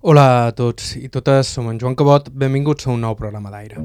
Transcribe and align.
Hola 0.00 0.46
a 0.46 0.50
tots 0.54 0.92
i 0.94 1.08
totes, 1.10 1.48
som 1.50 1.66
en 1.66 1.78
Joan 1.82 1.96
Cabot, 1.98 2.28
benvinguts 2.30 2.86
a 2.86 2.92
un 2.92 3.00
nou 3.02 3.16
programa 3.18 3.50
d'aire. 3.50 3.80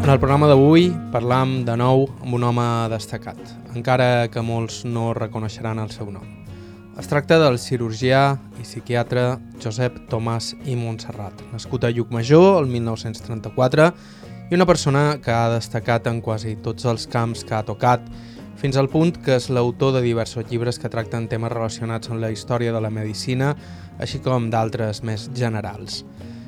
En 0.00 0.08
el 0.08 0.16
programa 0.16 0.48
d'avui 0.48 0.88
parlam 1.12 1.58
de 1.68 1.76
nou 1.76 2.06
amb 2.22 2.38
un 2.40 2.48
home 2.48 2.66
destacat, 2.88 3.36
encara 3.76 4.30
que 4.32 4.40
molts 4.40 4.86
no 4.88 5.12
reconeixeran 5.12 5.84
el 5.84 5.92
seu 5.92 6.08
nom. 6.08 6.24
Es 6.96 7.12
tracta 7.12 7.36
del 7.36 7.60
cirurgià 7.60 8.38
i 8.64 8.66
psiquiatre 8.66 9.36
Josep 9.60 10.06
Tomàs 10.10 10.54
i 10.64 10.74
Montserrat, 10.78 11.44
nascut 11.52 11.84
a 11.84 11.92
Llucmajor 11.92 12.62
el 12.62 12.70
1934 12.72 13.90
i 14.50 14.56
una 14.56 14.66
persona 14.68 15.18
que 15.24 15.32
ha 15.32 15.52
destacat 15.52 16.08
en 16.08 16.22
quasi 16.24 16.56
tots 16.64 16.88
els 16.88 17.06
camps 17.10 17.44
que 17.44 17.56
ha 17.56 17.64
tocat, 17.64 18.04
fins 18.60 18.78
al 18.80 18.88
punt 18.88 19.12
que 19.24 19.36
és 19.36 19.50
l'autor 19.52 19.92
de 19.96 20.04
diversos 20.04 20.48
llibres 20.50 20.80
que 20.80 20.90
tracten 20.92 21.28
temes 21.28 21.52
relacionats 21.52 22.08
amb 22.10 22.22
la 22.24 22.32
història 22.32 22.72
de 22.72 22.80
la 22.80 22.92
medicina, 22.92 23.52
així 24.00 24.20
com 24.24 24.48
d'altres 24.52 25.02
més 25.04 25.28
generals. 25.36 26.02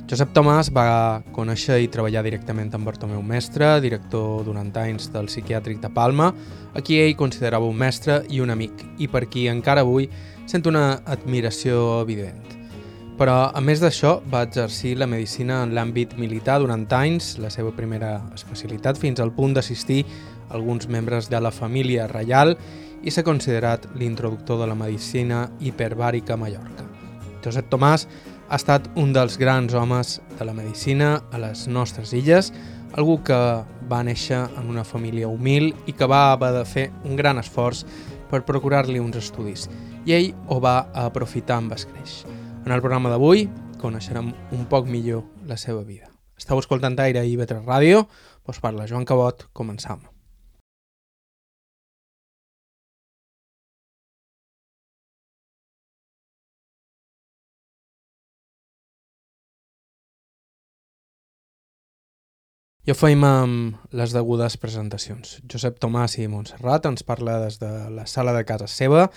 Josep 0.07 0.31
Tomàs 0.31 0.69
va 0.71 1.19
conèixer 1.35 1.81
i 1.83 1.89
treballar 1.91 2.21
directament 2.23 2.69
amb 2.77 2.87
Bartomeu 2.87 3.25
Mestre, 3.27 3.81
director 3.83 4.45
durant 4.47 4.69
anys 4.79 5.09
del 5.11 5.27
psiquiàtric 5.27 5.81
de 5.83 5.89
Palma, 5.91 6.29
a 6.79 6.81
qui 6.81 7.01
ell 7.03 7.17
considerava 7.19 7.67
un 7.67 7.75
mestre 7.75 8.21
i 8.31 8.39
un 8.39 8.53
amic, 8.55 8.85
i 9.03 9.09
per 9.11 9.25
qui 9.27 9.49
encara 9.51 9.83
avui 9.83 10.07
sent 10.47 10.69
una 10.71 11.01
admiració 11.11 12.05
evident. 12.05 12.39
Però, 13.19 13.35
a 13.51 13.61
més 13.65 13.83
d'això, 13.83 14.21
va 14.31 14.45
exercir 14.47 14.95
la 15.01 15.09
medicina 15.11 15.59
en 15.65 15.75
l'àmbit 15.75 16.15
militar 16.21 16.61
durant 16.63 16.87
anys, 16.95 17.35
la 17.43 17.51
seva 17.51 17.75
primera 17.75 18.21
especialitat, 18.37 19.03
fins 19.03 19.19
al 19.19 19.35
punt 19.35 19.59
d'assistir 19.59 20.05
alguns 20.55 20.87
membres 20.87 21.27
de 21.33 21.43
la 21.43 21.51
família 21.51 22.07
reial 22.07 22.55
i 23.03 23.11
s'ha 23.11 23.27
considerat 23.27 23.91
l'introductor 23.99 24.63
de 24.63 24.71
la 24.71 24.79
medicina 24.79 25.49
hiperbàrica 25.59 26.39
a 26.39 26.41
Mallorca. 26.45 26.87
Josep 27.43 27.67
Tomàs 27.71 28.07
ha 28.49 28.57
estat 28.57 28.87
un 28.95 29.13
dels 29.13 29.39
grans 29.39 29.75
homes 29.75 30.21
de 30.39 30.45
la 30.47 30.55
medicina 30.55 31.23
a 31.33 31.41
les 31.43 31.67
nostres 31.67 32.13
illes, 32.15 32.53
algú 32.95 33.19
que 33.27 33.39
va 33.91 34.03
néixer 34.07 34.39
en 34.59 34.71
una 34.71 34.85
família 34.85 35.29
humil 35.29 35.73
i 35.87 35.93
que 35.93 36.07
va 36.07 36.33
haver 36.33 36.53
de 36.55 36.65
fer 36.65 36.87
un 37.05 37.17
gran 37.19 37.43
esforç 37.43 37.85
per 38.31 38.45
procurar-li 38.47 39.03
uns 39.03 39.19
estudis, 39.19 39.69
i 40.07 40.15
ell 40.15 40.33
ho 40.49 40.61
va 40.63 40.79
aprofitar 40.95 41.61
amb 41.61 41.75
escreix. 41.75 42.23
En 42.65 42.73
el 42.75 42.83
programa 42.83 43.11
d'avui 43.11 43.49
coneixerem 43.83 44.33
un 44.53 44.67
poc 44.71 44.91
millor 44.91 45.27
la 45.47 45.59
seva 45.59 45.83
vida. 45.83 46.11
Estau 46.39 46.61
escoltant 46.63 46.99
Aire 47.01 47.25
i 47.27 47.39
Vetre 47.39 47.63
Ràdio, 47.63 48.07
doncs 48.47 48.63
parla 48.63 48.87
Joan 48.91 49.09
Cabot, 49.09 49.49
començam. 49.53 50.16
Ja 62.87 62.95
feim 62.95 63.25
amb 63.27 63.95
les 63.99 64.13
degudes 64.15 64.55
presentacions. 64.63 65.41
Josep 65.51 65.81
Tomàs 65.83 66.13
i 66.23 66.29
Montserrat 66.31 66.85
ens 66.87 67.03
parla 67.03 67.41
des 67.43 67.57
de 67.59 67.71
la 67.91 68.05
sala 68.07 68.31
de 68.37 68.45
casa 68.47 68.69
seva, 68.71 69.09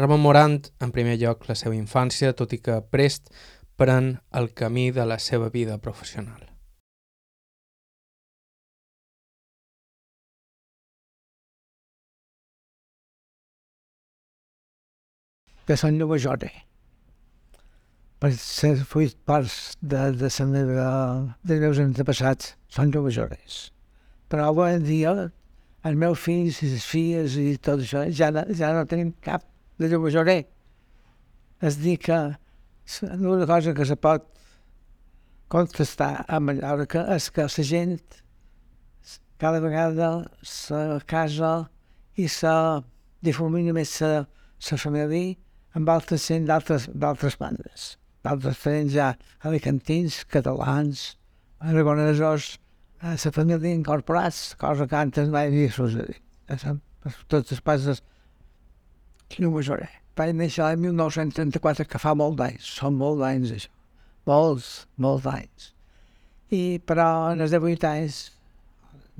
rememorant 0.00 0.54
en 0.80 0.94
primer 0.96 1.18
lloc 1.20 1.44
la 1.44 1.56
seva 1.60 1.76
infància, 1.76 2.32
tot 2.32 2.54
i 2.56 2.58
que 2.64 2.78
prest 2.80 3.28
pren 3.76 4.14
el 4.32 4.48
camí 4.56 4.86
de 4.96 5.04
la 5.04 5.18
seva 5.20 5.50
vida 5.52 5.76
professional. 5.76 6.40
Que 15.68 15.76
són 15.76 16.00
Jode 16.00 16.48
per 16.48 16.77
ser 18.34 18.74
fruit 18.82 19.14
parts 19.24 19.76
de, 19.80 20.10
de 20.18 20.28
la 20.28 20.46
meva, 20.50 20.86
dels 21.46 21.60
meus 21.62 21.78
antepassats, 21.78 22.56
són 22.68 22.90
joves 22.92 23.14
Però 24.28 24.48
avui 24.50 24.74
en 24.74 24.82
dia, 24.82 25.12
els 25.86 25.96
meus 25.96 26.18
fills 26.18 26.58
i 26.62 26.70
les 26.72 26.84
filles 26.84 27.36
i 27.38 27.56
tot 27.62 27.84
això, 27.84 28.02
ja, 28.10 28.30
no, 28.34 28.42
ja 28.58 28.72
no 28.74 28.86
tenim 28.90 29.12
cap 29.22 29.44
de 29.78 29.90
jovejorer. 29.92 30.42
És 31.62 31.78
dir 31.78 31.96
que 32.02 32.18
l'única 33.14 33.46
cosa 33.46 33.74
que 33.74 33.86
se 33.86 33.96
pot 33.96 34.26
contestar 35.48 36.24
a 36.26 36.40
Mallorca 36.40 37.06
és 37.14 37.30
que 37.30 37.46
la 37.46 37.64
gent 37.70 37.96
cada 39.38 39.60
vegada 39.62 40.10
se 40.42 40.98
casa 41.06 41.68
i 42.18 42.26
se 42.26 42.56
difumina 43.22 43.72
més 43.72 43.94
la 44.02 44.26
família 44.82 45.38
amb 45.78 45.94
altres 45.94 46.26
gent 46.26 46.50
d'altres 46.50 47.38
bandes 47.38 47.94
d'altres 48.26 48.62
trens 48.62 48.94
ja 48.94 49.12
alicantins, 49.46 50.22
catalans, 50.30 51.04
aragonesos, 51.58 52.56
a 53.00 53.14
la 53.14 53.32
família 53.32 53.74
incorporats, 53.74 54.54
cosa 54.58 54.86
que 54.90 54.96
antes 54.98 55.30
mai 55.30 55.48
havia 55.50 55.70
succeït. 55.70 56.22
Tots 57.30 57.54
els 57.54 57.62
passes 57.62 58.02
no 59.38 59.62
sabré. 59.62 59.88
Vaig 60.18 60.32
néixer 60.34 60.64
l'any 60.64 60.80
1934, 60.88 61.86
que 61.86 62.00
fa 62.02 62.14
molt 62.18 62.40
d'anys, 62.40 62.70
són 62.80 62.96
molt 62.98 63.20
d'anys 63.22 63.52
això, 63.54 63.70
molts, 64.26 64.70
molts 64.98 65.22
d'anys. 65.28 65.68
I, 66.50 66.80
però, 66.82 67.06
en 67.34 67.44
els 67.44 67.54
18 67.54 67.86
anys, 67.86 68.18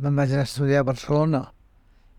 me'n 0.03 0.19
vaig 0.19 0.35
anar 0.35 0.47
a 0.47 0.49
estudiar 0.49 0.83
a 0.83 0.89
Barcelona, 0.89 1.45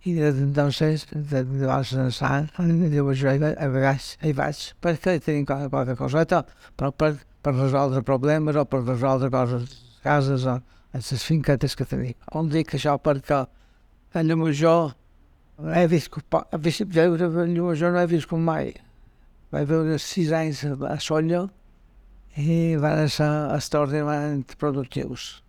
i 0.04 0.14
desde 0.14 0.44
entonces, 0.44 1.08
desde 1.12 1.66
vas 1.66 1.94
a 1.94 2.46
diu, 2.88 3.14
jo 3.14 3.32
hi, 3.32 3.40
hi, 3.40 3.70
vaig, 3.70 4.06
hi 4.24 4.34
vaig 4.34 4.62
perquè 4.82 5.20
tenim 5.20 5.46
qualque 5.46 5.96
coseta, 6.00 6.46
però 6.78 6.92
per, 6.92 7.18
per 7.44 7.54
resoldre 7.58 8.02
problemes 8.08 8.56
o 8.56 8.64
per 8.66 8.84
resoldre 8.86 9.30
coses, 9.30 9.76
cases 10.04 10.46
o 10.46 10.60
les 10.94 11.24
finquetes 11.24 11.76
que 11.76 11.86
tenim. 11.86 12.16
On 12.32 12.48
dic 12.50 12.74
això 12.74 12.96
perquè 12.98 13.44
a 14.14 14.24
Llumajor 14.24 14.94
he 15.76 15.86
vist, 15.92 16.16
he 16.16 16.62
vist 16.64 16.86
veure 16.88 17.28
a 17.28 17.46
Llumajor 17.46 17.92
no 17.94 18.00
he 18.00 18.08
vist 18.08 18.30
com 18.32 18.42
mai. 18.42 18.72
Vaig 19.52 19.68
veure 19.68 20.00
sis 20.00 20.32
anys 20.32 20.64
a 20.64 20.96
Solla 21.04 21.44
i 22.40 22.78
van 22.80 23.04
ser 23.12 23.30
extraordinàriament 23.58 24.56
productius. 24.62 25.42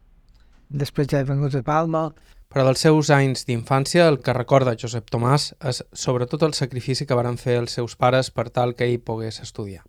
Després 0.70 1.08
ja 1.10 1.20
he 1.20 1.28
vengut 1.28 1.54
a 1.54 1.62
Palma, 1.62 2.08
però 2.50 2.64
dels 2.66 2.82
seus 2.82 3.12
anys 3.14 3.44
d'infància, 3.46 4.08
el 4.10 4.18
que 4.26 4.34
recorda 4.34 4.74
Josep 4.74 5.06
Tomàs 5.14 5.52
és 5.70 5.84
sobretot 5.94 6.42
el 6.42 6.56
sacrifici 6.58 7.06
que 7.06 7.14
varen 7.14 7.38
fer 7.38 7.60
els 7.60 7.76
seus 7.78 7.94
pares 7.94 8.32
per 8.34 8.48
tal 8.50 8.74
que 8.74 8.88
ell 8.88 8.98
pogués 8.98 9.38
estudiar. 9.44 9.84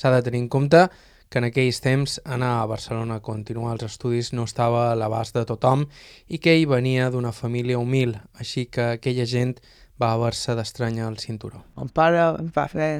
S'ha 0.00 0.12
de 0.14 0.22
tenir 0.24 0.40
en 0.40 0.48
compte 0.48 0.86
que 1.28 1.38
en 1.38 1.46
aquells 1.50 1.82
temps 1.84 2.16
anar 2.24 2.54
a 2.58 2.70
Barcelona 2.70 3.18
a 3.20 3.24
continuar 3.26 3.74
els 3.76 3.84
estudis 3.86 4.32
no 4.32 4.46
estava 4.48 4.86
a 4.88 4.96
l'abast 4.96 5.36
de 5.36 5.44
tothom 5.46 5.84
i 6.26 6.40
que 6.40 6.56
ell 6.56 6.64
venia 6.72 7.10
d'una 7.12 7.34
família 7.36 7.78
humil, 7.78 8.16
així 8.32 8.64
que 8.66 8.96
aquella 8.96 9.28
gent 9.28 9.60
va 10.00 10.14
haver-se 10.16 10.56
d'estranyar 10.56 11.10
el 11.12 11.20
cinturó. 11.20 11.66
El 11.76 11.92
pare 11.92 12.24
va 12.56 12.68
fer... 12.68 12.92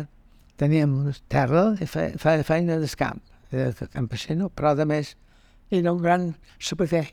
Teníem 0.61 0.93
terra 1.33 1.71
i 1.81 1.87
feia 1.89 2.45
feina 2.45 2.77
del 2.77 2.93
camp, 3.01 3.23
de 3.49 3.73
campesino, 3.89 4.51
però 4.53 4.75
a 4.77 4.85
més 4.85 5.15
era 5.73 5.95
un 5.95 6.03
gran 6.03 6.35
sabater 6.61 7.07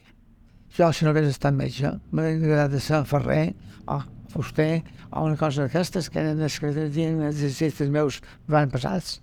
jo, 0.75 0.91
si 0.91 1.05
no 1.05 1.13
hagués 1.13 1.31
estat 1.31 1.55
metge, 1.55 1.93
m'hauria 2.11 2.37
agradat 2.37 2.83
ser 2.83 3.03
ferrer 3.09 3.53
o 3.87 4.01
fuster 4.33 4.83
o 5.11 5.23
una 5.23 5.37
cosa 5.39 5.65
d'aquestes 5.65 6.09
que 6.11 6.19
eren 6.21 6.41
les 6.43 6.59
que 6.59 6.73
tenien 6.75 7.21
els 7.23 7.39
exercicis 7.39 7.89
meus 7.93 8.19
van 8.51 8.71
passats. 8.73 9.17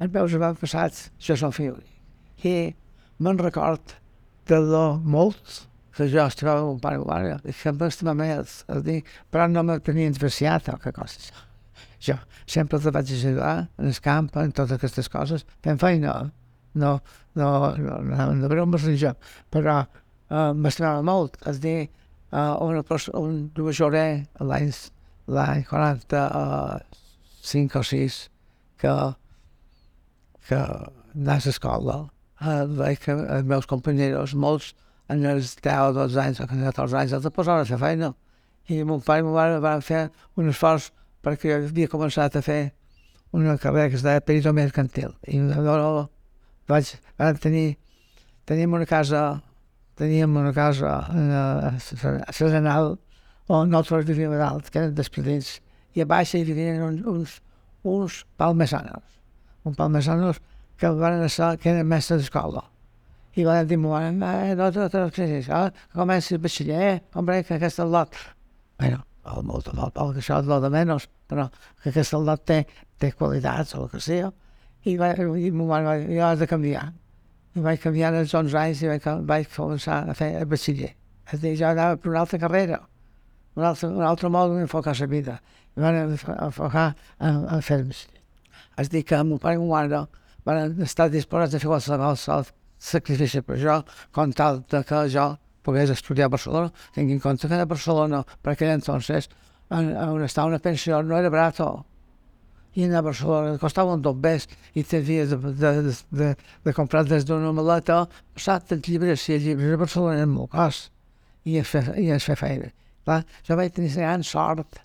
Els 0.00 0.12
meus 0.12 0.34
van 0.40 0.56
passats, 0.58 1.10
jo 1.20 1.36
som 1.36 1.52
fill. 1.54 1.78
I 2.44 2.72
me'n 3.22 3.40
record 3.40 3.96
de 4.48 4.60
lo 4.62 4.84
molt 5.02 5.66
que 5.96 6.08
jo 6.12 6.24
estimava 6.26 6.64
un 6.68 6.80
pare 6.80 7.00
i 7.00 7.04
mare, 7.08 7.36
i 7.48 7.54
que 7.56 7.72
m'estimava 7.72 8.18
més, 8.20 8.62
és 8.68 8.82
dir, 8.84 8.98
però 9.32 9.46
no 9.48 9.64
me 9.64 9.78
tenia 9.80 10.10
interessiat 10.10 10.68
o 10.72 10.76
que 10.80 10.92
coses. 10.96 11.30
Jo 12.04 12.18
sempre 12.46 12.78
te 12.80 12.92
vaig 12.92 13.12
ajudar 13.12 13.54
en 13.80 13.88
el 13.88 14.00
camp, 14.04 14.28
en 14.36 14.52
totes 14.52 14.76
aquestes 14.76 15.08
coses, 15.12 15.46
fent 15.64 15.80
feina, 15.80 16.18
no, 16.76 16.92
no, 17.34 17.40
no, 17.40 17.48
no, 17.80 18.00
no, 18.04 18.26
no, 18.34 18.50
no, 18.50 18.66
no, 18.76 19.14
però 19.50 19.78
uh, 19.80 20.05
m'estimava 20.30 21.02
molt, 21.06 21.36
és 21.46 21.60
dir, 21.62 21.88
uh, 22.32 22.56
una 22.64 22.82
persona, 22.82 23.20
un 23.20 23.50
jugador 23.56 23.92
l'any 24.50 24.70
l'any 25.26 25.64
45 25.66 27.78
o 27.78 27.82
6 27.82 28.30
que, 28.78 29.14
que 30.48 30.56
anés 30.56 31.46
a 31.46 31.50
escola, 31.50 32.10
uh, 32.40 32.66
veig 32.80 32.98
que 33.02 33.12
els 33.14 33.46
meus 33.46 33.66
companys, 33.70 34.34
molts 34.34 34.74
en 35.08 35.24
els 35.26 35.54
10 35.62 35.90
o 35.90 35.92
12 35.94 36.22
anys 36.22 36.40
o 36.42 36.46
14 36.50 37.00
anys, 37.00 37.12
els 37.12 37.34
posaven 37.34 37.62
a 37.62 37.68
fer 37.68 37.78
feina. 37.78 38.14
I 38.66 38.82
mon 38.82 39.00
pare 39.00 39.22
i 39.22 39.26
mon 39.26 39.36
mare 39.36 39.60
van 39.62 39.82
fer 39.82 40.08
un 40.34 40.50
esforç 40.50 40.90
perquè 41.22 41.54
havia 41.54 41.90
començat 41.90 42.36
a 42.36 42.42
fer 42.42 42.72
una 43.36 43.58
carrera 43.58 43.90
que 43.90 43.98
es 43.98 44.02
deia 44.02 44.20
perito 44.20 44.52
mercantil. 44.54 45.14
I 45.30 45.38
no, 45.38 46.08
vaig, 46.70 46.94
vaig 47.18 47.38
tenir, 47.42 47.76
teníem 48.46 48.74
una 48.74 48.86
casa, 48.86 49.42
teníem 49.96 50.36
una 50.36 50.52
casa 50.52 50.98
a, 51.08 51.72
a 51.72 52.32
Serenal, 52.32 52.96
on 53.48 53.70
nosaltres 53.70 54.10
vivíem 54.10 54.34
a 54.36 54.42
dalt, 54.42 54.70
que 54.70 54.82
eren 54.82 54.94
despedits, 54.94 55.56
i 55.96 56.04
a 56.04 56.06
baix 56.08 56.34
hi 56.34 56.44
vivien 56.44 56.82
uns, 56.84 57.02
uns, 57.06 57.34
uns 57.86 58.20
palmesanos, 58.36 59.18
uns 59.64 59.76
palmesanos 59.78 60.40
que 60.76 60.90
van 61.00 61.24
ser, 61.32 61.56
que 61.62 61.72
eren 61.72 61.88
mestres 61.88 62.24
d'escola. 62.24 62.66
I 63.36 63.44
van 63.44 63.66
dir, 63.68 63.76
eh, 63.76 64.12
no, 64.16 64.30
no, 64.56 64.70
no, 64.72 65.08
no, 65.12 65.60
comenci 65.92 66.34
el 66.34 66.40
batxiller, 66.40 67.02
hombre, 67.14 67.42
que 67.44 67.56
aquest 67.56 67.80
és 67.84 67.92
lot. 67.92 68.16
Bueno, 68.80 69.02
el 69.32 69.42
molt, 69.44 69.68
molt, 69.76 69.96
el 70.00 70.12
que 70.14 70.22
això 70.22 70.40
és 70.40 70.48
de 70.64 70.70
menys, 70.72 71.08
però 71.28 71.48
que 71.82 71.90
aquest 71.92 72.12
soldat 72.12 72.44
té, 72.48 72.60
té 73.00 73.12
qualitats 73.12 73.74
o 73.76 73.84
el 73.84 73.90
que 73.92 74.00
sigui. 74.00 74.30
I, 74.86 74.94
va, 75.00 75.10
i 75.18 75.50
m'ho 75.50 75.66
van 75.68 75.88
dir, 76.06 76.20
has 76.22 76.40
de 76.40 76.48
canviar. 76.48 76.86
I 77.56 77.62
vaig 77.64 77.80
canviar 77.80 78.12
als 78.14 78.34
11 78.36 78.58
anys 78.60 78.82
i 78.84 78.90
vaig, 78.90 79.48
començar 79.54 80.02
a 80.04 80.14
fer 80.16 80.34
el 80.40 80.44
batxiller. 80.50 80.92
És 81.26 81.38
a 81.38 81.40
dir, 81.42 81.54
jo 81.56 81.70
anava 81.70 81.96
per 81.96 82.12
una 82.12 82.20
altra 82.26 82.38
carrera, 82.42 82.82
un 83.56 83.64
altre, 83.64 83.88
un 83.88 84.04
altre 84.04 84.28
mode 84.28 84.58
d'enfocar 84.58 84.94
la 85.00 85.08
vida. 85.08 85.38
I 85.76 85.80
van 85.80 85.98
enfocar 86.04 86.86
a, 86.92 87.30
a 87.56 87.60
fer 87.64 87.80
el 87.80 87.88
batxiller. 87.88 88.22
És 88.76 88.92
dir, 88.92 89.02
que 89.08 89.22
meu 89.24 89.40
pare 89.40 89.56
i 89.56 89.62
ma 89.62 89.72
mare 89.72 90.04
van 90.44 90.76
estar 90.84 91.08
disposats 91.10 91.56
a 91.56 91.62
fer 91.62 91.72
qualsevol 91.72 92.20
sacrifici 92.78 93.40
per 93.42 93.56
jo, 93.58 93.80
com 94.12 94.32
tal 94.36 94.62
que 94.68 95.02
jo 95.10 95.26
pogués 95.64 95.90
estudiar 95.90 96.28
a 96.28 96.34
Barcelona. 96.36 96.70
Tinc 96.94 97.10
en 97.10 97.20
compte 97.20 97.48
que 97.48 97.60
a 97.60 97.66
Barcelona, 97.66 98.22
per 98.42 98.52
aquell 98.52 98.76
entonces, 98.76 99.30
on 99.72 100.22
estava 100.22 100.52
una 100.52 100.62
pensió 100.62 101.02
no 101.02 101.16
era 101.18 101.30
barato. 101.30 101.86
I 102.76 102.84
anar 102.84 103.00
a 103.00 103.06
Barcelona 103.08 103.58
costava 103.60 103.94
un 103.96 104.02
tot 104.04 104.18
més 104.20 104.44
i 104.76 104.84
t'havies 104.84 105.30
de, 105.32 105.36
de, 105.60 105.70
de, 105.86 105.94
de, 106.20 106.30
de 106.66 106.74
comprar 106.76 107.06
des 107.08 107.24
d'una 107.24 107.52
maleta 107.56 108.02
passat 108.36 108.74
els 108.76 108.88
llibres 108.88 109.24
i 109.28 109.36
els 109.38 109.46
llibres 109.48 109.76
a 109.76 109.80
Barcelona 109.80 110.18
eren 110.20 110.34
molt 110.34 110.52
cars 110.52 110.82
i 111.46 111.56
es 111.60 111.70
fer, 111.70 111.84
i 112.02 112.10
es 112.12 112.26
fer 112.26 112.36
feina. 112.36 112.72
Clar, 113.06 113.22
jo 113.46 113.56
vaig 113.56 113.72
tenir 113.72 113.92
gran 113.94 114.24
sort 114.26 114.80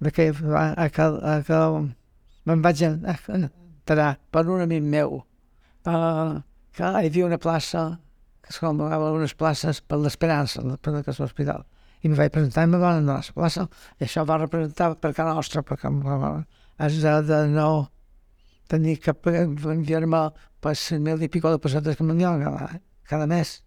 de 0.00 0.12
que, 0.14 0.30
a, 0.30 0.88
que, 0.88 1.08
a, 1.32 1.34
que 1.44 1.58
me'n 2.48 2.62
vaig 2.64 2.84
entrar 2.86 4.12
per 4.32 4.46
un 4.48 4.62
amic 4.64 4.86
meu 4.94 5.18
uh, 5.20 6.38
que 6.76 6.86
hi 6.86 7.10
havia 7.10 7.26
una 7.26 7.40
plaça 7.42 7.82
que 8.40 8.54
es 8.54 8.60
convocava 8.62 9.12
unes 9.12 9.34
places 9.36 9.82
per 9.82 9.98
l'Esperança, 10.00 10.64
per 10.80 11.02
l'Hospital 11.02 11.66
i 12.00 12.08
em 12.08 12.16
vaig 12.16 12.32
presentar 12.32 12.64
i 12.64 12.70
me 12.72 12.80
van 12.80 13.02
donar 13.02 13.18
la 13.20 13.36
plaça 13.36 13.66
i 13.98 14.06
això 14.06 14.24
va 14.28 14.38
representar 14.40 14.94
per 15.02 15.12
casa 15.12 15.36
nostra 15.36 15.62
perquè 15.66 15.90
és 16.80 17.00
de 17.28 17.40
no 17.52 17.70
tenir 18.70 18.98
que 19.02 19.14
enviar-me 19.74 20.22
per 20.62 20.74
100.000 20.76 21.26
i 21.26 21.28
pico 21.28 21.50
de 21.50 21.60
pessetes 21.62 21.96
que 21.96 22.06
m'enviaven 22.06 22.44
cada, 22.44 22.80
cada 23.08 23.26
mes. 23.26 23.60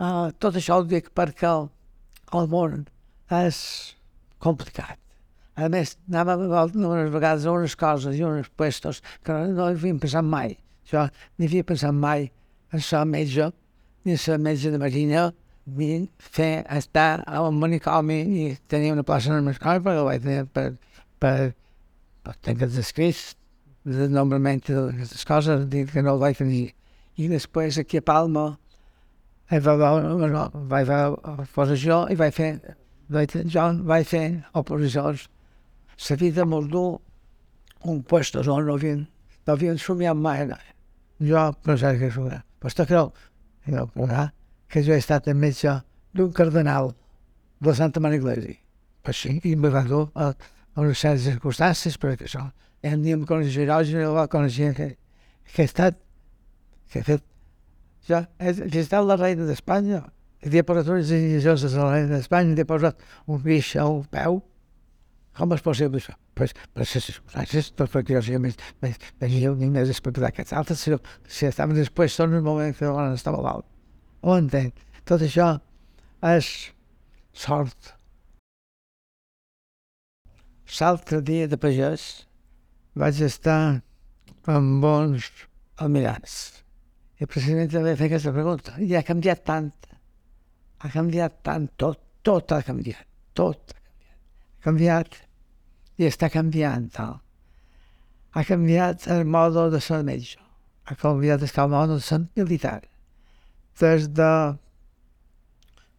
Uh, 0.00 0.30
tot 0.42 0.56
això 0.58 0.80
ho 0.80 0.86
dic 0.86 1.10
perquè 1.16 1.48
el, 1.48 1.68
el 2.36 2.48
món 2.52 2.86
és 3.32 3.58
complicat. 4.42 4.98
A 5.56 5.70
més, 5.72 5.94
anàvem 6.10 6.44
unes 6.84 7.12
vegades 7.12 7.46
a 7.46 7.52
unes 7.52 7.76
coses 7.80 8.16
i 8.16 8.24
uns 8.24 8.50
puestos 8.52 9.00
que 9.24 9.32
no, 9.32 9.46
no 9.56 9.68
havíem 9.70 10.00
pensat 10.00 10.24
mai. 10.24 10.58
Jo 10.86 11.06
ni 11.38 11.48
havia 11.48 11.64
pensat 11.66 11.96
mai 11.96 12.28
en 12.72 12.82
ser 12.84 13.04
metge, 13.08 13.50
ni 14.04 14.18
ser 14.20 14.36
metge 14.38 14.70
de 14.70 14.78
marina, 14.78 15.30
ni 15.66 16.06
fer 16.20 16.64
estar 16.76 17.24
a 17.26 17.40
un 17.42 17.56
manicomi 17.58 18.20
i 18.42 18.50
tenir 18.68 18.92
una 18.92 19.02
plaça 19.02 19.32
en 19.32 19.40
el 19.40 19.54
escola 19.54 19.80
perquè 19.82 20.02
ho 20.02 20.06
vaig 20.06 20.22
tenir 20.22 20.44
per, 20.52 20.68
per, 21.18 21.32
per 21.48 21.65
tenir 22.42 22.66
els 22.66 22.78
escrits 22.82 23.34
normalment 23.86 24.62
aquestes 24.66 25.24
coses 25.28 25.66
dir 25.70 25.86
que 25.90 26.02
no 26.02 26.16
el 26.16 26.22
vaig 26.22 26.38
tenir 26.38 26.64
i 27.16 27.28
després 27.30 27.78
aquí 27.78 28.00
a 28.00 28.06
Palma 28.06 28.46
vaig 29.50 29.62
veure, 29.62 30.28
no, 30.32 30.46
vaig 30.70 30.88
veure 30.88 31.36
oposició 31.46 32.02
i 32.10 32.18
vaig 32.18 32.34
fer 32.34 32.50
vaig, 33.08 33.36
jo 33.46 33.66
vaig 33.86 34.08
fer 34.10 34.24
oposicions 34.58 35.28
la 36.08 36.16
vida 36.20 36.44
molt 36.44 36.70
dur 36.72 36.88
un 37.86 38.02
puesto 38.02 38.40
on 38.40 38.66
no 38.66 38.74
havien, 38.74 39.06
no 39.46 39.54
havien 39.54 39.78
somiat 39.78 40.16
mai 40.16 40.48
jo 41.20 41.46
pensava 41.62 41.98
que 41.98 42.10
això 42.10 42.26
però 42.26 42.72
està 42.72 42.86
creu 42.86 43.12
no, 43.66 43.88
que 44.68 44.82
jo 44.82 44.94
he 44.94 44.98
estat 44.98 45.28
el 45.28 45.38
metge 45.38 45.72
d'un 46.14 46.32
cardenal 46.32 46.94
de 47.60 47.74
Santa 47.74 48.00
Maria 48.00 48.20
Iglesi. 48.20 48.58
Sí, 49.12 49.40
i 49.44 49.54
me 49.56 49.70
va 49.70 49.84
dur 49.86 50.08
a, 50.14 50.32
unes 50.76 51.00
certes 51.00 51.26
circumstàncies, 51.26 51.96
perquè 52.00 52.28
això, 52.28 52.42
un 52.86 53.04
dia 53.04 53.16
em 53.16 53.24
coneixia 53.28 53.66
jo, 53.66 54.00
jo 54.02 54.12
va 54.16 54.26
conèixer 54.32 54.74
que, 54.76 54.90
que 55.52 55.64
he 55.64 55.68
estat, 55.68 55.98
que 56.92 57.00
he 57.00 57.06
fet, 57.06 57.24
jo 58.08 58.20
he 58.38 58.52
visitat 58.66 59.06
la 59.06 59.16
reina 59.20 59.48
d'Espanya, 59.48 60.04
i 60.44 60.52
li 60.52 60.60
he 60.60 60.66
posat 60.66 60.92
unes 60.92 61.10
injeccions 61.14 61.64
de 61.64 61.72
la 61.80 61.88
reina 61.94 62.12
d'Espanya, 62.14 62.54
li 62.54 62.62
he 62.62 62.68
posat 62.68 63.02
un 63.26 63.42
guix 63.42 63.72
a 63.80 63.88
un 63.90 64.04
peu, 64.12 64.42
com 65.36 65.52
és 65.52 65.64
possible 65.64 66.00
això? 66.00 66.14
Pues, 66.36 66.52
per 66.72 66.84
les 66.84 66.92
circumstàncies, 66.92 67.72
tot 67.76 67.92
perquè 67.92 68.16
jo 68.16 68.22
sigui 68.24 68.40
més, 68.44 68.56
més, 68.84 68.96
més 69.20 69.32
lleu 69.32 69.56
ni 69.56 69.68
més 69.72 69.88
espectacular 69.92 70.32
que 70.36 70.44
els 70.44 70.52
altres, 70.56 70.80
si, 70.84 70.92
si 71.32 71.48
estaven 71.48 71.76
després, 71.76 72.12
són 72.12 72.36
els 72.36 72.44
moments 72.44 72.76
que 72.78 72.88
no 72.88 73.04
estava 73.16 73.40
l'alt. 73.44 73.68
Ho 74.24 74.36
entenc. 74.36 74.76
Tot 75.08 75.24
això 75.24 75.54
és 76.34 76.50
sort. 77.36 77.95
L'altre 80.66 81.20
dia 81.22 81.46
de 81.46 81.58
pagès 81.60 82.26
vaig 82.98 83.20
estar 83.22 83.82
amb 84.50 84.82
bons 84.82 85.28
almirants. 85.82 86.62
I 87.20 87.28
precisament 87.30 87.70
també 87.72 87.94
fer 87.96 88.08
aquesta 88.10 88.32
pregunta. 88.34 88.74
I 88.82 88.96
ha 88.98 89.04
canviat 89.06 89.44
tant. 89.46 89.70
Ha 90.82 90.90
canviat 90.92 91.38
tant. 91.46 91.70
Tot, 91.80 92.02
tot 92.26 92.52
ha 92.52 92.62
canviat. 92.66 93.06
Tot 93.32 93.72
ha 93.72 93.78
canviat. 93.86 94.18
Ha 94.56 94.64
canviat 94.66 95.22
i 95.96 96.08
està 96.10 96.28
canviant. 96.32 96.90
Tal. 96.92 97.16
Ha 98.36 98.44
canviat 98.44 99.06
el 99.14 99.24
mode 99.24 99.70
de 99.72 99.80
ser 99.80 100.02
metge. 100.04 100.42
Ha 100.86 100.98
canviat 100.98 101.46
el 101.46 101.72
mode 101.72 101.96
de 101.96 102.04
ser 102.04 102.20
militar 102.34 102.82
des 103.80 104.08
de... 104.08 104.56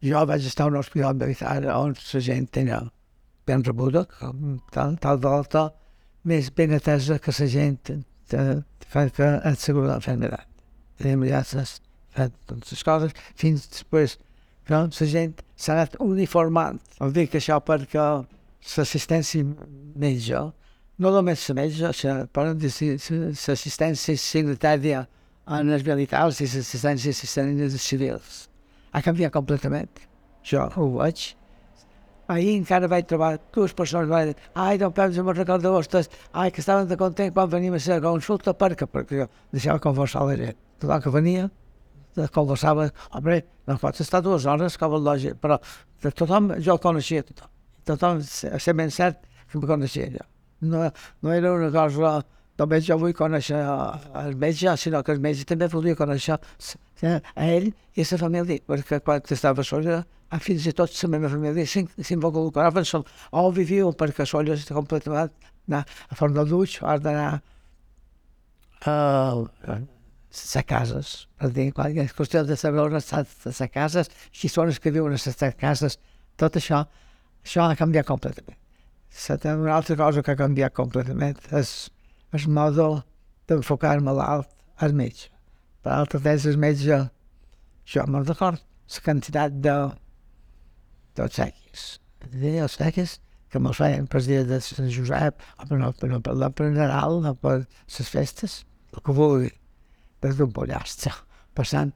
Jo 0.05 0.21
vaig 0.29 0.45
estar 0.45 0.67
a 0.67 0.69
un 0.69 0.77
hospital 0.77 1.15
militar 1.17 1.57
on 1.73 1.95
la 1.97 2.19
gent 2.21 2.45
tenia 2.53 2.83
ben 3.47 3.63
rebuda, 3.63 4.05
com 4.19 4.59
tal, 4.73 5.19
volta, 5.23 5.69
més 6.27 6.51
ben 6.51 6.75
atesa 6.75 7.17
que 7.23 7.33
la 7.39 7.47
gent 7.47 8.03
fa 8.91 9.07
que 9.09 9.27
et 9.49 9.59
segura 9.63 9.93
l'enfermedad. 9.93 10.45
Tenim 10.99 11.23
ja 11.29 11.43
les, 11.53 11.81
totes 12.15 12.71
les 12.73 12.83
coses, 12.83 13.11
fins 13.35 13.67
després 13.71 14.17
que 14.67 14.73
la 14.75 15.09
gent 15.13 15.35
s'ha 15.55 15.73
anat 15.75 15.95
uniformant. 16.03 16.79
Dir 17.15 17.27
que 17.31 17.39
això 17.39 17.59
perquè 17.63 18.05
l'assistència 18.75 19.45
metge, 19.95 20.41
no 20.97 21.13
només 21.13 21.47
la 21.49 21.55
metge, 21.61 21.91
l'assistència 23.47 24.17
sanitària 24.17 25.05
en 25.47 25.71
els 25.71 25.85
militars 25.87 26.41
i 26.41 26.49
l'assistència 26.51 27.13
assistents 27.15 27.81
civils. 27.81 28.47
Ha 28.91 29.03
canviat 29.05 29.31
completament. 29.35 30.03
Jo 30.43 30.67
ho 30.75 30.89
veig. 30.97 31.35
Ahir 32.27 32.57
encara 32.57 32.89
vaig 32.91 33.07
trobar 33.07 33.37
dues 33.55 33.73
persones 33.73 34.07
que 34.07 34.13
van 34.13 34.31
dir 34.31 34.35
ai, 34.53 34.77
don 34.77 34.91
Pep, 34.91 35.13
me'n 35.15 35.37
recordo 35.37 35.71
vostès, 35.71 36.09
ai, 36.33 36.51
que 36.51 36.59
estaven 36.63 36.89
de 36.89 36.97
content 36.99 37.33
quan 37.33 37.49
venim 37.49 37.77
a 37.77 37.79
la 37.87 38.01
consulta 38.03 38.53
perquè, 38.53 38.87
perquè 38.87 39.21
jo 39.21 39.27
deixava 39.51 39.79
conversar 39.79 40.25
la 40.27 40.35
gent. 40.35 40.59
Tothom 40.79 41.01
que 41.01 41.13
venia, 41.13 41.49
conversava, 42.33 42.89
home, 43.11 43.41
no 43.67 43.77
pots 43.81 44.01
estar 44.01 44.21
dues 44.21 44.45
hores 44.45 44.77
com 44.77 44.95
el 44.97 45.05
lògic, 45.05 45.37
però 45.41 45.59
de 46.03 46.11
tothom, 46.11 46.51
jo 46.59 46.75
el 46.75 46.81
coneixia 46.83 47.23
tothom. 47.23 47.53
Tothom, 47.87 48.21
ser 48.23 48.73
ben 48.75 48.91
cert, 48.91 49.23
que 49.47 49.57
em 49.59 49.67
coneixia 49.67 50.09
jo. 50.11 50.25
No, 50.67 50.89
no 51.21 51.31
era 51.33 51.53
una 51.53 51.69
cosa 51.71 52.17
només 52.57 52.85
jo 52.87 52.97
vull 53.01 53.13
conèixer 53.17 53.59
el 54.21 54.37
metge, 54.41 54.75
sinó 54.77 55.03
que 55.03 55.13
el 55.13 55.21
metge 55.23 55.45
també 55.45 55.67
volia 55.71 55.97
conèixer 55.97 56.37
a 56.37 57.19
ell 57.45 57.69
i 57.69 58.03
a 58.03 58.07
la 58.11 58.21
família, 58.21 58.61
perquè 58.67 58.99
quan 59.05 59.21
estava 59.37 59.63
sola, 59.63 60.03
fins 60.43 60.65
i 60.67 60.73
tot 60.75 60.93
la 61.03 61.11
meva 61.13 61.29
família 61.31 61.65
s'involucraven, 61.67 62.87
o 62.97 63.03
oh, 63.43 63.51
viviu 63.51 63.93
perquè 63.93 64.25
sola 64.25 64.57
està 64.57 64.75
completament 64.77 65.31
anar 65.67 65.85
a 66.09 66.45
duix, 66.45 66.81
o 66.81 66.87
has 66.87 67.01
d'anar 67.01 67.41
a 68.85 68.95
les 70.37 70.63
cases, 70.67 71.27
per 71.39 71.49
dir, 71.53 71.71
quan 71.73 71.97
és 71.97 72.13
qüestió 72.13 72.43
de 72.45 72.57
saber 72.57 72.83
on 72.83 72.95
estan 72.99 73.25
les 73.45 73.61
cases, 73.73 74.09
qui 74.31 74.49
són 74.49 74.69
els 74.71 74.79
que 74.79 74.91
viuen 74.91 75.15
a 75.15 75.17
les 75.17 75.57
cases, 75.57 75.99
tot 76.37 76.57
això, 76.59 76.83
això 77.45 77.65
ha 77.65 77.75
canviat 77.75 78.05
completament. 78.05 78.57
Una 79.55 79.75
altra 79.75 79.95
cosa 79.95 80.21
que 80.21 80.33
ha 80.33 80.37
canviat 80.37 80.75
completament 80.77 81.39
és 81.57 81.89
el 82.33 82.47
modo 82.49 82.87
d'enfocar 83.47 83.95
el 83.97 84.03
malalt 84.03 84.49
al 84.83 84.93
metge. 84.93 85.29
Per 85.83 85.93
altra 85.93 86.19
vegada 86.19 86.51
el 86.51 86.59
metge, 86.59 86.97
jo 87.87 88.03
molt 88.11 88.27
d'acord, 88.27 88.59
la 88.95 89.03
quantitat 89.05 89.61
de 89.63 89.77
d'obsequis. 91.17 91.87
De 92.31 92.57
obsequis 92.63 93.17
que 93.51 93.59
me'ls 93.63 93.79
feien 93.79 94.07
per 94.11 94.21
dia 94.25 94.43
de 94.45 94.59
Sant 94.63 94.89
Josep, 94.91 95.39
o 95.57 95.67
per 95.69 95.79
no, 95.79 95.93
per 95.95 96.09
no 96.11 96.19
parlar 96.23 96.51
per 96.55 96.67
Nadal, 96.73 97.21
o 97.25 97.33
per 97.39 97.55
les 97.63 98.11
festes, 98.11 98.63
el 98.93 99.03
que 99.05 99.15
vulgui. 99.15 99.53
des 100.21 100.33
d'un 100.33 100.49
pollastre, 100.49 101.11
passant 101.53 101.91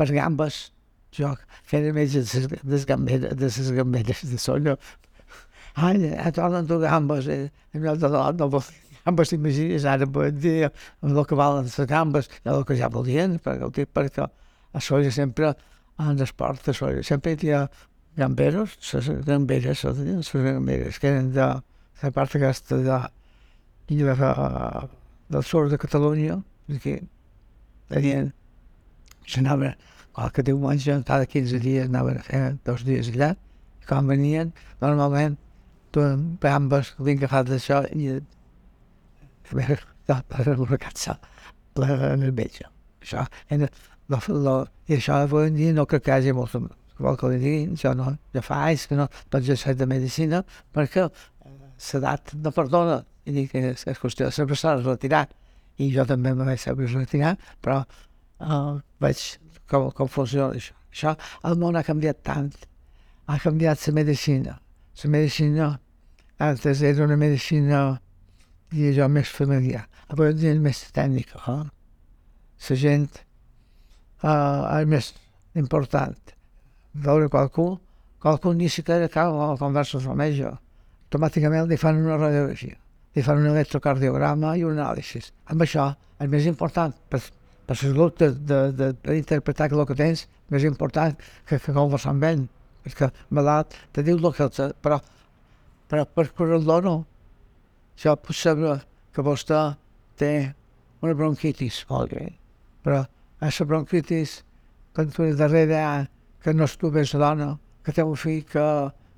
per 0.00 0.06
gambes, 0.08 0.70
jo 1.12 1.34
que 1.68 1.76
era 1.76 1.92
metge 1.92 2.22
de 2.24 2.58
les, 2.64 2.86
gamberes, 2.88 3.34
de 3.36 3.50
les 3.50 3.72
gamberes 3.76 4.22
de 4.24 4.38
solla. 4.40 4.76
Ai, 5.76 6.08
a 6.16 6.32
tornen 6.32 6.66
tu 6.66 6.78
gambes, 6.80 7.28
en 7.28 7.82
lloc 7.84 8.00
de 8.00 8.08
la, 8.08 8.30
no, 8.32 8.48
gambes 9.06 9.30
t'imagines 9.30 9.86
ara 9.86 10.06
dir 10.34 10.68
el 10.68 11.24
que 11.26 11.38
valen 11.38 11.68
les 11.68 11.88
gambes, 11.88 12.28
i 12.44 12.50
el 12.50 12.64
que 12.66 12.76
ja 12.78 12.90
volien, 12.90 13.38
perquè, 13.42 13.64
ho 13.64 13.70
dic 13.70 13.92
perquè 13.94 14.26
a 14.26 14.80
solla 14.82 15.12
sempre 15.14 15.54
en 16.02 16.18
l'esport, 16.18 16.68
a 16.68 16.74
solla, 16.74 17.04
sempre 17.06 17.36
hi 17.40 17.52
ha 17.54 17.66
gamberos, 18.16 18.76
les 18.92 19.08
gamberes, 19.24 19.84
les 19.84 20.32
gamberes, 20.32 20.98
que 20.98 21.08
eren 21.12 21.32
de 21.32 21.46
la 22.02 22.10
part 22.12 22.36
aquesta 22.36 22.80
de, 22.82 22.98
de, 23.88 24.02
de, 24.04 24.32
del 25.30 25.44
sud 25.44 25.70
de 25.70 25.78
Catalunya, 25.78 26.40
que 26.82 27.00
tenien, 27.88 28.32
s'anava 29.26 29.74
qualque 30.16 30.42
diumenge, 30.42 31.02
cada 31.06 31.26
15 31.26 31.60
dies 31.62 31.90
anaven 31.90 32.18
a 32.18 32.24
fer 32.26 32.46
dos 32.66 32.84
dies 32.88 33.12
allà, 33.12 33.34
i 33.82 33.86
quan 33.86 34.08
venien, 34.10 34.52
normalment, 34.82 35.36
duen 35.92 36.32
gambes, 36.42 36.94
havien 36.98 37.20
agafat 37.20 37.52
d'això 37.52 37.84
i 37.94 38.16
emborcar-se 40.54 41.16
en 41.76 42.22
el 42.22 42.32
metge. 42.32 42.66
Això, 43.02 43.26
en, 43.52 43.66
lo, 44.08 44.20
lo, 44.28 44.56
i 44.88 44.96
això 44.96 45.20
avui 45.26 45.50
en 45.50 45.56
dia 45.58 45.76
no 45.76 45.86
crec 45.86 46.06
que 46.06 46.12
hi 46.14 46.18
hagi 46.20 46.34
molta 46.36 46.62
vol 46.98 47.16
que 47.20 47.28
li 47.28 47.38
diguin, 47.42 47.74
jo 47.76 47.92
no, 47.92 48.14
jo 48.32 48.40
fa 48.40 48.62
anys 48.70 48.86
que 48.88 48.96
no 48.96 49.04
vaig 49.32 49.50
a 49.52 49.74
de 49.76 49.86
medicina 49.86 50.42
perquè 50.72 51.04
l'edat 51.04 52.32
no 52.40 52.52
perdona 52.56 53.02
i 53.28 53.34
dic 53.34 53.50
que 53.52 53.74
és 53.74 54.00
qüestió 54.00 54.30
de 54.30 54.32
sempre 54.32 54.56
s'ha 54.56 54.78
retirat 54.78 55.34
i 55.76 55.90
jo 55.92 56.06
també 56.08 56.32
me 56.32 56.46
vaig 56.48 56.62
saber 56.62 56.88
retirar 56.88 57.34
però 57.60 57.82
uh, 58.40 58.80
veig 59.02 59.20
com, 59.68 59.90
com 59.90 60.08
funciona 60.08 60.54
això. 60.56 60.74
Això, 60.92 61.12
el 61.44 61.58
món 61.60 61.76
ha 61.76 61.84
canviat 61.84 62.22
tant, 62.24 62.52
ha 63.28 63.38
canviat 63.42 63.82
la 63.86 63.92
medicina. 63.92 64.54
La 65.02 65.10
medicina 65.10 65.66
antes 66.38 66.82
era 66.82 67.04
una 67.04 67.16
medicina 67.16 68.00
i 68.72 68.92
jo 68.96 69.06
més 69.08 69.30
familiar, 69.30 69.86
en 70.10 70.38
dia 70.38 70.52
és 70.52 70.62
més 70.62 70.82
tècnica. 70.94 71.42
Eh? 71.52 71.64
La 72.68 72.76
gent 72.80 73.08
uh, 74.22 74.80
és 74.80 74.88
més 74.90 75.12
important 75.54 76.16
veure 77.06 77.28
qualcú, 77.28 77.78
qualcú 78.22 78.52
ni 78.56 78.68
siquiera 78.72 79.08
cau 79.12 79.40
a 79.40 79.52
la 79.52 79.60
conversa 79.60 80.00
amb 80.00 80.24
ella. 80.24 80.56
Automàticament 81.06 81.68
li 81.70 81.78
fan 81.78 82.00
una 82.02 82.16
radiografia, 82.18 82.76
li 83.14 83.22
fan 83.22 83.42
un 83.42 83.52
electrocardiograma 83.52 84.56
i 84.56 84.64
un 84.64 84.78
anàlisi. 84.78 85.22
Amb 85.52 85.62
això, 85.62 85.90
el 86.20 86.32
més 86.32 86.46
important 86.48 86.94
per, 87.10 87.20
per 87.66 87.76
la 87.76 87.80
salut 87.80 88.22
d'interpretar 88.22 89.70
el 89.72 89.84
que 89.86 89.98
tens, 89.98 90.26
més 90.50 90.64
important 90.64 91.14
que, 91.46 91.58
que 91.58 91.72
conversar 91.72 92.14
amb 92.14 92.24
ell, 92.30 92.46
perquè 92.86 93.10
malalt 93.34 93.76
te 93.92 94.02
diu 94.06 94.18
el 94.18 94.32
que 94.34 94.48
però, 94.82 95.00
però 95.90 96.06
per 96.06 96.28
curar-lo 96.32 96.80
no. 96.82 96.96
Pot 98.02 98.34
saber 98.36 98.80
que 99.14 99.22
vostè 99.24 99.60
té 100.20 100.32
una 101.02 101.14
bronquitis, 101.14 101.84
bé, 101.88 102.26
però 102.84 103.04
aquesta 103.40 103.64
bronquitis, 103.64 104.42
quan 104.94 105.10
tu 105.12 105.28
darrere 105.36 106.08
que 106.42 106.52
no 106.54 106.64
estuves 106.64 107.12
dona, 107.12 107.56
que 107.84 107.92
té 107.92 108.02
un 108.02 108.16
fill 108.16 108.44
que, 108.44 108.66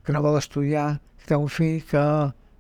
que 0.04 0.12
no 0.12 0.23
vol 0.23 0.38
estudiar, 0.38 1.00
que 1.18 1.26
té 1.30 1.37
un 1.37 1.49
fill 1.49 1.82
que, 1.90 2.04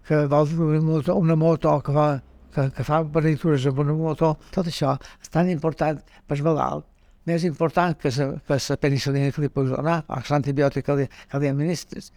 que 0.08 0.26
vol 0.26 0.50
una 0.58 0.80
moto, 0.80 1.14
una 1.14 1.36
moto 1.36 1.78
que, 1.86 1.94
fa, 1.94 2.06
que, 2.54 2.68
que 2.76 2.84
fa 2.84 3.02
partitures 3.14 3.66
amb 3.70 3.82
una 3.84 3.94
moto, 3.94 4.34
tot 4.54 4.70
això 4.70 4.96
és 5.22 5.30
tan 5.34 5.50
important 5.50 6.02
per 6.26 6.40
malalt, 6.42 6.86
més 7.28 7.44
important 7.44 7.94
que 8.00 8.10
la, 8.16 8.28
que 8.46 8.58
la 8.58 8.78
penicilina 8.80 9.30
que 9.32 9.44
li 9.44 9.52
pots 9.52 9.70
donar, 9.74 10.00
o 10.08 10.20
l'antibiòtic 10.30 10.86
que, 10.86 10.98
li, 10.98 11.08
que 11.30 11.42
li 11.42 11.50
administres. 11.52 12.12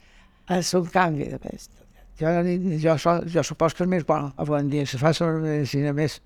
És 0.52 0.74
un 0.78 0.88
canvi 0.92 1.28
de 1.32 1.40
pesta. 1.42 1.91
Jo, 2.20 2.34
jo, 2.44 2.96
jo, 2.96 3.16
jo 3.34 3.44
supos 3.44 3.74
que 3.74 3.86
és 3.86 3.90
més 3.90 4.06
bo 4.08 4.18
avui 4.36 4.60
en 4.60 4.70
dia, 4.70 4.86
se 4.86 5.00
fa 5.02 5.14
medicina 5.42 5.94
més, 5.94 6.20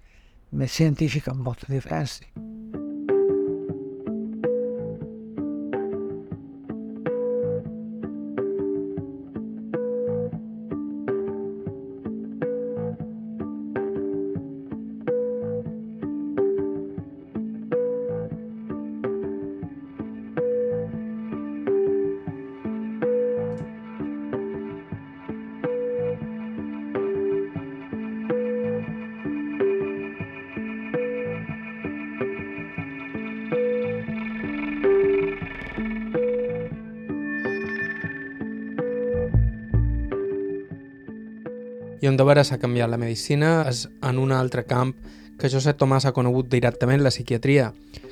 més 0.51 0.71
científica 0.71 1.31
amb 1.31 1.45
molta 1.45 1.69
diferència. 1.71 2.27
I 42.05 42.07
on 42.07 42.17
de 42.19 42.25
veure 42.27 42.43
s'ha 42.45 42.59
canviat 42.61 42.91
la 42.91 42.99
medicina 43.01 43.63
és 43.65 43.87
en 44.05 44.19
un 44.21 44.29
altre 44.31 44.61
camp 44.69 44.91
que 45.41 45.49
Josep 45.49 45.79
Tomàs 45.79 46.05
ha 46.05 46.11
conegut 46.13 46.51
directament, 46.51 47.01
la 47.01 47.09
psiquiatria. 47.09 47.71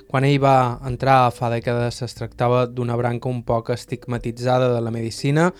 Quan 0.09 0.25
ell 0.25 0.39
va 0.41 0.79
entrar 0.89 1.29
fa 1.35 1.51
dècades 1.53 2.01
es 2.01 2.17
tractava 2.17 2.63
d'una 2.65 2.97
branca 2.97 3.29
un 3.29 3.43
poc 3.45 3.69
estigmatitzada 3.75 4.71
de 4.73 4.79
la 4.81 4.93
medicina, 4.95 5.51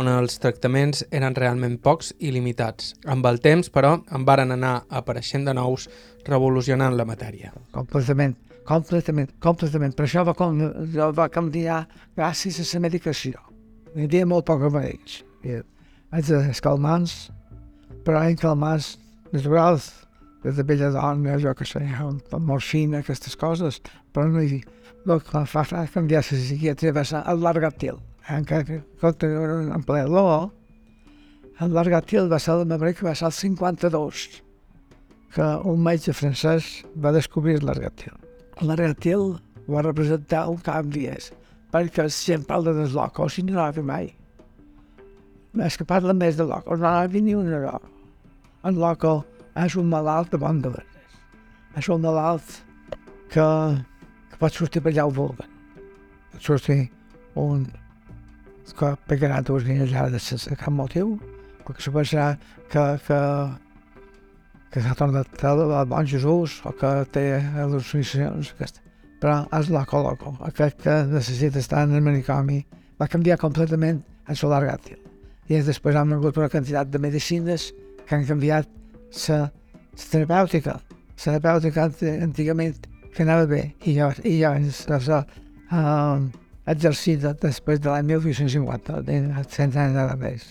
on 0.00 0.08
els 0.08 0.38
tractaments 0.40 1.04
eren 1.10 1.36
realment 1.36 1.76
pocs 1.84 2.14
i 2.18 2.32
limitats. 2.32 2.94
Amb 3.04 3.28
el 3.28 3.42
temps, 3.44 3.68
però, 3.68 3.92
en 4.08 4.24
varen 4.24 4.56
anar 4.56 4.86
apareixent 4.88 5.44
de 5.44 5.52
nous, 5.60 5.84
revolucionant 6.24 6.96
la 6.96 7.04
matèria. 7.04 7.52
Completament, 7.76 8.38
completament, 8.64 9.36
completament. 9.36 9.92
Per 9.92 10.08
això 10.08 10.24
va, 10.24 10.32
va 11.12 11.28
canviar 11.28 11.82
gràcies 12.16 12.56
a 12.64 12.66
la 12.72 12.86
medicació. 12.88 13.36
Hi 13.92 14.08
havia 14.08 14.24
molt 14.32 14.48
poc 14.48 14.64
remeis. 14.64 15.20
Els 15.44 16.34
escalmants, 16.40 17.28
però 18.06 18.22
en 18.26 18.38
calmars 18.38 18.96
naturals, 19.32 19.90
des 20.42 20.56
de 20.58 20.64
bella 20.66 20.90
dona, 20.94 21.38
jo 21.38 21.54
que 21.54 21.66
sé, 21.68 21.82
morfina, 22.38 23.02
aquestes 23.02 23.36
coses, 23.38 23.80
però 24.12 24.28
no 24.28 24.42
hi. 24.42 24.62
El 25.02 25.20
que 25.22 25.44
fa, 25.50 25.64
fa 25.66 25.86
canviar 25.90 26.22
la 26.22 26.26
psiquiatria 26.26 26.94
va 26.94 27.04
ser 27.04 27.22
el 27.26 27.42
largatil. 27.42 27.98
Encara 28.30 28.64
que 28.66 28.80
compte 29.00 29.26
en 29.26 29.82
ple 29.86 30.04
l'O, 30.06 30.52
el 31.62 31.74
largatil 31.74 32.30
va 32.30 32.38
ser 32.38 32.54
el 32.58 32.66
membre 32.70 32.94
que 32.94 33.06
va 33.06 33.14
ser 33.18 33.28
el 33.28 33.34
52, 33.34 34.22
que 35.34 35.48
un 35.72 35.82
metge 35.82 36.14
francès 36.14 36.70
va 36.94 37.12
descobrir 37.14 37.58
el 37.60 37.66
largatil. 37.66 38.14
El 38.60 38.70
largatil 38.70 39.36
va 39.68 39.82
representar 39.82 40.48
un 40.50 40.58
canvi, 40.62 41.08
perquè 41.72 42.08
si 42.10 42.34
em 42.36 42.42
parla 42.46 42.74
dels 42.76 42.94
locos 42.94 43.38
i 43.38 43.46
no 43.46 43.58
n'hi 43.58 43.86
mai. 43.86 44.10
És 45.60 45.76
que 45.76 45.84
parla 45.84 46.14
més 46.16 46.38
de 46.38 46.46
locos, 46.48 46.80
no 46.80 46.88
havia 46.88 47.20
ni 47.20 47.34
un 47.36 47.50
lloc. 47.50 47.84
En 48.64 48.78
loco 48.80 49.18
és 49.58 49.76
un 49.76 49.88
malalt 49.90 50.30
de 50.32 50.38
bon 50.40 50.62
de 50.64 50.72
És 51.76 51.88
un 51.88 52.00
malalt 52.00 52.62
que, 53.28 53.44
que 54.30 54.38
pot 54.38 54.52
sortir 54.52 54.82
per 54.82 54.92
allà 54.92 55.06
on 55.06 55.14
vulguen. 55.14 55.48
Pot 56.32 56.42
sortir 56.42 56.90
un 57.34 57.66
que 58.72 58.96
pegarà 59.06 59.42
dues 59.42 59.64
de 59.64 60.18
sense 60.18 60.56
cap 60.56 60.72
motiu, 60.72 61.18
perquè 61.66 61.82
se 61.84 61.90
pensarà 61.92 62.38
que, 62.72 62.84
que, 63.06 63.20
que 64.72 64.80
s'ha 64.80 64.94
tornat 64.96 65.44
el 65.44 65.86
bon 65.92 66.06
Jesús 66.06 66.60
o 66.64 66.72
que 66.72 66.92
té 67.12 67.26
al·lucinacions. 67.36 68.54
Aquesta. 68.56 68.80
Però 69.20 69.44
és 69.60 69.68
loco 69.70 70.02
loco, 70.02 70.36
aquest 70.48 70.80
que 70.82 70.98
necessita 71.12 71.60
estar 71.60 71.84
en 71.86 71.94
el 71.94 72.02
manicomi 72.02 72.64
va 72.98 73.06
canviar 73.06 73.38
completament 73.38 74.02
el 74.26 74.36
solar 74.36 74.64
gàtil. 74.64 75.11
I 75.50 75.60
després 75.66 75.98
han 75.98 76.12
hagut 76.14 76.38
una 76.38 76.50
quantitat 76.52 76.90
de 76.92 77.00
medicines 77.02 77.70
que 78.06 78.16
han 78.16 78.26
canviat 78.28 78.68
la 79.28 79.40
terapèutica. 80.10 80.78
La 80.78 81.24
terapèutica 81.24 81.88
antigament 82.28 82.86
que 83.12 83.24
anava 83.26 83.46
bé 83.46 83.62
i 83.84 83.96
jo, 83.98 84.08
i 84.24 84.38
jo 84.40 84.52
la 84.88 85.18
uh, 85.72 86.22
exercida 86.66 87.34
després 87.42 87.80
de 87.80 87.90
l'any 87.90 88.08
1850, 88.14 89.02
de 89.08 89.20
100 89.42 89.78
anys 89.84 89.98
de 89.98 90.16
més. 90.22 90.48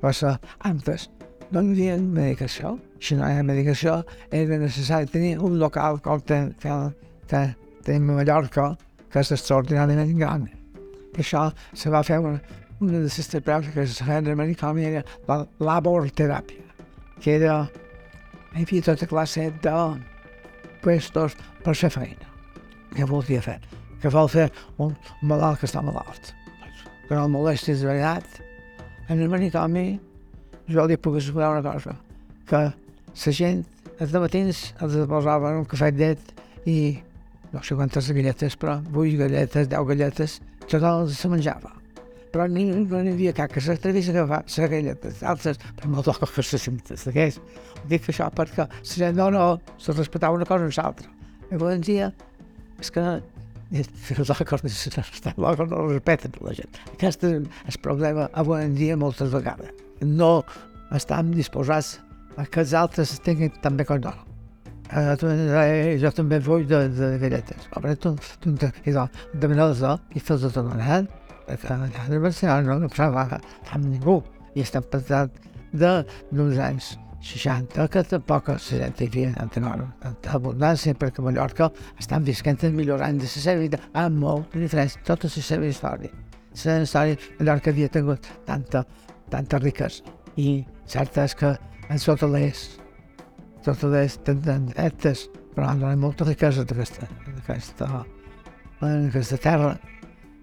Però 0.00 0.34
antes 0.70 1.08
no 1.50 1.62
hi 1.62 1.72
havia 1.72 1.96
medicació. 2.00 2.76
Si 3.00 3.16
no 3.16 3.26
hi 3.26 3.36
havia 3.36 3.46
medicació, 3.46 4.00
era 4.32 4.58
necessari 4.58 5.10
tenir 5.12 5.36
un 5.38 5.58
local 5.60 6.00
com 6.04 6.20
ten, 6.20 6.52
ten, 6.62 6.92
ten, 7.30 7.54
tenim 7.84 8.14
a 8.14 8.20
Mallorca, 8.20 8.70
que 9.12 9.22
és 9.22 9.32
extraordinàriament 9.36 10.14
gran. 10.18 10.46
Per 11.12 11.24
això 11.24 11.48
se 11.74 11.92
va 11.92 12.02
fer 12.06 12.18
una, 12.22 12.40
una 12.80 12.92
de 12.92 13.04
les 13.04 13.28
terapèutiques 13.28 13.74
que 13.74 13.82
es 13.82 13.98
feien 14.04 14.28
americana 14.28 14.82
era 14.84 15.02
la 15.28 15.38
laborteràpia, 15.64 16.64
que 17.20 17.36
era, 17.38 17.68
hi 18.52 18.64
havia 18.64 18.84
tota 18.84 19.08
classe 19.08 19.48
de 19.64 19.76
puestos 20.84 21.36
per 21.64 21.74
fer 21.74 21.90
feina. 21.94 22.28
Què 22.92 23.06
volia 23.08 23.40
fer? 23.44 23.58
Que 24.02 24.12
vol 24.12 24.28
fer 24.28 24.50
un 24.82 24.92
malalt 25.22 25.60
que 25.60 25.68
està 25.68 25.82
malalt. 25.84 26.34
Que 27.06 27.14
no 27.14 27.24
el 27.24 27.32
molesti 27.32 27.72
de 27.72 27.88
veritat. 27.88 28.42
En 29.08 29.22
el 29.22 29.30
manicomi 29.32 29.86
jo 30.68 30.84
li 30.84 30.98
puc 31.00 31.16
assegurar 31.20 31.54
una 31.54 31.62
cosa, 31.64 31.94
que 32.48 32.62
la 32.66 33.32
gent 33.40 33.64
els 34.02 34.12
matins 34.12 34.62
els 34.82 34.98
posaven 35.08 35.62
un 35.62 35.68
cafè 35.70 35.92
llet 35.94 36.34
i 36.68 36.98
no 37.54 37.62
sé 37.62 37.78
quantes 37.78 38.10
galletes, 38.12 38.58
però 38.60 38.80
8 38.92 39.16
galletes, 39.22 39.70
10 39.70 39.88
galletes, 39.94 40.40
tothom 40.66 41.08
se 41.08 41.30
menjava 41.32 41.75
però 42.32 42.46
ni, 42.50 42.64
no 42.68 43.00
n'hi 43.02 43.14
havia 43.14 43.32
cap 43.36 43.52
que 43.52 43.62
s'atrevís 43.62 44.10
a 44.10 44.14
agafar 44.14 44.42
les 44.46 44.70
galletes 44.72 45.22
altres, 45.22 45.60
però 45.78 45.92
no 45.92 46.04
toca 46.06 46.28
que 46.28 46.42
se 46.42 46.58
segueix. 46.58 47.40
Dic 47.90 48.08
això 48.10 48.28
perquè 48.34 48.66
la 48.66 48.90
gent 48.90 49.16
no, 49.16 49.30
no, 49.34 49.46
se 49.78 49.94
respectava 49.96 50.36
una 50.36 50.48
cosa 50.48 50.68
l'altra. 50.82 51.10
I 51.50 51.58
en 51.72 51.84
dia 51.86 52.12
és 52.82 52.90
que 52.90 53.04
els 54.18 54.30
acords 54.30 54.62
no 55.36 55.54
no 55.66 55.82
respecten 55.88 56.32
la 56.40 56.54
gent. 56.54 56.80
Aquest 56.94 57.24
és 57.24 57.42
el 57.74 57.82
problema 57.82 58.28
avui 58.32 58.62
en 58.62 58.74
dia 58.74 58.96
moltes 58.96 59.32
vegades. 59.32 59.70
No 60.00 60.44
estem 60.94 61.32
disposats 61.34 61.96
a 62.36 62.46
que 62.46 62.62
els 62.62 62.74
altres 62.74 63.18
tinguin 63.24 63.52
també 63.62 63.84
com 63.84 64.00
nosaltres. 64.02 64.22
Uh, 64.86 65.98
jo 65.98 66.10
també 66.14 66.38
vull 66.38 66.66
de, 66.70 66.84
de 66.94 67.16
galletes. 67.18 67.64
Però 67.74 67.94
tu, 67.98 68.12
tu, 68.42 68.52
tu, 68.54 68.68
i 70.14 70.22
fes 70.22 70.44
de 70.44 70.50
tot 70.54 70.68
manera 70.68 71.00
de 71.02 71.08
Barcelona 71.08 71.25
no 71.48 72.88
parlava 72.92 73.40
amb 73.72 73.84
ningú 73.86 74.20
i 74.54 74.62
estem 74.64 74.84
parlant 74.90 75.32
d'uns 75.72 76.58
anys 76.62 76.94
60 77.26 77.88
que 77.90 78.02
tampoc 78.06 78.50
hi 78.50 78.82
havia 78.82 79.32
tanta, 79.34 80.34
abundància 80.36 80.94
perquè 80.94 81.24
Mallorca 81.24 81.70
estan 81.98 82.24
visquent 82.24 82.62
el 82.64 82.76
millor 82.76 83.02
any 83.02 83.18
de 83.18 83.26
la 83.26 83.42
seva 83.46 83.60
vida 83.60 83.80
amb 83.94 84.22
molt 84.22 84.54
de 84.54 84.62
diferència, 84.66 85.02
tota 85.04 85.30
la 85.32 85.42
seva 85.48 85.66
història. 85.66 86.12
La 86.52 86.60
seva 86.62 86.82
història, 86.84 87.18
Mallorca 87.40 87.70
havia 87.70 87.88
tingut 87.88 88.28
tanta, 88.46 88.84
tanta 89.30 89.58
riquesa 89.58 90.04
i 90.36 90.64
cert 90.86 91.18
és 91.18 91.34
que 91.34 91.56
en 91.90 91.98
sota 91.98 92.28
l'est, 92.30 92.78
sota 93.64 93.90
l'est 93.90 94.22
tenen 94.26 94.70
etes, 94.76 95.26
però 95.54 95.70
han 95.70 95.82
donat 95.82 95.98
molta 95.98 96.28
riquesa 96.28 96.64
d'aquesta, 96.68 97.08
d'aquesta, 97.26 97.90
aquesta 98.86 99.42
terra 99.42 99.74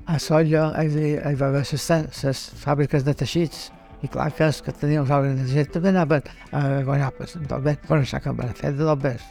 a 0.05 0.19
Solla 0.19 0.71
hi, 0.81 0.87
hi 1.15 1.35
va 1.39 1.47
haver 1.47 1.63
les 1.63 2.43
fàbriques 2.59 3.05
de 3.05 3.13
teixits 3.15 3.69
i 4.03 4.09
clar 4.11 4.31
que 4.35 4.47
els 4.49 4.59
que 4.61 4.73
tenien 4.75 5.05
fàbriques 5.07 5.39
de 5.39 5.45
teixits 5.47 5.73
també 5.77 5.93
anaven 5.93 6.25
a 6.51 6.63
guanyar 6.83 7.11
tot 7.15 7.61
bé, 7.63 7.77
però 7.87 8.01
van 8.35 8.55
fer 8.57 8.73
de 8.75 8.87
tot. 8.87 9.21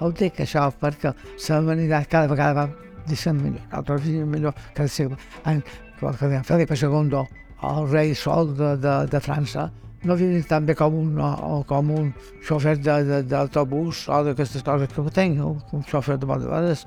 Ho 0.00 0.10
dic 0.10 0.40
això 0.40 0.70
perquè 0.80 1.12
la 1.12 1.60
humanitat 1.60 2.08
cada 2.10 2.30
vegada 2.32 2.54
va 2.54 2.88
dissent 3.06 3.38
millor, 3.38 3.62
altres 3.70 4.02
diuen 4.06 4.30
millor 4.30 4.54
que 4.74 4.82
el 4.82 4.88
segle. 4.88 5.18
En, 5.46 5.62
que 6.00 6.26
deien 6.26 6.44
Felipe 6.44 6.74
II, 6.74 7.22
el 7.70 7.88
rei 7.92 8.14
sol 8.14 8.54
de, 8.56 8.74
de, 8.80 8.96
de 9.12 9.20
França, 9.20 9.70
no 10.02 10.16
vivia 10.16 10.42
tan 10.48 10.66
bé 10.66 10.74
com 10.74 10.96
un, 10.96 11.20
o 11.20 11.60
com 11.68 11.90
un 11.92 12.10
xofer 12.46 12.78
d'autobús 12.80 14.06
o 14.08 14.24
d'aquestes 14.24 14.64
coses 14.64 14.88
que 14.88 15.06
tenc, 15.12 15.38
un 15.44 15.86
xofer 15.86 16.16
de 16.18 16.26
moltes 16.26 16.48
vegades, 16.48 16.86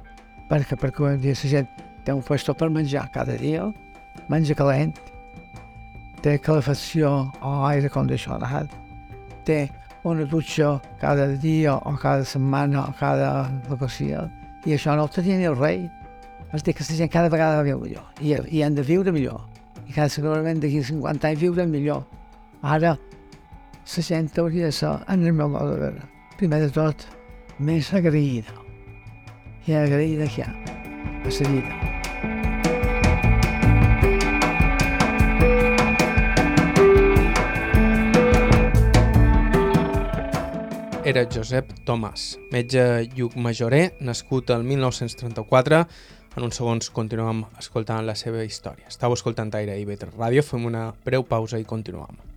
perquè, 0.50 0.80
perquè 0.82 1.06
ho 1.06 1.16
dia 1.22 1.38
la 1.38 1.56
gent 1.56 1.93
té 2.04 2.14
un 2.14 2.22
puesto 2.22 2.54
per 2.54 2.70
menjar 2.70 3.08
cada 3.14 3.36
dia, 3.40 3.70
menja 4.30 4.56
calent, 4.56 4.94
té 6.24 6.38
calefacció 6.40 7.12
o 7.42 7.54
aire 7.68 7.90
condicionat, 7.92 8.72
té 9.48 9.68
una 10.04 10.26
dutxa 10.28 10.80
cada 11.00 11.28
dia 11.40 11.76
o 11.76 11.96
cada 12.00 12.26
setmana 12.28 12.88
o 12.88 12.96
cada 13.00 13.50
vacació, 13.70 14.28
i 14.66 14.76
això 14.76 14.96
no 14.96 15.08
ho 15.08 15.12
tenia 15.12 15.38
ni 15.40 15.48
el 15.48 15.60
rei. 15.60 15.90
És 16.54 16.62
dir, 16.62 16.76
que 16.78 16.86
la 16.86 16.96
gent 17.00 17.10
cada 17.10 17.32
vegada 17.34 17.64
viu 17.66 17.80
millor, 17.82 18.06
i, 18.22 18.36
i 18.54 18.62
han 18.62 18.76
de 18.78 18.84
viure 18.86 19.12
millor, 19.12 19.42
i 19.88 19.96
cada 19.96 20.12
segurament 20.14 20.62
d'aquí 20.62 20.84
50 20.86 21.32
anys 21.32 21.42
viure 21.42 21.66
millor. 21.66 22.04
Ara, 22.62 22.94
la 23.96 24.04
gent 24.10 24.30
hauria 24.38 24.70
de 24.70 24.76
ser, 24.76 24.94
en 25.10 25.26
el 25.26 25.34
meu 25.34 25.50
mode 25.50 25.74
de 25.74 25.80
veure, 25.88 26.06
primer 26.38 26.62
de 26.68 26.70
tot, 26.76 27.08
més 27.58 27.90
agraïda, 27.94 28.54
i 29.66 29.76
agraïda 29.80 30.30
que 30.30 30.44
hi 30.44 30.46
ha 30.46 30.54
a 30.54 31.34
la 31.34 31.50
vida. 31.50 31.93
Era 41.06 41.26
Josep 41.28 41.68
Tomàs, 41.84 42.38
metge 42.54 42.84
lluc 43.18 43.36
majoré, 43.36 43.82
nascut 44.00 44.54
el 44.56 44.64
1934. 44.64 45.82
En 46.38 46.48
uns 46.48 46.58
segons 46.58 46.90
continuem 46.96 47.44
escoltant 47.60 48.08
la 48.08 48.16
seva 48.16 48.46
història. 48.48 48.88
Estau 48.88 49.14
escoltant 49.14 49.52
Aire 49.60 49.76
i 49.80 49.88
Better 49.90 50.14
Ràdio, 50.16 50.46
fem 50.48 50.64
una 50.72 50.88
breu 51.06 51.28
pausa 51.28 51.60
i 51.60 51.68
continuem. 51.68 52.33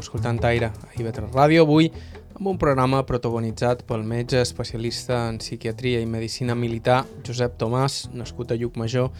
Escoltant 0.00 0.40
Aire 0.48 0.70
a 0.70 0.94
IB3 0.96 1.30
Ràdio, 1.34 1.64
avui 1.64 1.90
amb 2.34 2.48
un 2.54 2.58
programa 2.60 3.02
protagonitzat 3.06 3.82
pel 3.88 4.02
metge 4.08 4.40
especialista 4.40 5.26
en 5.28 5.38
psiquiatria 5.42 6.00
i 6.00 6.08
medicina 6.08 6.56
militar 6.56 7.02
Josep 7.26 7.58
Tomàs, 7.60 8.06
nascut 8.16 8.52
a 8.52 8.56
Llucmajor 8.56 9.10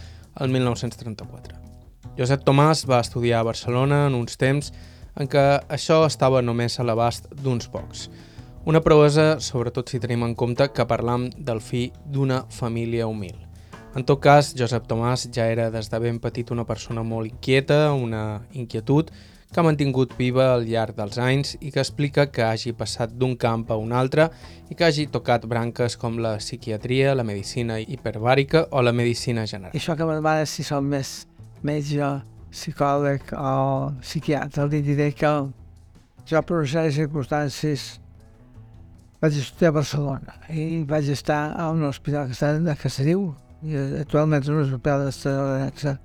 el 0.40 0.54
1934. 0.54 1.58
Josep 2.16 2.46
Tomàs 2.46 2.86
va 2.88 3.02
estudiar 3.04 3.40
a 3.40 3.48
Barcelona 3.50 4.06
en 4.08 4.16
uns 4.16 4.40
temps 4.40 4.72
en 5.20 5.28
què 5.28 5.44
això 5.68 6.02
estava 6.06 6.40
només 6.42 6.78
a 6.78 6.86
l'abast 6.88 7.28
d'uns 7.42 7.68
pocs. 7.68 8.08
Una 8.68 8.80
proesa, 8.84 9.38
sobretot 9.40 9.88
si 9.88 10.00
tenim 10.00 10.24
en 10.24 10.34
compte 10.36 10.70
que 10.72 10.88
parlam 10.88 11.28
del 11.36 11.60
fi 11.64 11.86
d'una 12.04 12.42
família 12.52 13.06
humil. 13.08 13.36
En 13.96 14.04
tot 14.06 14.20
cas, 14.22 14.52
Josep 14.54 14.84
Tomàs 14.86 15.26
ja 15.34 15.48
era 15.50 15.70
des 15.74 15.88
de 15.90 15.98
ben 15.98 16.20
petit 16.22 16.50
una 16.54 16.64
persona 16.64 17.02
molt 17.02 17.26
inquieta, 17.26 17.90
una 17.92 18.42
inquietud 18.52 19.10
que 19.50 19.60
ha 19.60 19.64
mantingut 19.66 20.12
viva 20.18 20.52
al 20.54 20.64
llarg 20.68 20.94
dels 20.94 21.18
anys 21.18 21.56
i 21.58 21.72
que 21.74 21.82
explica 21.82 22.28
que 22.30 22.44
hagi 22.46 22.72
passat 22.76 23.10
d'un 23.18 23.34
camp 23.36 23.66
a 23.70 23.78
un 23.80 23.92
altre 23.92 24.28
i 24.70 24.76
que 24.78 24.86
hagi 24.86 25.08
tocat 25.10 25.46
branques 25.50 25.96
com 25.98 26.20
la 26.22 26.36
psiquiatria, 26.38 27.16
la 27.18 27.26
medicina 27.26 27.80
hiperbàrica 27.80 28.68
o 28.70 28.82
la 28.82 28.92
medicina 28.94 29.46
general. 29.50 29.74
I 29.74 29.82
això 29.82 29.96
que 29.98 30.06
m'agrada 30.06 30.46
si 30.46 30.66
som 30.66 30.86
més 30.86 31.24
metge, 31.66 32.12
psicòleg 32.50 33.34
o 33.38 33.90
psiquiatre, 34.02 34.68
li 34.70 34.82
diré 34.86 35.10
que 35.14 35.32
jo 36.30 36.42
per 36.46 36.60
una 36.60 36.70
sèrie 36.70 36.92
de 36.92 36.96
circumstàncies 37.00 37.90
vaig 39.20 39.36
estudiar 39.36 39.74
a 39.74 39.78
Barcelona 39.80 40.38
i 40.48 40.84
vaig 40.88 41.10
estar 41.12 41.42
a 41.58 41.68
un 41.74 41.84
hospital 41.84 42.30
que 42.30 42.38
està 42.38 42.54
a 42.54 42.78
Casariu, 42.78 43.32
i 43.66 43.76
actualment 44.00 44.42
és 44.42 44.48
un 44.48 44.62
hospital 44.62 45.08
de 45.10 45.96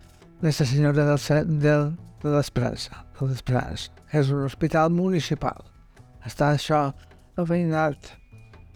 Nuestra 0.41 0.65
Senyora 0.67 1.05
del, 1.13 1.59
del, 1.61 1.85
de 2.23 2.33
l'Esperança, 2.33 3.04
de 3.19 3.29
l'Esperança. 3.29 3.91
És 4.11 4.29
un 4.31 4.43
hospital 4.45 4.91
municipal. 4.91 5.63
Està 6.25 6.51
això 6.53 6.81
veïnat 7.37 8.11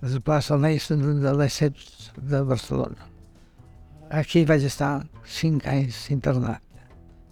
a 0.02 0.10
la 0.13 0.19
plaça 0.23 0.58
Neixen 0.58 1.04
de 1.23 1.34
l'Eixet 1.36 1.75
de 2.17 2.43
Barcelona. 2.47 3.08
Aquí 4.10 4.45
vaig 4.45 4.63
estar 4.65 5.04
cinc 5.25 5.67
anys 5.69 6.08
internat. 6.13 6.63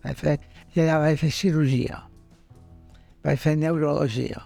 Vaig 0.03 0.19
fer, 0.19 0.37
I 0.75 0.83
allà 0.83 0.99
vaig 1.01 1.17
fer 1.19 1.31
cirurgia, 1.33 2.03
vaig 3.25 3.39
fer 3.41 3.55
neurologia 3.57 4.43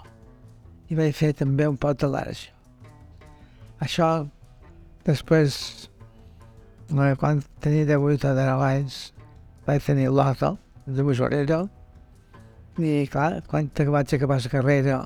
i 0.88 0.95
vaig 0.95 1.12
fer 1.15 1.34
també 1.36 1.67
un 1.67 1.76
pot 1.82 2.00
d'al·lèrgia. 2.00 2.54
Això 3.84 4.08
després 5.08 5.89
quan 7.19 7.43
tenia 7.63 7.88
18 7.88 8.28
o 8.30 8.34
10 8.38 8.63
anys 8.67 8.97
vaig 9.67 9.84
tenir 9.86 10.10
l'hotel 10.12 10.58
de 10.86 11.04
Majorera 11.08 11.62
i 12.79 13.07
clar, 13.12 13.41
quan 13.47 13.67
vaig 13.67 14.13
acabar 14.15 14.39
la 14.39 14.49
carrera 14.49 14.99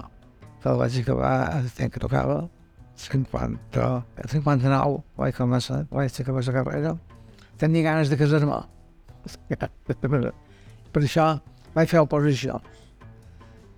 que 0.62 0.70
la 0.70 0.78
vaig 0.78 1.00
acabar 1.00 1.34
el 1.58 1.72
temps 1.72 1.94
que 1.94 2.00
tocava 2.00 2.50
50, 2.96 4.06
59 4.32 5.04
vaig 5.18 5.36
començar, 5.36 5.86
vaig 5.92 6.22
acabar 6.22 6.44
la 6.46 6.54
carrera. 6.54 6.94
Tenia 7.58 7.84
ganes 7.84 8.10
de 8.10 8.18
casar-me. 8.18 8.62
Per 10.94 11.02
això 11.02 11.26
vaig 11.76 11.90
fer 11.90 12.00
oposició. 12.02 12.62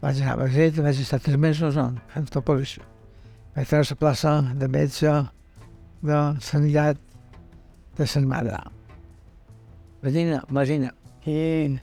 Vaig 0.02 0.22
anar 0.22 0.36
a 0.36 0.42
Madrid, 0.44 0.80
vaig 0.84 1.00
estar 1.02 1.20
tres 1.20 1.38
mesos 1.38 1.78
on, 1.82 1.98
fent 2.14 2.28
oposició. 2.38 2.84
Vaig 3.56 3.68
treure 3.68 3.88
la 3.90 3.98
plaça 3.98 4.34
de 4.54 4.68
metge 4.68 5.14
de 6.06 6.20
sanitat 6.42 7.00
de 7.98 8.06
Sant 8.06 8.28
Madre. 8.30 8.60
Imagina, 10.04 10.44
imagina. 10.50 10.94
I 11.26 11.80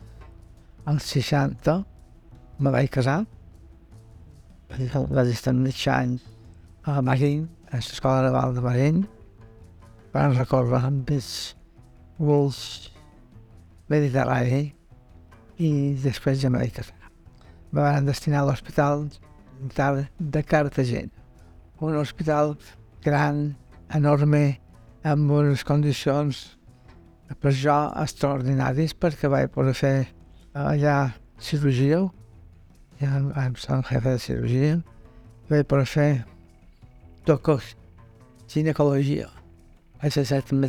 als 0.86 1.10
60 1.12 1.82
me 2.58 2.70
vaig 2.70 2.90
casar. 2.90 3.24
Vaig 4.70 5.32
estar 5.32 5.54
mig 5.54 5.88
any 5.88 6.18
a 6.84 7.00
Marín, 7.02 7.48
a 7.70 7.76
l'escola 7.76 8.22
naval 8.26 8.54
de 8.54 8.62
Marín. 8.64 9.04
Van 10.14 10.34
recórrer 10.36 10.82
amb 10.86 11.10
els 11.10 11.30
vols 12.18 12.90
mediterrani 13.90 14.68
i 15.58 15.70
després 16.02 16.40
ja 16.42 16.50
me 16.50 16.62
vaig 16.62 16.74
casar. 16.76 17.10
Me 17.72 17.82
van 17.82 18.06
destinar 18.06 18.42
a 18.42 18.48
l'hospital 18.50 19.08
de 20.18 20.42
Cartagena, 20.42 21.10
un 21.80 21.96
hospital 21.96 22.56
gran, 23.02 23.56
enorme, 23.94 24.60
amb 25.04 25.30
unes 25.30 25.64
condicions 25.66 26.44
per 27.40 27.52
jo 27.52 27.74
extraordinaris 28.00 28.94
perquè 28.96 29.28
vaig 29.28 29.50
poder 29.52 29.74
fer 29.76 29.96
allà 30.54 31.14
cirurgia, 31.38 32.04
som 33.60 33.82
jefe 33.82 34.10
de 34.10 34.18
cirurgia, 34.18 34.82
vaig 35.50 35.66
poder 35.68 35.86
fer 35.86 36.24
tocos, 37.26 37.76
ginecologia. 38.48 39.28
Vaig 40.02 40.12
ser 40.12 40.42
també 40.48 40.68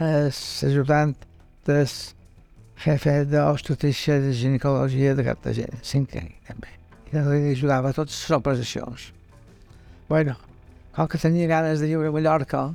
l'ajudant 0.00 1.16
del 1.66 1.86
jefe 2.84 3.14
d'obstetrícia 3.30 4.20
de 4.20 4.32
ginecologia 4.32 5.14
de 5.16 5.24
Cartagena, 5.24 5.78
anys 5.80 6.40
també. 6.48 6.72
I 7.12 7.22
li 7.22 7.52
ajudava 7.52 7.90
a 7.90 7.96
totes 7.96 8.18
les 8.28 8.36
operacions. 8.36 9.12
Bueno, 10.08 10.34
com 10.94 11.08
que 11.08 11.18
tenia 11.18 11.46
ganes 11.48 11.80
de 11.80 11.86
viure 11.86 12.08
a 12.08 12.12
Mallorca, 12.12 12.74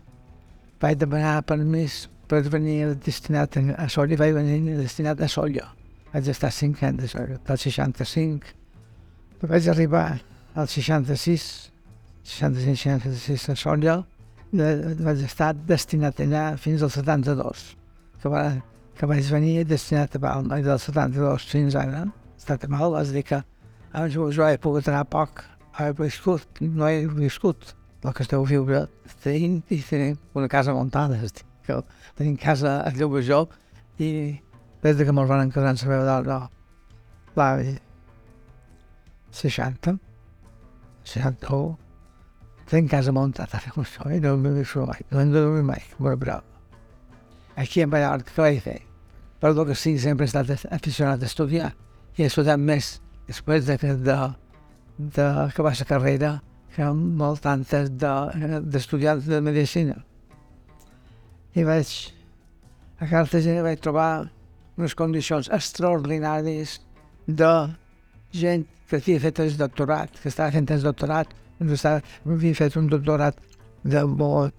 vaig 0.82 0.98
demanar 0.98 1.44
permís 1.46 2.08
per 2.28 2.42
venir 2.48 2.96
destinat 3.06 3.58
a 3.58 3.88
Solla, 3.90 4.18
vaig 4.18 4.34
venir 4.34 4.78
destinat 4.80 5.22
a 5.22 5.28
Solla. 5.28 5.81
Vaig 6.12 6.28
estar 6.28 6.52
cinc 6.52 6.82
anys 6.84 7.06
a 7.06 7.12
Solla, 7.14 7.38
del 7.48 7.58
65. 7.58 8.56
Vaig 9.48 9.68
arribar 9.72 10.20
al 10.56 10.68
66, 10.68 11.46
65-66 12.28 13.46
a 13.54 13.56
Solla, 13.56 13.96
vaig 14.52 15.24
estar 15.24 15.54
destinat 15.56 16.20
allà 16.20 16.44
fins 16.60 16.84
al 16.84 16.92
72, 16.92 17.64
que, 18.20 18.34
va, 18.34 18.44
que 18.98 19.08
vaig 19.08 19.32
venir 19.32 19.64
destinat 19.70 20.20
a 20.20 20.24
Palma, 20.28 20.60
i 20.60 20.68
del 20.68 20.80
72 20.84 21.48
fins 21.48 21.80
ara, 21.80 22.04
estat 22.36 22.68
mal, 22.68 23.00
és 23.00 23.16
dir 23.16 23.24
que 23.32 23.40
abans 23.94 24.14
jo, 24.14 24.28
he 24.44 24.60
pogut 24.60 24.92
anar 24.92 25.08
poc, 25.08 25.46
he 25.80 25.92
viscut, 25.96 26.60
no 26.60 26.92
he 26.92 27.06
viscut 27.08 27.72
el 28.04 28.14
que 28.18 28.28
esteu 28.28 28.44
viure, 28.44 28.84
tenim, 29.24 29.62
i 29.72 29.80
una 30.36 30.52
casa 30.52 30.76
muntada, 30.76 31.24
és 31.24 31.46
que 31.64 31.80
tenim 32.20 32.36
casa 32.36 32.82
a 32.84 32.92
Llobejó, 32.92 33.46
i 34.02 34.42
des 34.82 34.98
de 34.98 35.06
que 35.06 35.14
me'ls 35.14 35.30
van 35.30 35.52
casar 35.52 35.76
en 35.76 35.78
saber 35.78 36.02
de 36.06 36.40
l'avi 37.36 37.78
60, 39.32 39.98
61, 41.04 41.78
tenc 42.72 42.90
casa 42.92 43.12
muntada, 43.12 43.60
fem 43.64 43.84
això, 43.84 44.08
i 44.12 44.20
no 44.24 44.36
m'he 44.38 44.52
vist 44.58 44.76
mai, 44.76 45.04
no 45.12 45.22
hem 45.22 45.32
de 45.32 45.44
dormir 45.44 45.64
mai, 45.68 45.84
molt 46.00 46.20
bravo. 46.20 46.44
Aquí 47.56 47.84
a 47.84 47.88
Mallorca, 47.88 48.32
què 48.32 48.42
vaig 48.42 48.62
fer? 48.64 48.80
Per 49.42 49.54
que 49.66 49.76
sí, 49.76 49.98
sempre 50.00 50.26
he 50.26 50.30
estat 50.30 50.52
aficionat 50.72 51.22
a 51.22 51.30
estudiar, 51.30 51.72
i 52.18 52.24
he 52.24 52.30
estudiat 52.30 52.60
més 52.60 53.00
després 53.28 53.66
de, 53.66 53.78
de, 53.78 54.18
de 55.18 55.28
acabar 55.48 55.74
la 55.80 55.88
carrera 55.88 56.32
que 56.76 56.88
molt 56.94 57.42
tantes 57.44 57.90
d'estudiar 57.92 59.18
de, 59.20 59.28
de 59.36 59.42
medicina. 59.42 59.98
I 61.56 61.66
vaig, 61.68 61.90
a 63.00 63.08
Cartagena 63.10 63.66
vaig 63.66 63.82
trobar 63.84 64.30
unes 64.82 64.98
condicions 64.98 65.50
extraordinàries 65.54 66.80
de 67.28 67.52
gent 68.34 68.66
que 68.90 69.00
havia 69.00 69.22
fet 69.24 69.40
el 69.40 69.54
doctorat, 69.60 70.18
que 70.20 70.30
estava 70.32 70.52
fent 70.52 70.68
el 70.74 70.84
doctorat, 70.84 71.30
doncs 71.60 71.78
estava, 71.78 72.02
havia 72.26 72.58
fet 72.58 72.78
un 72.80 72.90
doctorat 72.92 73.38
de 73.84 74.04
molt 74.08 74.58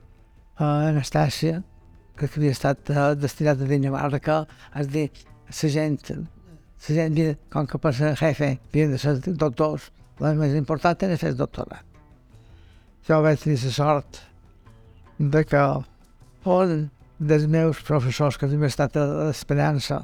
a 0.62 0.68
Anastàcia, 0.90 1.62
que 2.16 2.28
havia 2.28 2.54
estat 2.54 2.92
uh, 2.92 3.12
destinat 3.18 3.60
a 3.60 3.68
Dinamarca, 3.68 4.42
és 4.78 4.90
dir, 4.92 5.08
la 5.48 5.70
gent, 5.76 5.98
la 6.12 6.96
gent 6.96 7.16
havia, 7.16 7.34
com 7.52 7.66
que 7.68 7.80
per 7.82 7.94
ser 7.98 8.14
jefe 8.20 8.54
havien 8.56 8.94
de 8.94 9.00
ser 9.02 9.16
doctors, 9.26 9.90
el 10.22 10.38
més 10.38 10.54
important 10.54 11.02
era 11.02 11.18
fer 11.18 11.32
el 11.32 11.40
doctorat. 11.40 11.84
Jo 13.08 13.18
vaig 13.24 13.40
tenir 13.42 13.58
la 13.64 13.72
sort 13.74 14.20
de 15.18 15.42
que 15.44 15.62
un 16.52 16.76
dels 17.18 17.46
meus 17.50 17.82
professors 17.86 18.38
que 18.38 18.46
havia 18.46 18.70
estat 18.70 18.96
a 18.98 19.06
l'Esperança 19.08 20.02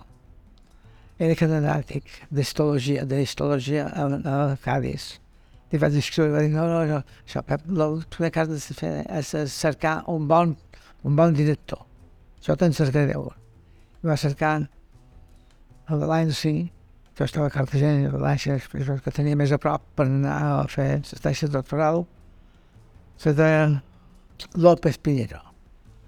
catedràtic 1.19 2.07
d'histologia, 2.31 3.05
d'histologia 3.09 3.89
a, 3.91 4.07
a 4.07 4.37
Cádiz. 4.63 5.17
I 5.69 5.81
vaig 5.83 5.99
escriure, 6.01 6.33
va 6.33 6.45
dir, 6.45 6.53
no, 6.55 6.65
no, 6.71 6.85
no, 6.89 7.03
això, 7.27 7.43
Pep, 7.45 7.67
el 7.69 7.99
que 8.09 8.41
has 8.41 8.49
de 8.49 8.59
fer 8.79 8.93
és 9.19 9.35
cercar 9.53 9.99
un 10.09 10.29
bon, 10.31 10.55
un 11.05 11.19
bon 11.19 11.35
director. 11.37 11.83
Jo 12.45 12.57
te'n 12.57 12.73
cercaré 12.73 13.19
un. 13.19 13.35
I 14.01 14.09
va 14.09 14.17
cercar 14.17 14.53
a 15.89 15.99
València, 15.99 16.69
jo 17.19 17.27
estava 17.27 17.51
a 17.51 17.53
Cartagena, 17.53 18.09
a 18.09 18.15
València, 18.15 18.57
que 18.71 19.13
tenia 19.13 19.37
més 19.37 19.53
a 19.53 19.59
prop 19.61 19.85
per 19.99 20.07
anar 20.07 20.39
a 20.39 20.65
fer 20.71 21.03
la 21.03 21.21
taixa 21.27 21.51
doctoral, 21.53 22.05
se 23.19 23.35
deia 23.35 23.83
López 24.55 25.01
Pinheiro, 25.03 25.43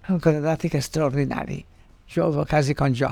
un 0.09 0.23
catedràtic 0.23 0.79
extraordinari, 0.79 1.65
jove, 2.09 2.47
quasi 2.49 2.77
com 2.79 2.95
jo, 2.95 3.11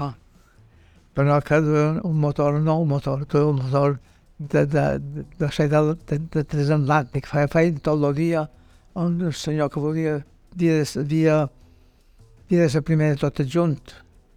però 1.14 1.40
que 1.42 1.58
un 1.58 2.18
motor, 2.20 2.60
no 2.60 2.80
un 2.80 2.88
motor, 2.88 3.26
un 3.34 3.56
motor 3.56 3.98
de, 4.38 4.66
de, 4.66 4.98
de, 5.38 5.48
de, 5.48 5.94
de, 6.06 6.18
de, 6.18 6.44
transatlàntic, 6.44 7.26
feia, 7.26 7.48
feia 7.50 7.74
tot 7.82 8.04
el 8.04 8.14
dia, 8.14 8.48
un 8.94 9.32
senyor 9.32 9.70
que 9.70 9.80
volia 9.80 10.18
dia, 10.54 10.84
dia, 11.04 11.48
dia 12.48 12.68
de 12.68 12.82
primer 12.82 13.14
de 13.14 13.20
tot 13.22 13.42
junt, 13.46 13.78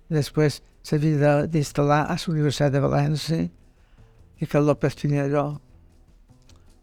després 0.09 0.61
s'havia 0.83 1.45
d'instal·lar 1.45 2.05
a 2.09 2.17
la 2.17 2.33
Universitat 2.33 2.73
de 2.73 2.81
València 2.81 3.45
i 4.41 4.47
que 4.49 4.59
López 4.59 4.97
Pinheiro 4.97 5.45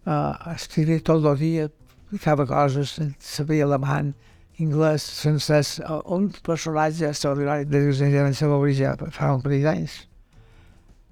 uh, 0.07 0.35
escrivia 0.55 1.03
tot 1.03 1.27
el 1.27 1.38
dia 1.38 1.68
explicava 1.68 2.46
coses, 2.46 2.94
sabia 3.20 3.66
alemany, 3.66 4.14
anglès, 4.61 5.05
francès, 5.21 5.81
un 6.07 6.29
personatge 6.42 7.07
extraordinari 7.07 7.64
de 7.64 7.79
la 7.79 8.57
origen 8.57 9.11
fa 9.11 9.33
un 9.35 9.42
parell 9.42 9.62
d'anys. 9.62 10.09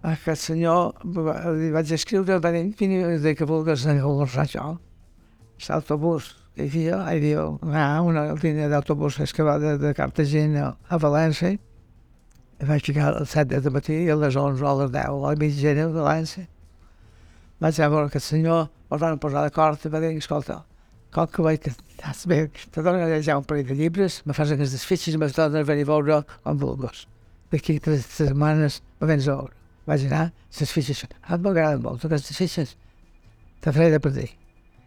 Aquest 0.06 0.48
senyor 0.48 0.92
li 1.58 1.70
vaig 1.74 1.92
escriure, 1.94 2.38
va 2.38 2.52
dir, 2.54 2.66
vine 2.78 3.18
de 3.22 3.34
que 3.34 3.46
vulguis 3.46 3.86
almorzar 3.86 4.46
jo. 4.50 4.66
L'autobús 5.68 6.34
hi 6.56 6.66
havia, 6.66 6.98
hi 7.10 7.16
havia 7.16 7.46
una, 7.48 7.86
una 8.02 8.26
línia 8.42 8.68
d'autobús 8.72 9.18
que 9.32 9.46
va 9.46 9.58
de, 9.58 9.76
de 9.78 9.94
Cartagena 9.94 10.76
a 10.88 10.98
València. 10.98 11.56
I 12.56 12.68
vaig 12.68 12.84
ficar 12.86 13.10
a 13.10 13.18
les 13.18 13.34
7 13.34 13.60
de 13.60 13.72
matí 13.72 13.96
i 14.04 14.10
a 14.10 14.16
les 14.16 14.36
11 14.36 14.62
o 14.64 14.68
a 14.68 14.76
les 14.82 14.92
10 14.94 15.10
a 15.10 15.18
la 15.24 15.34
mitjana 15.40 15.88
de 15.92 16.06
València. 16.06 16.46
Vaig 17.60 17.80
a 17.80 17.90
veure 17.92 18.08
aquest 18.10 18.30
senyor, 18.32 18.70
el 18.92 19.02
van 19.02 19.18
posar 19.20 19.42
d'acord 19.44 19.84
i 19.84 19.92
va 19.92 20.00
dir, 20.00 20.14
escolta, 20.16 20.62
com 21.16 21.26
que 21.32 21.42
vaig 21.42 21.64
bé, 22.28 22.38
te 22.70 22.82
dono 22.82 23.00
a 23.00 23.08
llegir 23.08 23.34
un 23.34 23.44
parell 23.48 23.68
de 23.70 23.74
llibres, 23.74 24.20
me 24.28 24.34
fas 24.36 24.50
aquestes 24.52 24.84
fitxes 24.84 25.14
i 25.14 25.18
me 25.18 25.28
dones 25.32 25.62
a 25.62 25.64
venir 25.64 25.86
a 25.86 25.88
veure 25.88 26.18
com 26.44 26.58
vulguis. 26.60 27.06
D'aquí 27.52 27.78
tres 27.80 28.04
setmanes 28.12 28.82
me 29.00 29.08
vens 29.08 29.28
a 29.28 29.36
veure. 29.38 29.54
Vaig 29.88 30.04
anar, 30.08 30.26
les 30.60 30.72
fitxes, 30.74 31.06
ah, 31.22 31.38
m'agraden 31.38 31.80
molt 31.80 32.04
aquestes 32.04 32.36
fitxes, 32.36 32.74
te 33.64 33.72
faré 33.72 33.88
de 33.94 34.00
per 34.02 34.12
dir. 34.12 34.28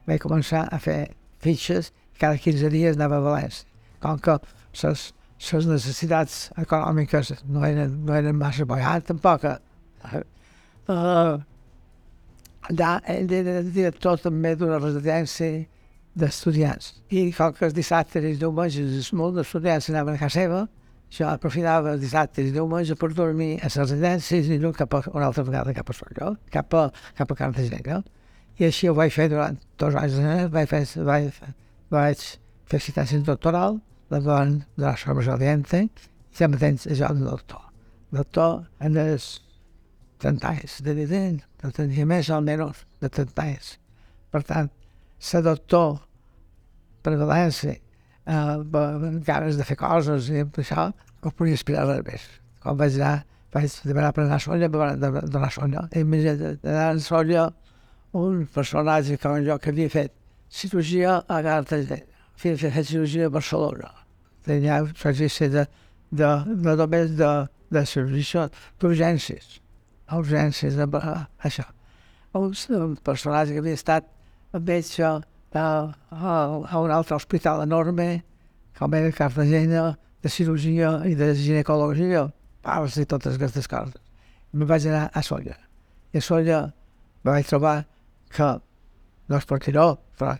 Vaig 0.05 0.21
començar 0.21 0.67
a 0.69 0.77
fer 0.83 1.15
fitxes, 1.41 1.89
cada 2.21 2.37
15 2.37 2.69
dies 2.75 2.99
anava 2.99 3.17
a 3.17 3.25
València. 3.25 3.65
Com 4.03 4.21
que 4.21 4.37
les, 4.83 5.07
les 5.49 5.69
necessitats 5.71 6.37
econòmiques 6.61 7.33
no 7.47 7.65
eren, 7.65 7.97
no 8.05 8.13
eren 8.19 8.37
massa 8.37 8.69
boiat, 8.69 9.07
tampoc. 9.09 9.49
Uh, 10.89 11.41
allà, 12.69 12.93
ell 13.15 13.33
era 13.39 13.59
director 13.65 14.21
també 14.21 14.53
d'una 14.59 14.77
residència 14.83 15.65
d'estudiants. 16.19 16.91
I 17.09 17.29
com 17.35 17.55
que 17.55 17.65
els 17.69 17.75
dissabtes 17.77 18.23
i 18.23 18.33
els 18.33 18.41
diumenges 18.41 19.13
molts 19.17 19.41
estudiants 19.45 19.89
anaven 19.91 20.17
a 20.17 20.21
casa 20.21 20.41
seva, 20.43 20.61
jo 21.09 21.25
aprofitava 21.25 21.95
els 21.95 22.03
dissabtes 22.03 22.45
i 22.49 22.53
diumenges 22.53 22.97
per 22.99 23.09
dormir 23.17 23.55
a 23.57 23.65
les 23.65 23.77
residències 23.81 24.49
i 24.53 24.59
no 24.61 24.71
cap 24.77 24.93
a 24.93 25.01
una 25.13 25.29
altra 25.29 25.45
vegada 25.47 25.73
cap 25.73 25.89
a 25.89 25.95
Solló, 25.97 26.35
cap 26.53 26.73
a, 26.77 26.85
cap 27.17 27.31
a 27.31 27.37
Cartagena. 27.39 28.03
I 28.59 28.67
així 28.67 28.89
ho 28.89 28.93
vaig 28.93 29.13
fer 29.15 29.29
durant 29.31 29.57
dos 29.79 29.95
anys. 29.97 30.19
Eh? 30.19 30.47
Vaig 30.53 30.69
fer, 30.69 30.83
vaig, 31.07 31.41
vaig 31.89 32.25
fer 32.69 32.81
assistència 32.81 33.21
doctoral, 33.25 33.79
davant 34.09 34.59
de 34.75 34.85
la 34.85 34.95
Sorbes 34.97 35.29
Oriente, 35.31 35.85
i 35.85 36.41
sempre 36.41 36.59
tens 36.61 36.85
això 36.89 37.13
de 37.15 37.25
doctor. 37.25 37.63
Doctor 38.13 38.65
en 38.83 38.97
els 38.97 39.39
30 40.19 40.49
anys 40.49 40.81
de 40.83 40.93
vida, 40.97 41.21
no 41.63 41.71
tenia 41.71 42.05
més 42.05 42.29
o 42.29 42.41
menys 42.43 42.83
de 43.01 43.09
30 43.09 43.45
anys. 43.45 43.73
Per 44.29 44.43
tant, 44.45 44.69
ser 45.17 45.41
doctor 45.45 45.97
València, 47.05 47.75
eh, 47.75 48.33
amb 48.33 49.23
ganes 49.25 49.57
de 49.57 49.65
fer 49.65 49.77
coses 49.79 50.29
i 50.29 50.43
amb 50.43 50.59
això, 50.61 50.89
no 51.23 51.31
podia 51.31 51.57
aspirar 51.59 51.87
res 51.87 52.05
més. 52.05 52.27
Quan 52.63 52.77
vaig 52.79 52.99
anar, 52.99 53.25
vaig 53.53 53.79
demanar 53.83 54.13
a 54.35 54.39
Solla, 54.39 54.69
per 54.69 54.81
anar 54.93 55.45
a 55.47 55.49
Solla. 55.49 55.87
I 55.95 56.03
d'anar 56.03 56.89
a 56.91 56.99
Solla, 56.99 57.49
un 58.13 58.45
personatge 58.53 59.17
com 59.21 59.37
jo 59.45 59.57
que 59.59 59.69
havia 59.69 59.89
fet 59.89 60.13
cirurgia 60.49 61.19
a 61.27 61.41
Cartagena, 61.45 62.01
havia 62.39 62.57
fet 62.57 62.85
cirurgia 62.87 63.27
a 63.27 63.29
Barcelona. 63.29 63.91
Tenia 64.45 64.81
servici 64.97 65.49
de, 65.49 65.65
de, 66.11 66.29
de 66.47 66.75
només 66.75 67.11
de, 67.17 67.31
de 67.69 67.85
cirurgia 67.85 68.49
d'urgències, 68.79 69.59
urgències, 70.15 70.79
de, 70.79 70.87
això. 71.45 71.67
Un, 72.37 72.95
personatge 73.03 73.55
que 73.55 73.61
havia 73.63 73.77
estat 73.77 74.05
ells 74.53 74.93
a, 75.53 75.93
a, 76.11 76.33
a 76.69 76.79
un 76.79 76.91
altre 76.91 77.15
hospital 77.15 77.63
enorme, 77.63 78.23
com 78.77 78.93
era 78.95 79.11
Cartagena, 79.11 79.97
de 80.21 80.29
cirurgia 80.29 80.99
i 81.07 81.15
de 81.15 81.33
ginecologia, 81.35 82.27
parts 82.65 82.97
i 82.99 83.05
totes 83.07 83.37
aquestes 83.39 83.67
coses. 83.71 83.95
Me 84.51 84.65
vaig 84.65 84.87
anar 84.89 85.09
a 85.13 85.23
Solla. 85.23 85.55
I 86.13 86.19
a 86.19 86.21
Solla 86.21 86.61
me 87.23 87.31
vaig 87.31 87.47
trobar 87.47 87.83
que 88.35 88.49
no 89.29 89.37
es 89.37 89.45
pot 89.45 89.67
no, 89.73 89.87
però 90.17 90.35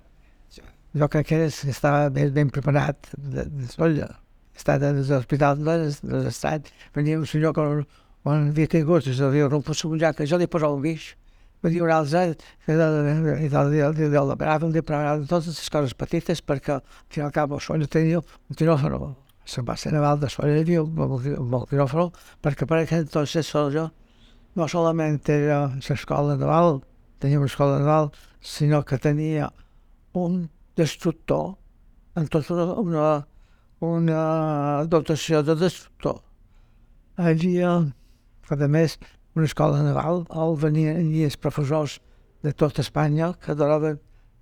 jo 0.97 1.07
crec 1.07 1.27
que 1.27 1.45
estava 1.45 2.09
ben, 2.09 2.33
ben 2.33 2.49
preparat 2.49 3.11
de, 3.17 3.45
de 3.45 3.67
Solla. 3.69 4.09
He 4.53 4.59
estat 4.59 4.83
a 4.83 4.91
l'hospital 4.91 5.61
de 5.63 5.77
l'estat, 6.25 6.67
venia 6.95 7.19
un 7.19 7.25
senyor 7.29 7.53
que 7.55 7.65
quan 8.23 8.49
havia 8.49 8.67
caigut, 8.67 9.07
es 9.07 9.21
havia 9.23 9.47
romput 9.47 9.85
un 9.85 9.99
jac, 9.99 10.19
jo 10.27 10.37
li 10.37 10.47
posava 10.47 10.75
un 10.75 10.83
guix, 10.83 11.13
va 11.63 11.69
dir 11.69 11.81
un 11.83 11.91
altre, 11.91 12.35
que 12.65 12.75
l'operaven, 12.75 14.71
li 14.71 14.81
preparaven 14.81 15.25
totes 15.27 15.47
les 15.59 15.71
coses 15.73 15.95
petites 15.95 16.41
perquè 16.41 16.77
al 16.77 16.83
final 17.11 17.33
cap 17.35 17.51
el 17.51 17.63
Solla 17.63 17.87
tenia 17.87 18.21
un 18.21 18.55
quiròfano. 18.55 19.15
Se 19.49 19.61
va 19.65 19.75
ser 19.75 19.91
naval 19.93 20.19
de 20.21 20.29
hi 20.29 20.59
havia 20.61 20.83
un 20.83 21.65
quiròfano, 21.71 22.11
perquè 22.41 22.67
per 22.69 22.83
aquell 22.83 23.03
entonces 23.07 23.47
Solla 23.47 23.89
no 24.55 24.67
solament 24.67 25.19
era 25.29 25.59
l'escola 25.75 26.37
naval, 26.37 26.81
tenia 27.19 27.39
una 27.39 27.47
escola 27.47 27.79
naval, 27.79 28.11
sinó 28.41 28.83
que 28.85 28.97
tenia 28.97 29.51
un 30.13 30.49
destructor 30.75 31.57
en 32.15 32.27
tota 32.27 32.53
una, 32.79 33.27
una 33.79 34.23
dotació 34.87 35.43
de 35.43 35.55
destructor. 35.55 36.21
Hi 37.19 37.33
havia, 37.33 37.71
a 38.49 38.67
més, 38.67 38.97
una 39.39 39.49
escola 39.49 39.83
naval 39.85 40.25
on 40.29 40.57
venien 40.61 40.99
els 41.23 41.39
professors 41.39 41.99
de 42.45 42.53
tot 42.53 42.79
Espanya 42.83 43.31
que 43.43 43.55
donaven 43.55 43.97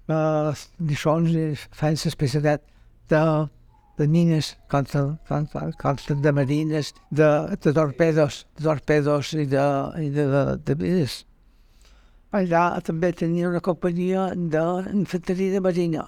eh, 0.10 0.51
lliçons 0.89 1.31
i 1.33 1.45
feien 1.55 2.01
l'especialitat 2.03 2.65
de, 3.13 3.23
de 4.01 4.10
mines 4.17 4.55
contra, 4.69 5.05
contra, 5.29 5.69
contra 5.79 6.19
de 6.25 6.36
marines, 6.41 6.93
de, 7.10 7.31
de 7.55 7.73
torpedos, 7.73 8.43
de 8.57 8.67
torpedos 8.67 9.33
i 9.33 9.47
de, 9.47 9.65
i 10.03 10.12
de, 10.12 10.27
de, 10.36 10.45
de 10.67 10.79
mines 10.83 11.23
allà 12.36 12.79
també 12.83 13.12
tenia 13.15 13.47
una 13.49 13.62
companyia 13.63 14.29
d'infanteria 14.36 15.53
de 15.53 15.62
marina 15.63 16.03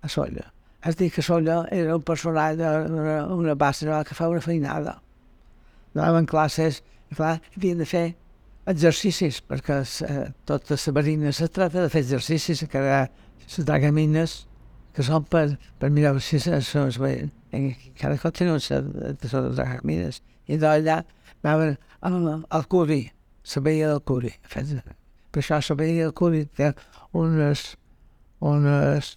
a 0.00 0.08
Solla. 0.08 0.50
És 0.84 0.96
dir, 0.96 1.10
que 1.12 1.22
Solla 1.22 1.64
era 1.72 1.96
un 1.96 2.02
personatge, 2.02 2.70
una, 2.90 3.24
una 3.26 3.54
base 3.54 3.86
que 4.08 4.14
fa 4.14 4.28
una 4.28 4.40
feinada. 4.40 4.98
Anaven 5.94 6.26
classes, 6.26 6.82
clar, 7.12 7.40
havien 7.56 7.80
de 7.82 7.86
fer 7.88 8.06
exercicis, 8.70 9.42
perquè 9.44 9.82
eh, 10.08 10.24
tota 10.48 10.78
la 10.80 10.92
marina 10.96 11.32
se 11.32 11.48
trata 11.48 11.82
de 11.82 11.92
fer 11.92 12.04
exercicis, 12.04 12.64
que 12.70 12.78
era 12.78 13.08
les 13.44 13.66
dragamines, 13.66 14.46
que 14.94 15.02
són 15.02 15.26
per, 15.28 15.58
per 15.78 15.90
mirar 15.90 16.14
si 16.22 16.38
es 16.38 16.98
veien. 16.98 17.32
Encara 17.54 18.16
continuen 18.18 18.62
les 18.62 19.34
dragamines. 19.58 20.22
I 20.48 20.58
d'allà 20.60 21.02
anaven 21.42 21.76
al, 22.00 22.44
al 22.48 22.66
curi, 22.70 23.02
la 23.54 23.62
veia 23.62 23.88
del 23.92 24.02
curi, 24.02 24.32
per 25.34 25.42
això 25.42 25.60
sabia 25.60 26.12
que 26.14 26.28
hi 26.30 26.62
ha 26.62 26.72
unes, 27.12 27.64
unes 28.40 29.16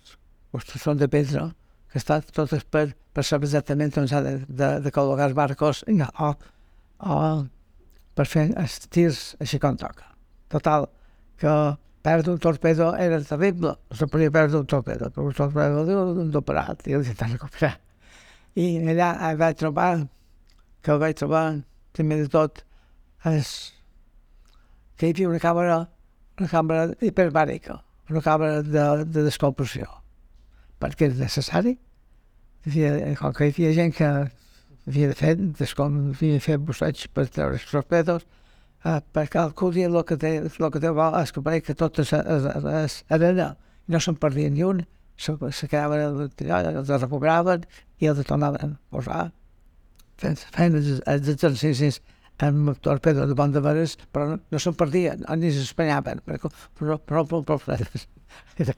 construccions 0.52 1.00
de 1.00 1.08
pedra 1.08 1.44
que 1.92 2.00
estan 2.02 2.24
totes 2.34 2.64
per, 2.66 2.88
per 3.14 3.24
saber 3.24 3.48
exactament 3.48 3.94
on 4.02 4.10
s'ha 4.10 4.24
de, 4.26 4.34
de, 4.48 4.70
de 4.82 4.94
col·locar 4.94 5.30
els 5.30 5.38
barcos 5.38 5.84
o, 5.88 6.32
o 7.00 7.20
per 8.18 8.26
fer 8.26 8.48
els 8.58 8.78
tirs 8.94 9.22
així 9.44 9.60
com 9.62 9.78
toca. 9.80 10.10
Total, 10.52 10.88
que 11.38 11.54
perdre 12.08 12.34
un 12.34 12.42
torpedo 12.44 12.94
era 12.96 13.20
terrible, 13.22 13.76
se 13.92 14.08
podia 14.08 14.32
perdre 14.32 14.62
un 14.62 14.70
torpedo, 14.70 15.12
però 15.14 15.28
un 15.28 15.36
torpedo 15.38 15.84
d'un 15.86 16.36
operat 16.42 16.88
i 16.88 16.98
el 16.98 17.06
vaig 17.08 17.36
recuperar. 17.36 17.76
I 18.58 18.70
allà 18.94 19.34
vaig 19.38 19.60
trobar, 19.60 19.92
que 20.82 20.98
vaig 21.04 21.20
trobar, 21.20 21.46
primer 21.94 22.24
de 22.24 22.32
tot, 22.34 22.64
és 23.28 23.52
que 24.98 25.10
hi 25.10 25.14
havia 25.14 25.30
una 25.30 25.44
càmera 25.44 25.78
una 26.38 26.50
càmera 26.52 26.94
hiperbàrica, 27.02 27.80
una 28.12 28.22
càmera 28.22 28.62
de, 28.62 28.86
de 29.10 29.26
descompressió, 29.26 29.88
perquè 30.82 31.10
és 31.10 31.20
necessari. 31.22 31.78
Com 32.68 33.34
que 33.34 33.48
hi 33.48 33.54
havia 33.54 33.74
gent 33.74 33.94
que 33.96 34.10
fer, 35.20 35.36
descom, 35.60 35.98
havia 36.16 36.38
de 36.38 36.44
fer 36.44 36.58
busseig 36.58 37.08
per 37.14 37.28
treure 37.28 37.58
els 37.60 37.66
torpedos, 37.70 38.26
eh, 38.86 39.00
perquè 39.14 39.44
el 39.44 39.56
cul 39.58 39.78
el 39.84 40.04
que 40.08 40.18
té, 40.18 40.38
el 40.44 40.72
que 40.72 40.84
té 40.84 40.92
és 41.22 41.32
que 41.32 41.42
pareix 41.42 41.66
que 41.66 41.76
tot 41.76 42.00
és, 42.00 42.14
és, 42.14 42.48
és 42.84 43.00
arena, 43.10 43.56
no 43.88 44.00
se'n 44.00 44.16
perdia 44.16 44.50
ni 44.50 44.64
un, 44.64 44.86
se, 45.18 45.34
se 45.52 45.68
quedaven, 45.68 46.30
els 46.40 47.02
recuperaven 47.02 47.66
i 48.00 48.08
els 48.08 48.24
tornaven 48.26 48.78
a 48.78 48.80
posar 48.94 49.32
fent, 50.22 50.38
fent 50.54 50.78
els, 50.78 51.02
els 51.06 51.34
exercicis 51.34 52.02
amb 52.46 52.76
torpedo 52.86 53.26
de 53.26 53.34
bon 53.34 53.52
de 53.52 53.62
veres, 53.66 53.96
però 54.14 54.28
no, 54.30 54.40
no 54.54 54.60
se'n 54.62 54.76
perdien, 54.78 55.24
ni 55.42 55.50
s'espanyaven, 55.54 56.22
però, 56.26 56.52
però, 56.78 57.00
però, 57.02 57.24
però, 57.26 57.58
però 57.58 58.76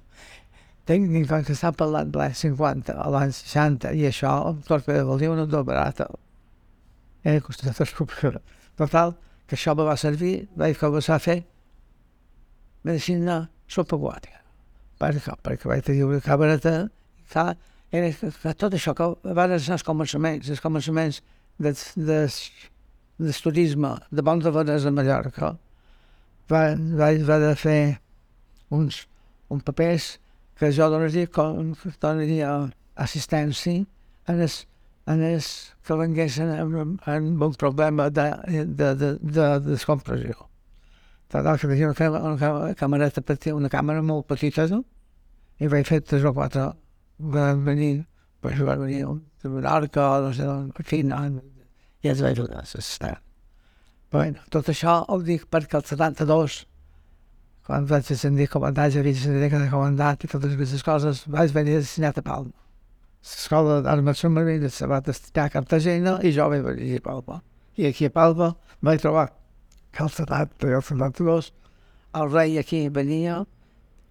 Quan 0.90 1.44
que 1.46 1.54
està 1.54 1.70
parlant 1.78 2.10
de 2.10 2.18
l'any 2.18 2.34
50 2.34 2.96
a 2.98 3.10
l'any 3.14 3.30
60 3.36 3.92
i 3.94 4.08
això, 4.10 4.32
el 4.50 4.64
torpedo 4.66 5.06
volia 5.12 5.30
una 5.30 5.46
do 5.46 5.62
barata. 5.64 6.08
Era 7.22 7.44
costat 7.46 7.78
superior. 7.86 8.40
Total, 8.80 9.14
que 9.46 9.54
això 9.54 9.76
me 9.78 9.86
va 9.86 9.94
servir, 9.98 10.48
vaig 10.58 10.80
començar 10.82 11.20
a 11.20 11.22
fer 11.22 11.44
medicina 12.88 13.44
subaquàtica. 13.70 14.42
Perquè, 15.00 15.36
perquè 15.46 15.70
vaig 15.70 15.86
tenir 15.86 16.08
una 16.08 16.24
camereta 16.26 16.74
i 16.90 17.28
clar, 17.30 17.54
era 17.92 18.10
que 18.10 18.54
tot 18.58 18.74
això 18.74 18.96
que 18.98 19.12
van 19.38 19.54
ser 19.60 19.76
els 19.78 19.86
començaments, 19.86 20.50
els 20.50 20.64
començaments 20.64 21.22
dels, 21.62 21.86
dels 21.96 22.40
d'estudisme 23.20 23.92
de 24.10 24.24
bons 24.24 24.44
de 24.44 24.52
Bones 24.56 24.86
a 24.88 24.92
Mallorca 24.96 25.52
va, 26.50 26.62
va, 26.76 27.10
va 27.30 27.38
de 27.44 27.54
fer 27.60 27.82
uns, 28.72 29.04
uns 29.52 29.66
papers 29.68 30.14
que 30.60 30.72
jo 30.76 30.90
donaria, 30.92 31.30
com, 31.32 31.74
donaria 32.02 32.52
assistència 33.00 33.86
en 34.30 34.44
els, 34.46 34.60
en 35.08 35.24
els 35.24 35.50
que 35.88 35.98
venguessin 35.98 36.52
amb, 36.58 37.00
amb 37.08 37.48
un 37.48 37.58
problema 37.58 38.10
de, 38.12 38.28
de, 38.46 38.66
de, 38.68 38.94
de, 39.00 39.12
de 39.40 39.50
descompressió. 39.72 40.50
Tal 41.30 41.46
que 41.62 41.70
tenia 41.70 41.92
una, 41.92 42.22
una 42.34 42.74
camereta 42.76 43.22
petita, 43.22 43.56
una 43.56 43.70
càmera 43.70 44.02
molt 44.02 44.28
petita, 44.28 44.66
no? 44.68 44.84
i 45.60 45.68
vaig 45.68 45.88
fer 45.88 46.00
tres 46.08 46.26
o 46.26 46.34
quatre 46.34 46.70
van 47.20 47.64
venir, 47.66 48.06
pues, 48.42 48.60
van 48.64 48.80
venir 48.80 49.04
un, 49.06 49.22
arca, 49.68 50.06
no 50.24 50.32
sé, 50.34 50.46
en 50.48 50.88
fi, 50.88 51.02
no, 51.04 51.20
i 52.02 52.12
els 52.12 52.22
vaig 52.24 52.40
assistir. 52.62 53.18
Bueno, 54.12 54.42
tot 54.50 54.72
això 54.72 55.04
ho 55.08 55.20
dic 55.22 55.46
perquè 55.52 55.78
el 55.78 55.86
72, 55.86 56.64
quan 57.70 57.86
vaig 57.86 58.08
ascendir 58.10 58.48
comandant, 58.50 58.90
ja 58.90 59.04
havia 59.04 59.14
ascendit 59.14 59.52
de 59.54 59.68
comandat 59.70 60.24
i 60.26 60.28
totes 60.32 60.56
aquestes 60.56 60.82
coses, 60.82 61.20
vaig 61.30 61.52
venir 61.54 61.76
destinat 61.78 62.18
a 62.18 62.24
Palma. 62.26 62.56
L'escola 63.22 63.76
d'armes 63.86 64.24
submarines 64.24 64.74
se 64.74 64.88
va 64.90 64.98
destinar 65.06 65.46
a 65.46 65.54
Cartagena 65.54 66.16
i 66.26 66.32
jo 66.34 66.48
vaig 66.50 66.64
venir 66.66 66.98
a 66.98 67.04
Palma. 67.06 67.38
I 67.78 67.86
aquí 67.92 68.10
a 68.10 68.14
Palma 68.16 68.56
vaig 68.82 69.04
trobar 69.04 69.28
que 69.94 70.02
el 70.02 70.10
70 70.10 70.66
i 70.66 70.80
el 70.80 70.82
72 70.88 71.52
el 72.18 72.34
rei 72.34 72.58
aquí 72.58 72.82
venia 72.90 73.38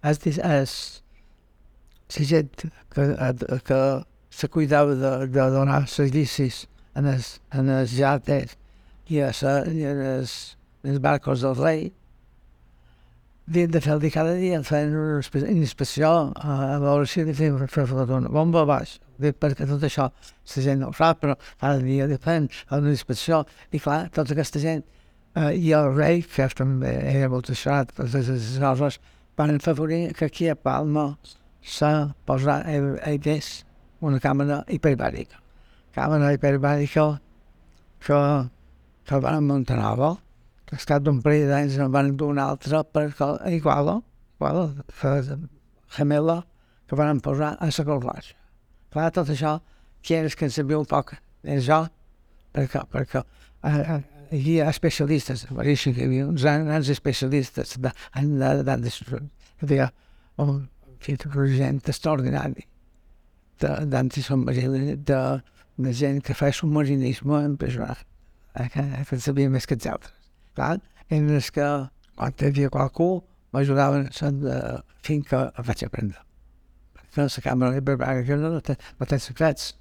és, 0.07 0.23
és 0.23 0.39
la 2.15 2.27
gent 2.31 2.65
que, 2.95 3.09
que 3.67 3.83
se 4.39 4.47
cuidava 4.47 4.95
de, 4.95 5.13
de 5.35 5.51
donar 5.51 5.83
servicis 5.91 6.63
en 6.95 7.11
els, 7.11 7.41
en 7.51 7.67
els 7.75 7.99
llates 7.99 8.55
i, 9.11 9.19
a 9.19 9.33
sa, 9.35 9.65
i 9.67 9.83
en 9.83 9.99
els, 10.15 10.39
en 10.85 10.95
els 10.95 11.03
barcos 11.03 11.43
del 11.43 11.59
rei 11.59 11.89
havien 13.49 13.71
de 13.71 13.79
el 13.79 13.99
dia 13.99 14.11
cada 14.11 14.33
dia, 14.35 14.61
a, 16.35 16.75
a 16.75 16.79
veure 16.79 17.07
si 17.09 17.23
li 17.25 17.33
feien 17.33 17.57
fer 17.67 17.87
una 17.89 18.29
bomba 18.29 18.65
baix. 18.65 18.99
Dic, 19.17 19.39
perquè 19.41 19.65
tot 19.67 19.83
això 19.83 20.09
la 20.11 20.63
gent 20.63 20.79
no 20.79 20.89
ho 20.89 20.93
sap, 20.93 21.19
però 21.23 21.35
cada 21.59 21.79
dia 21.81 22.05
li 22.05 22.17
feien 22.21 22.47
una 22.77 22.93
inspecció. 22.93 23.43
I 23.71 23.79
clar, 23.79 24.09
tota 24.13 24.35
aquesta 24.35 24.61
gent 24.61 24.83
eh, 25.35 25.55
i 25.57 25.73
el 25.73 25.95
rei, 25.95 26.21
que 26.21 26.47
també 26.55 26.93
era 27.09 27.29
molt 27.29 27.49
deixat, 27.49 27.91
totes 27.97 28.29
les 28.29 28.59
coses, 28.61 28.99
van 29.35 29.55
afavorir 29.55 30.13
que 30.13 30.29
aquí 30.29 30.49
a 30.49 30.55
Palma 30.55 31.17
se 31.61 31.89
posarà 32.25 32.61
el, 32.69 32.99
el 33.03 33.41
una 34.01 34.19
càmera 34.19 34.63
hiperbàrica. 34.69 35.41
Càmera 35.95 36.31
hiperbàrica 36.35 37.05
que, 38.05 38.19
que 39.09 39.19
van 39.19 39.47
muntar 39.47 39.79
nova, 39.81 40.17
que 40.69 40.77
ha 40.77 40.81
estat 40.83 41.01
d'un 41.01 41.17
parell 41.25 41.49
d'anys 41.49 41.79
en 41.81 41.89
van 41.93 42.11
una 42.21 42.45
altra 42.53 42.83
perquè 42.85 43.31
igual, 43.55 44.03
igual, 44.37 44.59
gemela, 45.95 46.43
que 46.85 46.95
van 46.95 47.21
posar 47.25 47.55
a 47.57 47.69
la 47.73 47.85
Corlaja. 47.85 48.35
Clar, 48.93 49.09
tot 49.13 49.29
això, 49.33 49.59
qui 50.05 50.13
eres 50.13 50.35
que 50.35 50.45
en 50.45 50.53
sabia 50.53 50.77
un 50.77 50.85
poc? 50.85 51.15
És 51.43 51.65
jo, 51.65 51.79
perquè, 52.53 52.83
perquè 52.93 53.21
eh, 53.21 53.73
eh, 53.79 53.99
hi 54.29 54.41
havia 54.41 54.69
especialistes, 54.69 55.47
pareixen 55.57 55.95
que 55.95 56.03
hi 56.03 56.09
havia 56.09 56.27
uns 56.27 56.45
grans 56.45 56.89
especialistes 56.93 57.77
de, 57.77 57.93
de, 58.13 58.51
de, 58.61 58.77
de, 58.85 58.93
de, 59.61 59.69
de, 59.73 59.89
un 60.45 60.67
gent 61.57 61.81
extraordinari 61.87 62.67
d'antisubmarini, 63.59 64.99
de, 65.01 65.23
de 65.77 65.93
gent 65.93 66.21
que 66.21 66.37
fa 66.37 66.53
submarinisme 66.53 67.41
en 67.41 67.57
personal, 67.57 67.97
eh, 68.53 68.69
que, 68.69 68.85
que 68.85 69.17
en 69.17 69.25
sabia 69.25 69.49
més 69.49 69.65
que 69.65 69.77
els 69.79 69.89
altres. 69.89 70.18
Clar, 70.55 70.77
en 71.09 71.29
els 71.35 71.51
que 71.51 71.67
quan 72.15 72.33
hi 72.39 72.49
havia 72.49 72.71
qualcú 72.73 73.11
m'ajudaven 73.53 74.09
a 74.09 74.33
la 74.45 74.57
finca 75.05 75.49
a 75.55 75.65
vaig 75.65 75.85
aprendre 75.85 76.29
que 77.13 77.25
la 77.25 77.43
càmera 77.43 77.77
hiperbàrica 77.79 78.37
no, 78.37 78.53
no, 78.55 78.61
té, 78.61 78.75
no 78.99 79.07
té 79.09 79.19
secrets. 79.19 79.73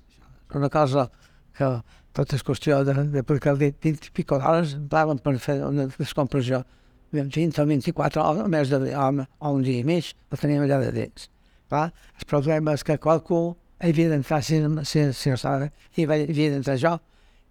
Una 0.54 0.70
cosa 0.72 1.08
que 1.56 1.68
tot 2.16 2.32
és 2.34 2.44
qüestió 2.44 2.80
de, 2.86 2.94
de 3.12 3.22
perquè 3.26 3.52
el 3.52 3.60
20 3.60 4.08
i 4.08 4.12
pico 4.14 4.38
d'hores 4.40 4.76
plaven 4.90 5.20
per 5.22 5.36
fer 5.42 5.60
una 5.66 5.88
descompressió. 5.98 6.64
20 7.12 7.62
o 7.62 7.64
24 7.64 8.22
hores, 8.22 8.42
o 8.44 8.48
més 8.52 8.68
de 8.68 8.92
home, 8.92 9.24
o 9.40 9.52
un 9.56 9.62
dia 9.64 9.80
i 9.80 9.84
mig, 9.84 10.10
la 10.28 10.36
teníem 10.40 10.66
allà 10.66 10.80
de 10.82 10.90
dins. 10.92 11.30
Clar, 11.68 11.86
el 12.20 12.26
problema 12.28 12.74
és 12.76 12.84
que 12.84 12.98
qualcú 13.00 13.56
havia 13.80 14.10
d'entrar 14.10 14.42
si, 14.44 14.58
si, 14.84 15.04
si 15.16 15.32
no 15.32 15.38
estava, 15.38 15.70
i 15.96 16.04
havia 16.04 16.50
d'entrar 16.52 16.76
jo. 16.80 16.98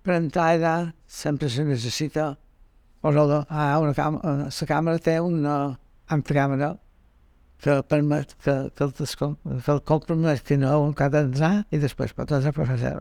Per 0.05 0.13
entrar 0.13 0.51
allà 0.53 0.75
sempre 1.09 1.49
se 1.49 1.65
necessita 1.65 2.35
posar 3.01 3.45
a 3.49 3.79
una 3.79 3.93
càmera, 3.97 4.49
la 4.49 4.67
càmera 4.71 5.03
té 5.03 5.17
una 5.21 5.55
anticàmera 6.13 6.75
que 7.61 7.81
permet 7.89 8.35
que, 8.43 8.55
que, 8.75 8.83
el, 8.83 8.93
que 8.93 9.71
el 9.73 9.81
compromet 9.81 10.43
que 10.45 10.57
no 10.57 10.73
un 10.83 10.93
cada 10.97 11.23
entrar 11.25 11.65
i 11.73 11.79
després 11.81 12.13
pot 12.13 12.29
per 12.29 12.67
fer 12.69 12.97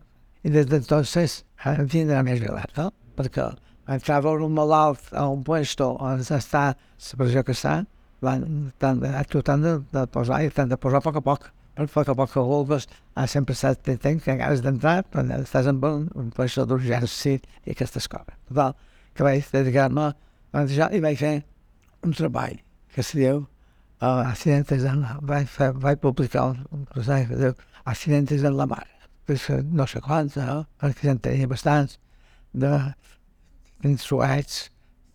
I 0.46 0.52
des 0.54 0.66
d'entonces 0.70 1.42
em 1.66 1.88
tindrà 1.90 2.22
més 2.24 2.40
vilat, 2.40 2.72
no? 2.76 2.90
Perquè 3.18 3.50
entrar 3.92 4.18
a 4.18 4.24
veure 4.24 4.46
un 4.46 4.54
malalt 4.54 5.12
a 5.12 5.26
un 5.28 5.42
puesto 5.44 5.92
on 6.00 6.22
està 6.22 6.64
la 6.72 7.18
pressió 7.20 7.44
que 7.44 7.54
està, 7.56 7.84
van, 8.24 8.72
tant, 8.78 9.02
tu 9.30 9.42
t'han 9.42 9.62
de, 9.62 9.76
de 9.92 10.06
posar 10.12 10.42
i 10.44 10.50
t'han 10.50 10.72
de 10.72 10.80
posar 10.80 11.02
a 11.02 11.04
poc 11.04 11.20
a 11.20 11.24
poc. 11.24 11.52
Per 11.76 11.84
poc 11.92 12.08
a 12.08 12.14
poc 12.16 12.30
que 12.32 12.40
vulguis, 12.40 12.86
ha 13.14 13.26
sempre 13.28 13.52
estat 13.52 13.82
tenint 13.84 14.22
que 14.24 14.36
has 14.40 14.62
d'entrar, 14.64 15.02
però 15.12 15.26
estàs 15.42 15.68
en 15.68 15.82
un, 15.84 16.06
un 16.16 16.30
puesto 16.32 16.64
d'urgència 16.64 17.36
i 17.36 17.74
aquestes 17.74 18.08
coses. 18.08 18.38
Total, 18.48 18.72
que 19.16 19.26
vaig 19.26 19.50
dedicar-me 19.52 20.06
a 20.52 20.64
i 20.96 21.02
vaig 21.04 21.18
fer 21.20 21.36
un 22.06 22.14
treball 22.16 22.58
que 22.94 23.02
se 23.02 23.18
diu 23.18 23.42
uh, 24.00 24.22
en 24.30 25.00
la, 25.02 25.18
vaig, 25.22 25.48
fer, 25.48 25.72
vaig 25.72 26.00
publicar 26.00 26.46
un 26.52 26.86
rosario 26.94 27.28
que 27.28 27.40
diu 27.42 27.54
accidentes 27.84 28.42
en 28.42 28.56
la 28.56 28.66
mar. 28.66 28.86
Pues, 29.26 29.48
no 29.50 29.86
sé 29.86 30.00
quants, 30.00 30.36
no? 30.36 30.66
perquè 30.78 31.10
en 31.10 31.18
tenia 31.18 31.48
bastants, 31.50 31.98
de, 32.54 32.70
tenc 33.82 34.00
suets, 34.00 34.70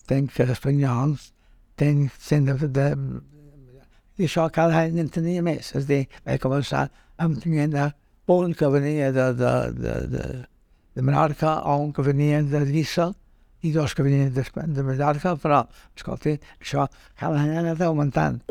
tenc 0.07 0.39
espanyols, 0.39 1.31
tenc 1.79 2.11
gent 2.19 2.49
de, 2.49 2.67
de, 2.67 2.87
i 4.19 4.27
això 4.27 4.49
cada 4.53 4.83
any 4.83 4.99
en 5.01 5.09
tenia 5.09 5.41
més. 5.45 5.71
És 5.71 5.85
a 5.85 5.87
dir, 5.87 6.03
vaig 6.27 6.41
començar 6.43 6.89
amb 7.17 7.39
tenint 7.41 7.77
un 8.31 8.53
que 8.53 8.67
venia 8.71 9.11
de, 9.11 9.25
de, 9.39 9.53
de, 9.77 9.95
de, 10.11 10.27
de 10.95 11.01
Menorca 11.01 11.57
o 11.67 11.77
un 11.83 11.91
que 11.93 12.05
venia 12.05 12.43
de 12.43 12.61
Lliça, 12.67 13.11
i 13.61 13.71
dos 13.71 13.93
que 13.93 14.03
venien 14.03 14.33
de, 14.33 14.43
de 14.43 14.83
Mallorca, 14.83 15.35
però, 15.41 15.63
escolti, 15.95 16.37
això 16.61 16.87
cada 17.19 17.41
any 17.41 17.55
ha 17.55 17.61
anat 17.61 17.81
augmentant. 17.85 18.41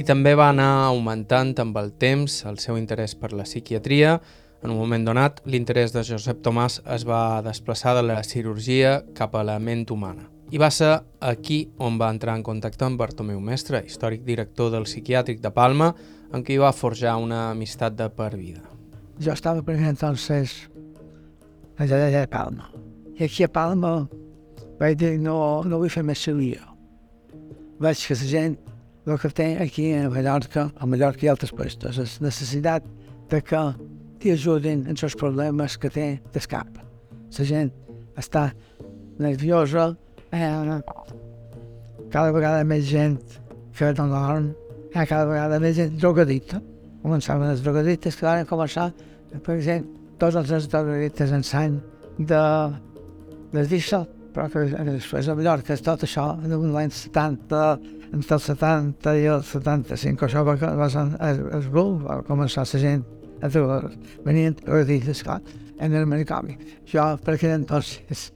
I 0.00 0.04
també 0.08 0.32
va 0.34 0.48
anar 0.50 0.70
augmentant 0.88 1.52
amb 1.60 1.76
el 1.76 1.90
temps 2.00 2.40
el 2.48 2.56
seu 2.58 2.78
interès 2.80 3.12
per 3.14 3.34
la 3.36 3.44
psiquiatria, 3.44 4.18
en 4.62 4.70
un 4.70 4.76
moment 4.76 5.04
donat, 5.04 5.40
l'interès 5.48 5.94
de 5.94 6.02
Josep 6.04 6.42
Tomàs 6.44 6.80
es 6.94 7.06
va 7.08 7.40
desplaçar 7.44 7.94
de 7.96 8.04
la 8.04 8.20
cirurgia 8.22 9.00
cap 9.16 9.34
a 9.34 9.44
la 9.46 9.58
ment 9.58 9.86
humana. 9.90 10.28
I 10.50 10.58
va 10.58 10.68
ser 10.74 10.96
aquí 11.22 11.60
on 11.78 11.96
va 12.00 12.10
entrar 12.10 12.34
en 12.36 12.42
contacte 12.42 12.84
amb 12.84 12.98
Bartomeu 12.98 13.40
Mestre, 13.40 13.84
històric 13.86 14.24
director 14.26 14.72
del 14.74 14.88
psiquiàtric 14.88 15.40
de 15.40 15.52
Palma, 15.54 15.92
amb 16.32 16.44
qui 16.46 16.58
va 16.58 16.72
forjar 16.74 17.16
una 17.22 17.50
amistat 17.52 17.96
de 17.96 18.08
per 18.10 18.34
vida. 18.36 18.64
Jo 19.20 19.32
estava 19.32 19.62
per 19.62 19.76
entonces 19.78 20.68
allà 21.78 22.22
a 22.22 22.26
Palma. 22.26 22.68
I 23.16 23.24
aquí 23.24 23.44
a 23.44 23.48
Palma 23.48 24.08
vaig 24.80 24.98
dir, 24.98 25.18
no, 25.20 25.62
no 25.64 25.78
vull 25.78 25.92
fer 25.92 26.02
més 26.02 26.20
cirurgia. 26.20 26.66
Vaig 27.80 28.02
que 28.06 28.16
la 28.18 28.28
gent, 28.28 28.58
el 29.06 29.18
que 29.18 29.30
té 29.30 29.48
aquí 29.62 29.92
a 29.94 30.10
Mallorca, 30.10 30.70
a 30.76 30.86
Mallorca 30.86 31.24
i 31.24 31.30
altres 31.32 31.52
puestos, 31.52 31.98
és 31.98 32.18
necessitat 32.20 32.84
de 33.30 33.40
que 33.40 33.62
t'hi 34.20 34.34
ajuden 34.34 34.84
en 34.90 34.96
els 34.96 35.16
problemes 35.16 35.76
que 35.80 35.90
té 35.92 36.06
d'escap. 36.34 36.80
La 37.38 37.46
gent 37.46 37.70
està 38.20 38.50
nerviosa, 39.20 39.94
eh, 40.32 40.80
cada 42.10 42.32
vegada 42.32 42.64
més 42.64 42.84
gent 42.88 43.16
que 43.76 43.92
no 43.96 44.08
dorm, 44.12 44.50
ha 44.94 45.06
cada 45.06 45.24
vegada 45.24 45.60
més 45.62 45.76
gent 45.78 45.96
drogadita. 45.96 46.60
Començaven 47.02 47.48
les 47.48 47.62
drogadites 47.64 48.16
que 48.16 48.26
van 48.26 48.44
començar, 48.48 48.90
per 49.40 49.56
exemple, 49.56 49.96
tots 50.20 50.36
els 50.36 50.68
drogadites 50.68 51.32
en 51.32 51.44
sang 51.46 51.78
de, 52.18 52.42
de 53.54 53.64
diesel, 53.70 54.04
però 54.34 54.50
que 54.52 54.66
després 54.90 55.28
a 55.28 55.36
Mallorca 55.38 55.78
tot 55.80 56.04
això 56.04 56.26
en 56.44 56.74
l'any 56.74 56.92
70, 56.92 57.62
entre 58.10 58.36
el 58.36 58.44
70 58.44 59.16
i 59.16 59.24
el 59.32 59.46
75, 59.46 60.28
això 60.28 60.44
va, 60.44 60.58
va 60.58 60.90
ser 60.92 61.06
el, 61.30 61.42
el 61.56 61.70
va 61.72 62.20
començar 62.28 62.66
la 62.66 62.82
gent 62.84 63.06
Venien 64.24 64.56
rodilles, 64.66 65.22
clar, 65.24 65.40
en 65.80 65.94
el 65.94 66.06
aquell 67.34 67.54
entonces, 67.54 68.32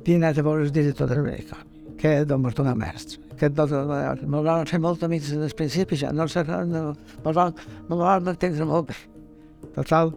havia 0.00 0.16
anat 0.16 0.38
a 0.38 0.42
veure 0.42 0.64
el 0.64 0.72
director 0.72 1.08
del 1.08 1.22
manicomi, 1.22 1.94
que 2.00 2.14
és 2.20 2.26
don 2.26 2.42
Bartomeu 2.42 2.74
Mestre. 2.74 3.20
Aquest 3.36 3.54
doctor 3.54 3.84
de 3.84 3.88
Mallorca. 3.88 4.26
Me'l 4.26 4.44
van 4.44 4.66
fer 4.66 4.80
molt 4.80 5.04
amics 5.06 5.30
des 5.30 5.38
del 5.38 5.54
principi, 5.56 5.96
ja 5.96 6.10
no 6.12 6.26
sé, 6.28 6.42
no, 6.44 6.96
me'l 7.24 7.38
van, 7.38 8.28
entendre 8.34 8.66
molt 8.66 8.90
bé. 8.90 8.98
Total, 9.76 10.12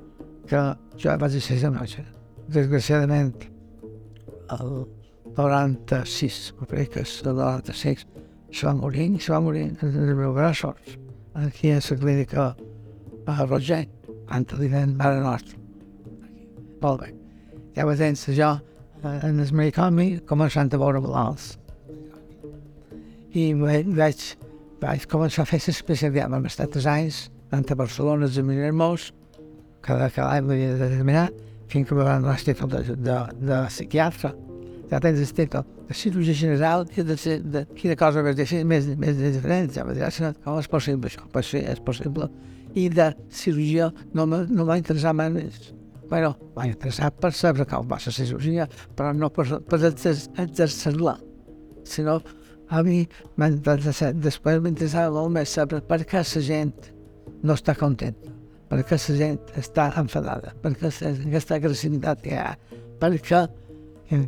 que 0.50 0.64
jo 0.98 1.18
vaig 1.22 1.38
ser 1.40 1.60
de 1.62 1.72
noche. 1.78 2.06
Desgraciadament, 2.48 3.46
el 4.58 4.74
96, 5.38 6.54
crec 6.70 6.94
que 6.96 7.06
és 7.06 7.22
el 7.24 7.38
96, 7.38 8.06
se 8.54 8.68
va 8.68 8.74
morir, 8.78 9.10
se 9.22 9.34
va 9.34 9.42
morir 9.42 9.70
en 9.70 9.78
els 9.82 10.16
meus 10.18 10.36
braços, 10.36 10.98
aquí 11.34 11.72
a 11.72 11.80
la 11.82 11.98
clínica 11.98 12.56
a 13.26 13.46
Roger 13.46 13.88
antecedent 14.34 14.96
Mare 14.98 15.22
Nostra. 15.24 15.60
Molt 16.84 17.04
bé. 17.04 17.14
Llavors, 17.78 18.28
jo, 18.38 18.52
en 19.04 19.40
el 19.42 19.72
canvi, 19.74 20.08
començant 20.30 20.72
a 20.74 20.80
veure 20.80 21.02
malalts. 21.04 21.54
I 23.34 23.50
vaig, 23.58 24.24
vaig 24.82 25.08
començar 25.10 25.46
a 25.46 25.50
fer 25.50 25.60
l'especialitat. 25.64 26.32
Vam 26.34 26.46
estar 26.50 26.70
tres 26.70 26.88
anys, 26.90 27.24
tant 27.50 27.66
a 27.66 27.76
Barcelona 27.76 28.30
a 28.30 28.44
Miremos, 28.46 29.12
cada, 29.82 30.10
cada 30.10 30.38
any 30.38 30.48
m'havia 30.48 30.74
de 30.74 30.80
determinar, 30.88 31.28
fins 31.68 31.88
que 31.88 31.96
me 31.96 32.04
van 32.04 32.22
donar 32.22 32.38
el 32.38 32.46
títol 32.46 32.70
de, 32.70 32.84
de, 32.96 33.20
de 33.42 33.62
psiquiatre. 33.70 34.34
Ja 34.92 35.00
tens 35.02 35.20
el 35.24 35.34
títol 35.34 35.66
de 35.88 35.98
cirurgia 35.98 36.36
general 36.38 36.86
i 36.94 37.02
de, 37.02 37.16
de, 37.16 37.38
de 37.56 37.66
quina 37.74 37.98
cosa 37.98 38.22
més, 38.24 38.54
més, 38.70 38.90
més 39.00 39.18
diferent. 39.18 39.72
Ja 39.74 39.88
va 39.88 39.96
dir, 39.98 40.06
com 40.44 40.60
és 40.62 40.70
possible 40.70 41.10
això? 41.10 41.26
Pues 41.34 41.50
sí, 41.50 41.64
és 41.64 41.82
possible 41.84 42.30
i 42.76 42.90
de 42.90 43.12
cirurgia 43.30 43.92
no, 44.14 44.26
no 44.26 44.66
va 44.66 44.78
interessar 44.80 45.14
més. 45.18 45.74
Bueno, 46.10 46.34
va 46.56 46.68
interessar 46.68 47.12
per 47.16 47.32
saber 47.34 47.66
com 47.70 47.88
va 47.90 48.00
ser 48.02 48.14
cirurgia, 48.14 48.68
però 48.96 49.14
no 49.18 49.30
per, 49.34 49.48
per 49.70 49.80
exercer-la, 49.88 51.16
sinó 51.88 52.20
a 52.70 52.82
mi 52.84 53.04
després 53.38 54.62
m'interessava 54.62 55.14
molt 55.14 55.34
més 55.38 55.56
saber 55.58 55.82
per 55.88 56.04
què 56.04 56.22
la 56.22 56.44
gent 56.46 56.74
no 57.44 57.56
està 57.58 57.76
contenta, 57.80 58.32
per 58.70 58.84
què 58.84 59.00
la 59.00 59.18
gent 59.24 59.58
està 59.60 59.90
enfadada, 60.02 60.54
per 60.62 60.74
què 60.78 60.92
aquesta 60.92 61.58
agressivitat 61.60 62.22
que 62.24 62.34
hi 62.36 62.40
ha, 62.42 62.54
perquè 63.02 63.42
a, 63.42 63.48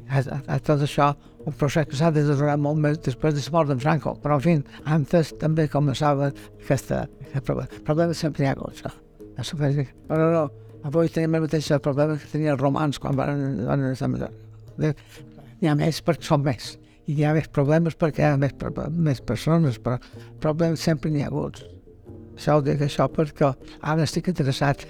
a, 0.10 0.42
a 0.56 0.60
tot 0.60 0.86
això 0.86 1.14
un 1.46 1.54
procés 1.54 1.90
s'ha 1.98 2.12
desenvolupat 2.14 2.62
molt 2.62 2.82
més 2.82 3.02
després 3.06 3.36
de 3.36 3.44
la 3.46 3.54
mort 3.54 3.70
d'en 3.70 3.82
Franco, 3.82 4.16
però 4.22 4.40
en 4.40 4.46
fi, 4.46 4.56
antes 4.98 5.34
també 5.42 5.68
començava 5.72 6.32
aquesta, 6.32 7.04
aquest 7.28 7.46
problema. 7.46 7.82
Problema 7.88 8.18
sempre 8.18 8.46
hi 8.46 8.50
ha 8.50 8.56
això. 8.70 8.94
Però 10.10 10.32
no, 10.34 10.46
avui 10.88 11.12
tenim 11.14 11.38
el 11.38 11.46
mateix 11.46 11.70
problema 11.84 12.18
que 12.18 12.32
tenia 12.32 12.56
els 12.56 12.62
romans 12.62 13.00
quan 13.02 13.18
van, 13.20 13.46
van 13.68 13.86
estar 13.92 14.10
millor. 14.10 14.34
N'hi 14.80 15.70
ha 15.70 15.76
més 15.78 16.02
perquè 16.06 16.28
són 16.30 16.44
més 16.46 16.76
i 17.06 17.20
hi 17.20 17.26
ha 17.26 17.36
més 17.38 17.48
problemes 17.54 17.96
perquè 18.00 18.24
hi 18.24 18.28
ha 18.32 18.38
més, 18.42 18.56
més 18.90 19.22
persones, 19.22 19.78
però 19.78 20.00
problemes 20.42 20.82
sempre 20.82 21.12
n'hi 21.14 21.22
ha 21.22 21.30
hagut. 21.30 21.62
Això 22.36 22.58
ho 22.58 22.64
dic 22.66 22.82
això 22.82 23.06
perquè 23.12 23.52
ara 23.82 24.04
estic 24.04 24.32
interessat, 24.34 24.82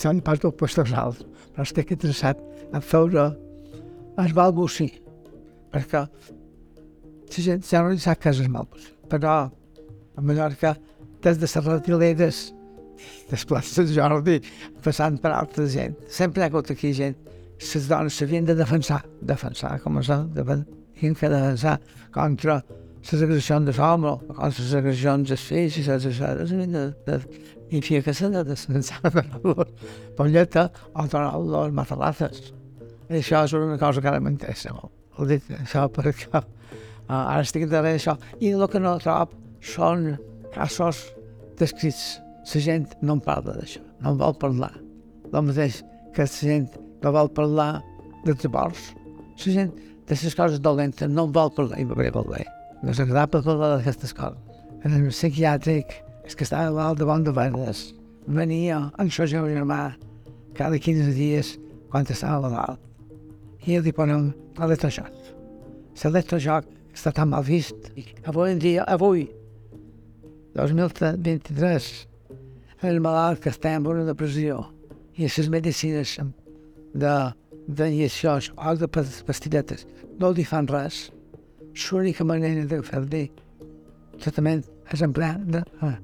són 0.00 0.22
pas 0.24 0.40
del 0.40 0.54
puestos 0.56 0.92
alts, 0.96 1.22
però 1.52 1.66
estic 1.66 1.92
interessat 1.92 2.40
a 2.72 2.80
veure 2.80 3.28
el 4.22 4.34
balbucí, 4.36 4.88
perquè 5.72 6.04
la 7.32 7.44
gent 7.46 7.64
ja 7.68 7.82
no 7.82 7.96
sap 7.98 8.20
què 8.22 8.32
és 8.32 8.42
el 8.44 8.50
balbucí, 8.52 8.92
però 9.08 9.36
a 10.16 10.20
Mallorca, 10.20 10.74
des 11.24 11.38
de 11.40 11.48
les 11.48 11.66
retileres, 11.66 12.42
des 13.30 13.44
places 13.48 13.88
de 13.88 13.96
Jordi, 13.96 14.38
passant 14.84 15.18
per 15.22 15.32
altra 15.32 15.66
gent, 15.66 15.96
sempre 16.08 16.42
hi 16.42 16.46
ha 16.46 16.52
hagut 16.52 16.70
aquí 16.70 16.92
gent, 16.92 17.16
les 17.62 17.88
dones 17.88 18.14
s'havien 18.18 18.44
de 18.44 18.54
defensar, 18.58 19.02
defensar, 19.22 19.78
com 19.80 19.98
defensar 20.00 20.80
tinc 21.02 21.18
que 21.18 21.28
defensar 21.28 21.80
contra 22.14 22.62
les 23.10 23.22
agressions 23.22 23.66
de 23.66 23.74
l'home, 23.78 24.14
contra 24.28 24.48
les 24.62 24.74
agressions 24.78 25.28
dels 25.28 25.46
fills 25.48 25.78
i 25.80 25.84
les 25.88 26.06
agressions 26.06 26.72
de, 26.76 26.84
de, 27.08 27.18
i 27.74 27.80
fi 27.82 28.02
que 28.04 28.14
s'ha 28.14 28.30
de 28.30 28.44
defensar 28.46 29.00
per 29.14 29.26
los 29.42 29.72
polleta 30.18 30.68
o 30.94 31.06
donar 31.06 31.38
los 31.42 31.74
matalazes. 31.74 32.52
I 33.10 33.18
això 33.18 33.44
és 33.44 33.56
una 33.58 33.78
cosa 33.80 34.00
que 34.00 34.12
ara 34.12 34.22
m'interessa 34.22 34.74
molt. 34.76 35.01
Dic 35.28 35.48
això 35.58 35.86
perquè 35.92 36.40
uh, 36.40 36.44
ara 37.12 37.42
estic 37.44 37.68
darrere 37.68 37.98
d'això. 37.98 38.16
I 38.40 38.54
el 38.56 38.66
que 38.72 38.80
no 38.80 38.96
trobo 39.02 39.36
són 39.62 40.16
casos 40.54 41.04
descrits. 41.60 42.20
La 42.42 42.60
gent 42.60 42.88
no 43.06 43.14
en 43.18 43.20
parla 43.22 43.54
d'això, 43.54 43.82
no 44.02 44.14
en 44.14 44.18
vol 44.18 44.34
parlar. 44.40 44.72
El 45.30 45.44
mateix 45.46 45.82
que 46.14 46.26
la 46.26 46.32
gent 46.32 46.72
no 47.04 47.12
vol 47.14 47.30
parlar 47.30 47.70
dels 48.24 48.42
divorts. 48.42 48.88
La 49.46 49.54
gent 49.58 49.70
de 50.08 50.18
les 50.18 50.34
coses 50.34 50.60
dolentes 50.60 51.08
no 51.08 51.28
en 51.28 51.36
vol 51.36 51.52
parlar 51.54 51.78
i 51.78 51.86
va 51.86 51.96
molt 52.16 52.32
bé. 52.34 52.42
No 52.82 52.90
és 52.90 53.00
agradable 53.00 53.44
parlar 53.46 53.76
d'aquestes 53.76 54.14
coses. 54.18 54.40
En 54.82 54.96
el 54.98 55.10
psiquiàtric 55.14 55.94
és 56.26 56.34
que 56.34 56.42
estava 56.42 56.72
mal 56.74 56.98
de 56.98 57.06
bon 57.06 57.22
de 57.22 57.30
verdes. 57.34 57.92
Venia 58.26 58.88
en 58.98 59.06
el 59.06 59.12
seu 59.14 59.26
germà 59.30 59.94
cada 60.58 60.78
15 60.78 61.14
dies 61.14 61.56
quan 61.90 62.06
estava 62.10 62.48
malalt. 62.48 62.80
I 63.62 63.78
li 63.78 63.92
ponen 63.94 64.32
l'electrojoc. 64.58 65.12
L'electrojoc 66.02 66.68
està 66.92 67.12
tan 67.16 67.30
mal 67.32 67.44
vist. 67.46 67.90
Avui 68.28 68.52
en 68.52 68.60
dia, 68.62 68.84
avui, 68.84 69.26
2023, 70.56 71.90
el 72.88 73.00
malalt 73.00 73.40
que 73.40 73.52
està 73.52 73.76
en 73.78 73.86
una 73.88 74.04
depressió 74.04 74.66
i 75.16 75.28
les 75.28 75.48
medicines 75.52 76.18
de 76.92 77.14
d'injeccions 77.62 78.50
o 78.58 78.72
de 78.74 78.88
pastilletes 78.90 79.84
no 80.18 80.32
li 80.34 80.44
fan 80.44 80.66
res, 80.66 81.12
l'única 81.84 82.24
manera 82.26 82.64
de 82.66 82.80
fer-li 82.82 83.22
tractament 84.18 84.64
és 84.92 85.04
emplear 85.06 85.36
de 85.46 85.62
ah, 85.80 85.94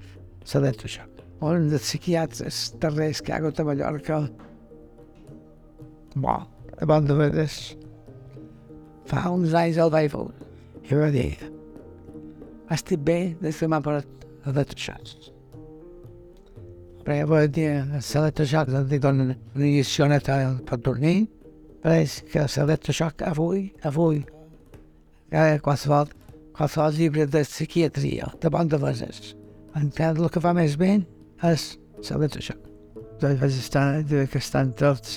l'electroxoc. 0.53 1.25
Un 1.45 1.69
dels 1.71 1.83
psiquiatres 1.83 2.61
darrers 2.83 3.21
que 3.23 3.35
ha 3.35 3.41
hagut 3.41 3.59
a 3.61 3.67
Mallorca, 3.67 4.21
bo, 6.15 6.39
a 6.79 6.89
bon 6.89 7.11
de 7.11 7.19
veres, 7.19 7.59
fa 9.09 9.29
uns 9.33 9.57
anys 9.57 9.81
el 9.81 9.91
vaig 9.95 10.13
veure 10.13 10.35
i 10.89 11.01
va 11.01 11.09
dir 11.15 11.31
estic 12.75 13.01
bé 13.05 13.19
des 13.41 13.57
que 13.57 13.69
m'ha 13.69 13.81
parat 13.85 14.29
electroxocs. 14.49 15.33
Però 17.05 17.17
ja 17.17 17.27
va 17.29 17.43
dir, 17.49 17.71
l'electroxoc 17.97 18.73
li 18.91 19.01
donen 19.01 19.35
una 19.35 19.67
injecció 19.67 20.09
neta 20.13 20.37
per 20.69 20.81
dormir, 20.85 21.27
Pareix 21.83 22.23
que 22.27 22.43
l'electroxoc 22.43 23.23
avui, 23.23 23.69
avui, 23.87 24.25
eh, 25.31 25.59
qualsevol, 25.63 26.11
qualsevol 26.57 26.97
llibre 26.97 27.27
de 27.31 27.45
psiquiatria, 27.47 28.33
de 28.43 28.51
bon 28.51 28.69
de 28.69 28.81
veses, 28.83 29.37
encara 29.79 30.19
el 30.19 30.33
que 30.35 30.43
fa 30.43 30.53
més 30.59 30.75
bé 30.81 30.97
és 31.53 31.71
l'electroxoc. 32.11 32.67
Doncs 33.23 33.41
vaig 33.41 33.63
estar, 33.63 33.87
diu 34.03 34.27
que 34.27 34.43
està 34.43 34.67
entre 34.67 34.91
els 34.91 35.17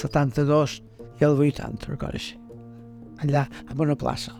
72 0.00 0.80
i 1.20 1.26
el 1.26 1.46
80, 1.50 1.90
una 1.90 1.98
cosa 1.98 2.20
així. 2.22 2.45
Allà, 3.24 3.46
en 3.70 3.80
una 3.80 3.96
plaça. 3.96 4.34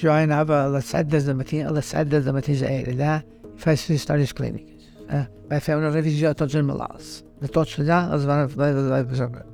Jo 0.00 0.12
anava 0.14 0.64
a 0.64 0.68
les 0.72 0.92
7 0.94 1.10
des 1.10 1.26
de 1.28 1.34
matí, 1.36 1.60
a 1.60 1.72
les 1.74 1.92
7 1.92 2.08
des 2.08 2.24
de 2.24 2.32
matí 2.32 2.56
ja 2.56 2.70
era 2.72 2.92
allà 2.94 3.16
i 3.20 3.66
les 3.66 3.88
històries 3.90 4.32
clíniques. 4.32 4.88
Eh? 5.10 5.24
Vaig 5.50 5.62
fer 5.66 5.76
una 5.76 5.90
revisió 5.90 6.30
de 6.30 6.38
tots 6.40 6.54
els 6.56 6.66
malalts. 6.66 7.20
De 7.42 7.48
tots 7.48 7.78
allà 7.82 8.06
els 8.14 8.24
van, 8.28 8.46
van, 8.54 8.78
van, 8.78 9.08
van, 9.10 9.34
van 9.34 9.50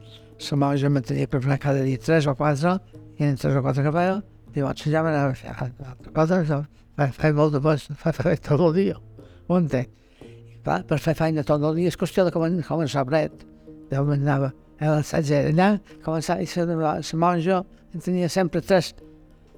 la 0.50 0.56
monja 0.56 0.88
me 0.90 1.00
tenia 1.00 1.26
preparat 1.26 1.60
cada 1.60 1.82
dia 1.82 1.98
tres 1.98 2.26
o 2.26 2.34
quatre, 2.36 2.76
i 3.16 3.24
en 3.24 3.36
tres 3.40 3.56
o 3.56 3.62
quatre 3.64 3.82
que 3.82 3.92
feia, 3.92 4.16
i 4.52 4.64
vaig 4.64 4.82
ensenyar 4.82 5.06
a 5.08 5.32
fer 5.34 5.54
altra 5.54 6.12
cosa, 6.12 6.40
fa, 6.96 7.08
fa 7.08 7.32
molt 7.32 7.56
de 7.56 7.60
bons, 7.64 7.88
fa, 7.96 8.12
fa 8.12 8.34
tot 8.36 8.60
el 8.68 8.74
dia, 8.76 8.98
ho 9.48 9.56
entenc. 9.56 9.88
Per 10.66 10.98
fer 10.98 11.14
feina 11.14 11.44
tot 11.46 11.62
el 11.62 11.76
dia 11.78 11.92
és 11.92 11.96
qüestió 11.96 12.24
de 12.26 12.32
començar 12.34 13.04
bret. 13.06 13.44
De 13.90 13.98
moment 14.00 14.24
anava 14.26 14.52
a 14.80 14.96
les 14.96 15.12
16 15.14 15.52
allà, 15.54 15.68
començava 16.04 16.42
i 16.42 16.48
la, 16.66 16.96
la 17.00 17.20
monja 17.22 17.62
en 17.96 18.04
tenia 18.04 18.28
sempre 18.28 18.60
tres, 18.60 18.92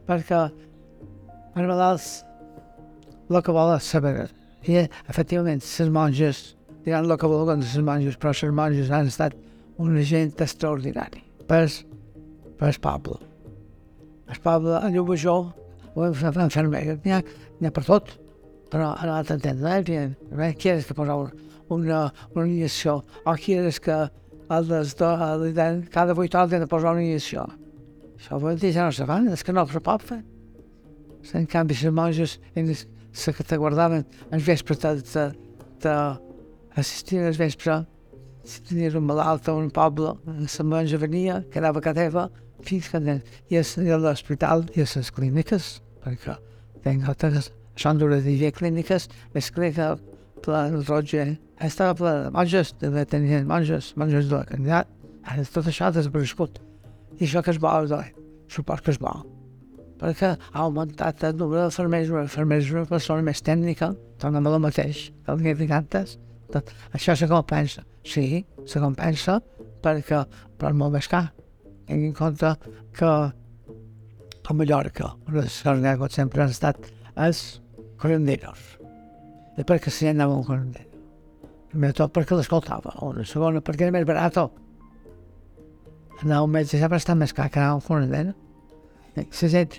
perquè 0.07 0.47
els 0.47 1.67
malalts 1.67 2.09
el 3.29 3.43
que 3.45 3.55
volen 3.55 3.83
saber. 3.83 4.29
I 4.69 4.87
efectivament, 5.11 5.63
les 5.63 5.91
monges 5.93 6.43
diran 6.85 7.09
el 7.09 7.19
que 7.19 7.31
volen 7.31 7.65
les 7.65 7.79
monges, 7.85 8.19
però 8.21 8.33
les 8.33 8.55
monges 8.55 8.93
han 8.95 9.11
estat 9.11 9.35
un 9.79 9.99
gent 10.03 10.33
extraordinari 10.39 11.23
per, 11.51 11.67
per 12.59 12.71
el 12.71 12.81
poble. 12.83 13.19
El 14.29 14.41
poble, 14.45 14.79
a 14.79 14.89
Llubajó, 14.93 15.37
enfermera, 15.99 16.97
n'hi 17.03 17.15
ha, 17.15 17.21
ha 17.23 17.75
per 17.75 17.85
tot, 17.87 18.15
però 18.71 18.93
a 18.95 19.07
l'altre 19.09 19.39
entendre, 19.39 19.79
eh? 19.89 20.09
eh? 20.37 20.55
Quieres 20.55 20.87
que 20.87 20.95
posar 20.95 21.17
una, 21.75 22.03
una 22.35 22.47
injecció, 22.47 23.01
o 23.25 23.35
quieres 23.35 23.81
que 23.81 23.97
el 24.49 24.69
des 24.69 24.95
de, 24.97 25.67
cada 25.93 26.15
vuit 26.15 26.35
hores 26.35 26.53
han 26.53 26.65
de 26.65 26.71
posar 26.71 26.95
una 26.95 27.05
injecció. 27.05 27.47
Això 28.19 28.39
vol 28.43 28.59
dir 28.59 28.73
que 28.75 28.83
no 28.83 28.93
se 28.93 29.07
fan, 29.07 29.29
és 29.33 29.45
que 29.47 29.55
no 29.55 29.67
se 29.71 29.81
pot 29.85 30.03
fer. 30.03 30.23
En 31.39 31.47
canvi, 31.51 31.75
les 31.79 31.93
monges, 31.95 32.39
les 32.57 32.87
que 33.37 33.45
te 33.45 33.57
guardaven 33.59 34.05
els 34.33 34.45
vespres 34.47 34.79
d'assistir 35.83 37.23
als 37.23 37.39
vespres, 37.39 37.87
si 38.49 38.63
tenies 38.65 38.95
un 38.97 39.05
malalt 39.07 39.49
a 39.49 39.55
un 39.55 39.71
poble, 39.71 40.15
la 40.27 40.65
monja 40.65 40.99
venia, 40.99 41.43
quedava 41.53 41.83
a 41.85 41.95
teva, 41.95 42.29
fins 42.65 42.89
que 42.91 42.99
nen. 43.01 43.23
I 43.51 43.61
a 43.61 43.99
l'hospital 44.01 44.67
i 44.75 44.83
a 44.83 44.87
les 44.89 45.11
clíniques, 45.15 45.83
perquè 46.05 46.39
tenc 46.85 47.09
altres, 47.09 47.53
són 47.79 47.99
dues 48.01 48.25
de 48.25 48.53
clíniques, 48.53 49.09
més 49.35 49.51
clínica 49.55 49.99
pla 50.43 50.69
Roger, 50.89 51.37
estava 51.61 51.95
ple 51.99 52.15
de 52.25 52.31
monges, 52.35 52.73
de 52.81 53.05
tenien 53.05 53.47
monges, 53.47 53.93
monges 53.97 54.31
de 54.31 54.37
la 54.39 54.47
candidat, 54.49 54.89
tot 55.53 55.67
això 55.67 55.89
ha 55.89 55.95
desaparegut. 55.95 56.68
I 57.19 57.27
això 57.27 57.43
que 57.43 57.55
és 57.55 57.59
bo, 57.63 57.73
doncs, 57.91 58.15
suport 58.53 58.85
que 58.85 58.95
és 58.95 59.01
bo, 59.03 59.13
perquè 59.99 60.35
ha 60.37 60.63
augmentat 60.65 61.25
el 61.27 61.37
nombre 61.37 61.65
d'infermers, 61.65 62.13
infermers 62.25 62.67
és 62.69 62.73
una 62.75 62.87
persona 62.87 63.27
més 63.27 63.43
tècnica, 63.43 63.93
torna 64.23 64.43
a 64.43 64.55
el 64.55 64.63
mateix, 64.63 65.09
el 65.27 65.43
que 65.43 65.69
cantes, 65.69 66.19
tot. 66.53 66.71
Això 66.97 67.17
se 67.17 67.29
compensa. 67.29 67.85
Sí, 68.07 68.45
se 68.67 68.81
compensa 68.81 69.39
perquè 69.85 70.23
però 70.59 70.73
és 70.73 70.79
molt 70.79 70.95
més 70.97 71.09
car. 71.11 71.29
Tinc 71.89 72.07
en 72.11 72.15
compte 72.17 72.55
que 72.97 73.11
a 74.49 74.55
Mallorca, 74.55 75.13
una 75.27 75.43
de 75.43 75.45
les 75.45 75.67
ha 75.67 76.09
sempre 76.09 76.43
han 76.43 76.51
estat 76.51 76.79
els 77.17 77.61
curanderos. 78.01 78.79
I 79.59 79.65
perquè 79.67 79.91
si 79.93 80.09
anava 80.09 80.37
un 80.39 80.45
curandero. 80.45 80.87
Primer 81.69 81.93
tot 81.93 82.15
perquè 82.15 82.37
l'escoltava. 82.37 82.95
Una 83.05 83.27
segona 83.29 83.61
perquè 83.61 83.89
era 83.89 83.93
més 83.93 84.07
barat. 84.09 84.39
Anar 86.23 86.43
un 86.45 86.51
metge 86.57 86.81
sempre 86.81 86.99
està 86.99 87.15
més 87.15 87.35
car 87.35 87.51
que 87.51 87.61
anar 87.63 87.77
a 87.77 87.95
un. 87.99 88.35
La 89.19 89.53
gent, 89.55 89.79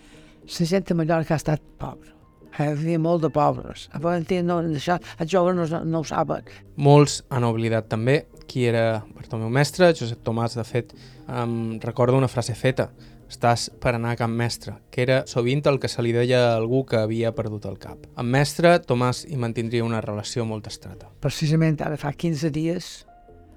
la 0.59 0.71
gent 0.73 0.91
a 0.91 0.97
Mallorca 1.01 1.35
ha 1.35 1.41
estat 1.43 1.61
pobra 1.79 2.19
hi 2.59 2.73
havia 2.73 2.99
molt 2.99 3.23
de 3.23 3.29
pobres. 3.33 3.87
A 3.93 4.01
Valentín 4.03 4.47
no, 4.49 4.59
això, 4.59 4.97
els 5.19 5.31
joves 5.31 5.55
no, 5.55 5.83
no 5.85 6.01
ho 6.01 6.07
saben. 6.07 6.49
Molts 6.75 7.21
han 7.29 7.45
oblidat 7.47 7.89
també 7.91 8.23
qui 8.49 8.65
era 8.67 9.03
Bartomeu 9.15 9.51
Mestre. 9.53 9.93
Josep 9.95 10.23
Tomàs, 10.25 10.57
de 10.57 10.65
fet, 10.67 10.91
em 11.29 11.79
recorda 11.83 12.17
una 12.17 12.31
frase 12.31 12.57
feta 12.57 12.89
estàs 13.29 13.67
per 13.77 13.91
anar 13.93 14.15
a 14.15 14.17
Can 14.17 14.33
Mestre, 14.33 14.73
que 14.89 15.03
era 15.03 15.19
sovint 15.29 15.61
el 15.69 15.77
que 15.77 15.89
se 15.91 16.01
li 16.01 16.09
deia 16.15 16.39
a 16.47 16.55
algú 16.57 16.81
que 16.89 16.97
havia 16.97 17.29
perdut 17.37 17.67
el 17.69 17.77
cap. 17.77 18.07
Amb 18.17 18.33
Mestre, 18.33 18.79
Tomàs 18.81 19.21
hi 19.29 19.37
mantindria 19.37 19.85
una 19.85 20.01
relació 20.01 20.47
molt 20.49 20.65
estreta. 20.71 21.11
Precisament 21.21 21.77
ara 21.85 21.99
fa 22.01 22.09
15 22.09 22.49
dies, 22.55 22.87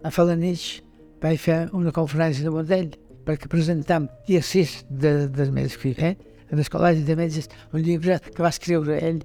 a 0.04 0.12
Falanich, 0.12 0.82
vaig 1.22 1.40
fer 1.40 1.58
una 1.78 1.92
conferència 1.94 2.44
de 2.44 2.52
model 2.54 2.92
perquè 3.26 3.48
presentam 3.50 4.08
dia 4.26 4.42
6 4.42 4.76
de, 4.90 5.12
del 5.30 5.52
mes 5.54 5.76
que 5.78 5.94
eh? 5.96 6.16
en 6.50 6.58
el 6.58 6.68
Col·legi 6.68 7.06
de 7.06 7.16
Metges 7.16 7.48
un 7.72 7.82
llibre 7.86 8.18
que 8.26 8.42
va 8.42 8.50
escriure 8.50 8.98
ell 8.98 9.22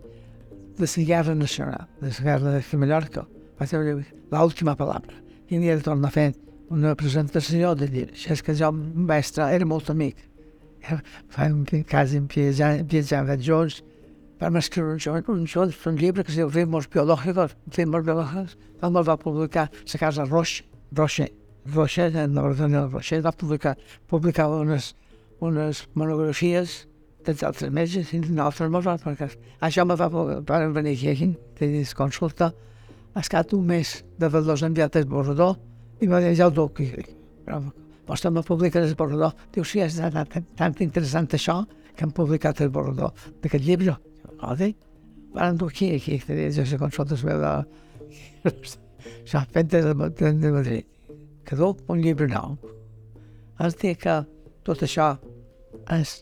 de 0.78 0.86
la 0.86 1.04
Guerra 1.10 1.36
Nacional, 1.36 1.88
de 2.02 2.12
la 2.14 2.24
Guerra 2.30 2.52
de 2.60 2.78
Mallorca. 2.78 3.26
Va 3.58 3.66
ser 3.66 3.82
l'última 3.82 4.76
paraula. 4.78 5.18
I 5.50 5.58
havia 5.58 5.76
de 5.80 5.82
tornar 5.82 6.12
fer 6.14 6.30
una 6.70 6.94
presentació 6.96 7.74
de 7.76 7.88
llibre. 7.90 8.14
Això 8.14 8.36
és 8.36 8.44
que 8.46 8.54
jo, 8.54 8.70
mestre, 8.72 9.50
era 9.56 9.66
molt 9.66 9.90
amic 9.90 10.28
fa 11.30 11.48
un 11.52 11.66
cas 11.88 12.14
en 12.16 12.28
viatjava 12.28 13.38
junts, 13.38 13.82
vam 14.40 14.60
escriure 14.60 14.94
un 14.94 15.00
joc, 15.00 15.30
un 15.30 15.46
joc, 15.48 15.74
un 15.90 15.98
llibre 15.98 16.24
que 16.24 16.32
es 16.32 16.38
diu 16.38 16.50
Ritmos 16.50 16.88
Biològicos, 16.94 17.56
Ritmos 17.76 18.06
Biològicos, 18.06 18.56
el 18.82 18.98
va 19.10 19.18
publicar 19.18 19.70
la 19.72 20.00
casa 20.00 20.26
Roche, 20.26 20.64
Roche, 20.94 21.32
Roche, 21.74 22.08
en 22.14 22.36
l'ordinador 22.36 22.92
Roche, 22.92 23.22
va 23.22 23.32
publicar, 23.32 23.76
publicar 24.08 24.48
unes, 24.52 24.94
unes 25.40 25.86
monografies 25.94 26.86
dels 27.28 27.44
altres 27.44 27.74
metges 27.74 28.14
i 28.16 28.22
nosaltres 28.24 28.72
mos 28.72 28.88
perquè 29.04 29.28
això 29.68 29.86
me 29.86 29.98
va, 30.00 30.08
van 30.08 30.74
venir 30.74 30.96
aquí, 31.12 31.34
tenies 31.60 31.94
consulta, 31.98 32.54
ha 33.14 33.24
estat 33.24 33.54
un 33.58 33.66
mes 33.68 34.04
de 34.20 34.30
dos 34.30 34.64
enviat 34.64 34.96
el 34.96 35.08
borrador 35.10 35.58
i 36.00 36.08
va 36.08 36.22
dir, 36.22 36.36
ja 36.38 36.48
ho 36.48 36.54
duc, 36.54 36.80
però 37.46 37.62
vostè 38.08 38.30
m'ha 38.32 38.44
publicat 38.46 38.86
el 38.86 38.96
borrador. 38.96 39.34
Diu, 39.54 39.66
sí, 39.66 39.82
és 39.84 39.98
tan, 39.98 40.46
tan 40.56 40.76
interessant 40.86 41.28
això 41.34 41.64
que 41.98 42.06
han 42.06 42.14
publicat 42.16 42.62
el 42.62 42.70
borrador 42.70 43.16
d'aquest 43.42 43.66
llibre. 43.66 43.98
O 44.38 44.54
dir, 44.56 44.76
van 45.34 45.58
dur 45.58 45.72
aquí, 45.74 45.96
aquí, 45.96 46.20
jo 46.54 46.66
sé 46.66 46.78
consultes 46.78 47.24
meu 47.26 47.42
de... 47.42 47.56
Això, 49.24 49.42
fet 49.54 49.70
de, 49.72 49.82
de, 49.94 50.32
de 50.42 50.52
Madrid. 50.52 50.97
Que 51.48 51.56
du 51.56 51.72
un 51.88 52.02
llibre 52.04 52.28
nou. 52.32 52.58
És 53.64 53.78
dir 53.80 53.96
que 54.02 54.18
tot 54.68 54.84
això 54.84 55.14
és 55.96 56.18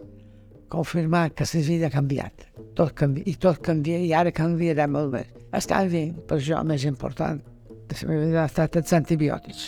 confirmar 0.69 1.29
que 1.33 1.47
la 1.49 1.63
vida 1.67 1.89
ha 1.89 1.95
canviat. 1.95 2.45
Tot 2.77 2.93
canvia, 2.93 3.25
I 3.25 3.35
tot 3.41 3.63
canvia 3.65 3.97
i 4.03 4.13
ara 4.13 4.31
canviarà 4.31 4.87
molt 4.87 5.11
més. 5.15 5.31
Està 5.55 5.81
bé, 5.89 6.09
per 6.27 6.37
això 6.37 6.61
més 6.63 6.85
important 6.85 7.41
de 7.85 7.97
la 8.01 8.07
meva 8.09 8.25
vida 8.25 8.43
ha 8.43 8.51
estat 8.51 8.77
els 8.81 8.93
antibiòtics 8.93 9.65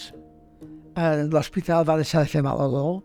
l'hospital 0.98 1.86
va 1.86 1.98
deixar 1.98 2.24
de 2.24 2.32
fer 2.32 2.42
mal 2.42 2.60
a 2.60 2.66
l'olor 2.66 3.02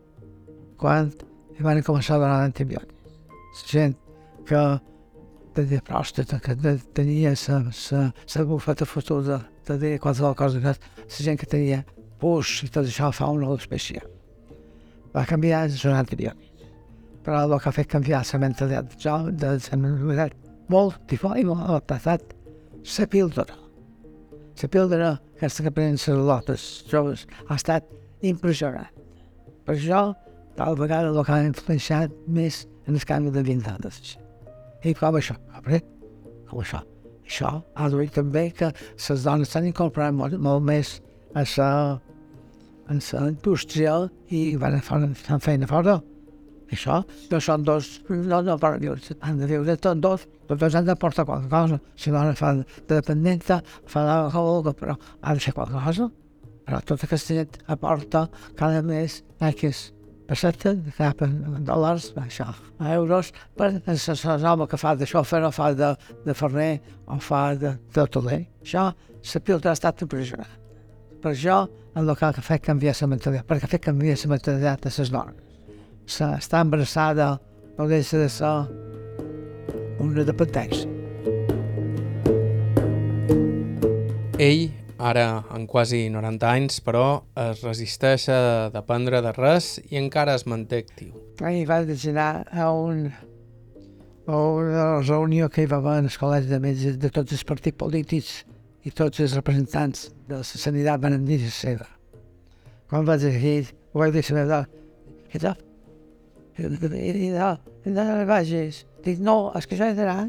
quan 0.81 1.13
van 1.61 1.83
començar 1.85 2.17
a 2.17 2.23
donar 2.23 2.41
antibiòtics. 2.47 3.19
La 3.53 3.69
gent 3.69 3.97
que 4.49 4.63
tenia 5.55 5.83
pròstata, 5.85 6.41
que 6.41 6.57
tenia 6.97 7.35
la 7.37 8.45
bufeta 8.45 8.87
fotuda, 8.87 9.43
dir 9.69 9.99
qualsevol 10.01 10.35
cosa, 10.35 10.59
la 10.59 10.75
gent 11.09 11.39
que 11.39 11.47
tenia 11.47 11.85
pus 12.23 12.61
i 12.63 12.71
tot 12.71 12.87
això 12.87 13.11
fa 13.15 13.29
una 13.35 13.51
especial. 13.57 14.07
Va 15.13 15.27
canviar 15.29 15.67
els 15.67 15.85
antibiòtics. 15.85 16.69
Però 17.23 17.43
el 17.45 17.59
que 17.61 17.69
ha 17.71 17.75
fet 17.75 17.91
canviar 17.91 18.23
la 18.27 18.39
mentalitat 18.43 18.97
jo, 18.99 19.19
de 19.31 19.57
la 19.59 19.79
mentalitat 19.79 20.39
molt 20.73 21.03
tifó 21.11 21.35
i 21.39 21.45
molt 21.47 21.87
passat, 21.91 22.23
la 22.83 23.07
píldora. 23.07 23.59
La 24.63 24.69
píldora 24.69 25.13
aquesta 25.37 25.65
que 25.67 25.73
prenen 25.75 25.99
les 25.99 26.27
lotes 26.29 26.65
joves 26.91 27.27
ha 27.49 27.57
estat 27.59 27.87
impressionant. 28.23 28.91
Per 29.67 29.75
això, 29.75 30.03
tal 30.59 30.77
vegada 30.79 31.11
el 31.11 31.25
que 31.27 31.35
ha 31.35 31.47
influenciat 31.47 32.15
més 32.27 32.65
en 32.87 32.99
el 32.99 33.07
canvi 33.07 33.33
de 33.35 33.43
vintades. 33.47 34.17
I 34.83 34.95
com 34.99 35.19
això? 35.19 35.35
Après, 35.55 35.83
com 36.51 36.63
això? 36.63 36.83
Això 37.27 37.53
ha 37.75 37.89
duit 37.91 38.13
també 38.15 38.49
que 38.55 38.71
les 38.75 39.27
dones 39.27 39.51
s'han 39.51 39.69
incorporat 39.71 40.15
molt, 40.15 40.39
molt 40.43 40.65
més 40.67 40.99
a 41.35 41.45
la, 41.47 41.71
a 43.01 43.21
la 43.21 43.31
indústria 43.33 43.95
i 44.29 44.57
van 44.57 44.81
fer 44.81 44.99
una 44.99 45.39
feina 45.41 45.69
fora. 45.71 46.01
Això 46.73 47.03
no 47.31 47.41
són 47.45 47.65
dos, 47.69 47.89
no, 48.09 48.41
no 48.41 48.57
per 48.61 48.79
viure, 48.81 49.17
han 49.21 49.41
de 49.41 49.49
viure 49.51 49.77
tots 49.77 50.01
dos, 50.01 50.27
tots 50.49 50.61
dos 50.61 50.77
han 50.79 50.87
de 50.89 50.97
portar 50.97 51.27
qualque 51.29 51.51
cosa. 51.53 51.79
Si 51.97 52.11
la 52.11 52.23
dona 52.25 52.37
fa 52.39 52.55
de 52.57 52.65
dependenta, 52.89 53.61
fa 53.87 54.05
de 54.09 54.19
cosa, 54.33 54.73
però 54.79 54.97
ha 55.21 55.35
de 55.35 55.45
ser 55.45 55.53
qualque 55.53 55.77
cosa. 55.77 56.09
Però 56.63 56.79
tota 56.87 57.09
aquesta 57.09 57.37
gent 57.37 57.59
aporta 57.75 58.29
cada 58.57 58.81
mes 58.87 59.21
X 59.51 59.91
pessetes, 60.33 60.79
cap 60.97 61.21
en 61.27 61.67
dòlars, 61.67 62.13
això, 62.23 62.49
a 62.79 62.95
euros, 62.95 63.33
per 63.59 63.75
l'home 64.41 64.69
que 64.71 64.81
fa 64.81 64.95
de 64.97 65.09
xòfer 65.09 65.43
o 65.45 65.53
fa 65.53 65.73
de, 65.77 65.93
de 66.25 66.35
ferrer 66.39 66.73
o 67.07 67.21
fa 67.21 67.45
de, 67.59 67.77
de 67.93 68.09
toler. 68.09 68.43
Això, 68.63 68.89
la 68.95 69.45
pilota 69.45 69.73
ha 69.73 69.77
estat 69.77 70.07
impressionant. 70.07 70.62
Per 71.23 71.31
això, 71.31 71.63
el 71.95 72.05
local 72.09 72.35
que 72.35 72.43
ha 72.43 72.49
fet 72.51 72.67
canviar 72.67 72.97
la 72.99 73.09
mentalitat, 73.15 73.47
perquè 73.47 73.69
ha 73.69 73.75
fet 73.77 73.85
canviar 73.87 74.19
la 74.19 74.35
mentalitat 74.35 74.83
de 74.83 74.95
les 74.99 75.11
dones 75.15 75.43
està 76.21 76.61
embarassada 76.61 77.39
no 77.79 77.87
deixa 77.89 78.19
de 78.19 78.29
ser 78.29 78.53
una 80.03 80.25
dependència. 80.27 80.89
Ell, 84.43 84.73
ara 84.99 85.45
en 85.55 85.67
quasi 85.67 86.09
90 86.11 86.49
anys, 86.51 86.81
però 86.83 87.23
es 87.39 87.63
resisteix 87.63 88.29
a 88.29 88.71
dependre 88.75 89.23
de 89.23 89.33
res 89.37 89.79
i 89.91 89.99
encara 90.01 90.35
es 90.35 90.47
manté 90.47 90.83
actiu. 90.83 91.15
Ell 91.41 91.63
va 91.69 91.83
designar 91.87 92.47
a 92.51 92.73
un 92.73 93.13
a 94.27 94.37
una 94.39 95.01
reunió 95.03 95.49
que 95.51 95.65
hi 95.65 95.67
va 95.67 95.81
haver 95.81 95.99
en 95.99 96.07
el 96.07 96.19
col·legi 96.19 96.47
de 96.47 96.59
metges 96.63 96.99
de 96.99 97.11
tots 97.11 97.33
els 97.35 97.43
partits 97.45 97.79
polítics 97.79 98.45
i 98.87 98.91
tots 98.91 99.19
els 99.23 99.35
representants 99.35 100.11
de 100.33 100.43
sanitat 100.45 101.03
van 101.03 101.25
dir 101.29 101.41
seva. 101.53 101.89
Quan 102.91 103.07
vaig 103.09 103.25
aquí, 103.29 103.55
ho 103.93 104.01
vaig 104.03 104.17
dir 104.17 104.25
la 104.29 104.39
meva 104.39 104.49
dona, 104.53 105.57
i, 106.59 107.31
no, 107.33 107.59
no 107.87 108.25
vagis. 108.29 108.85
Dic, 109.05 109.19
no, 109.19 109.53
és 109.57 109.67
que 109.67 109.79
jo 109.79 109.89
he 109.89 109.95
d'anar, 109.97 110.29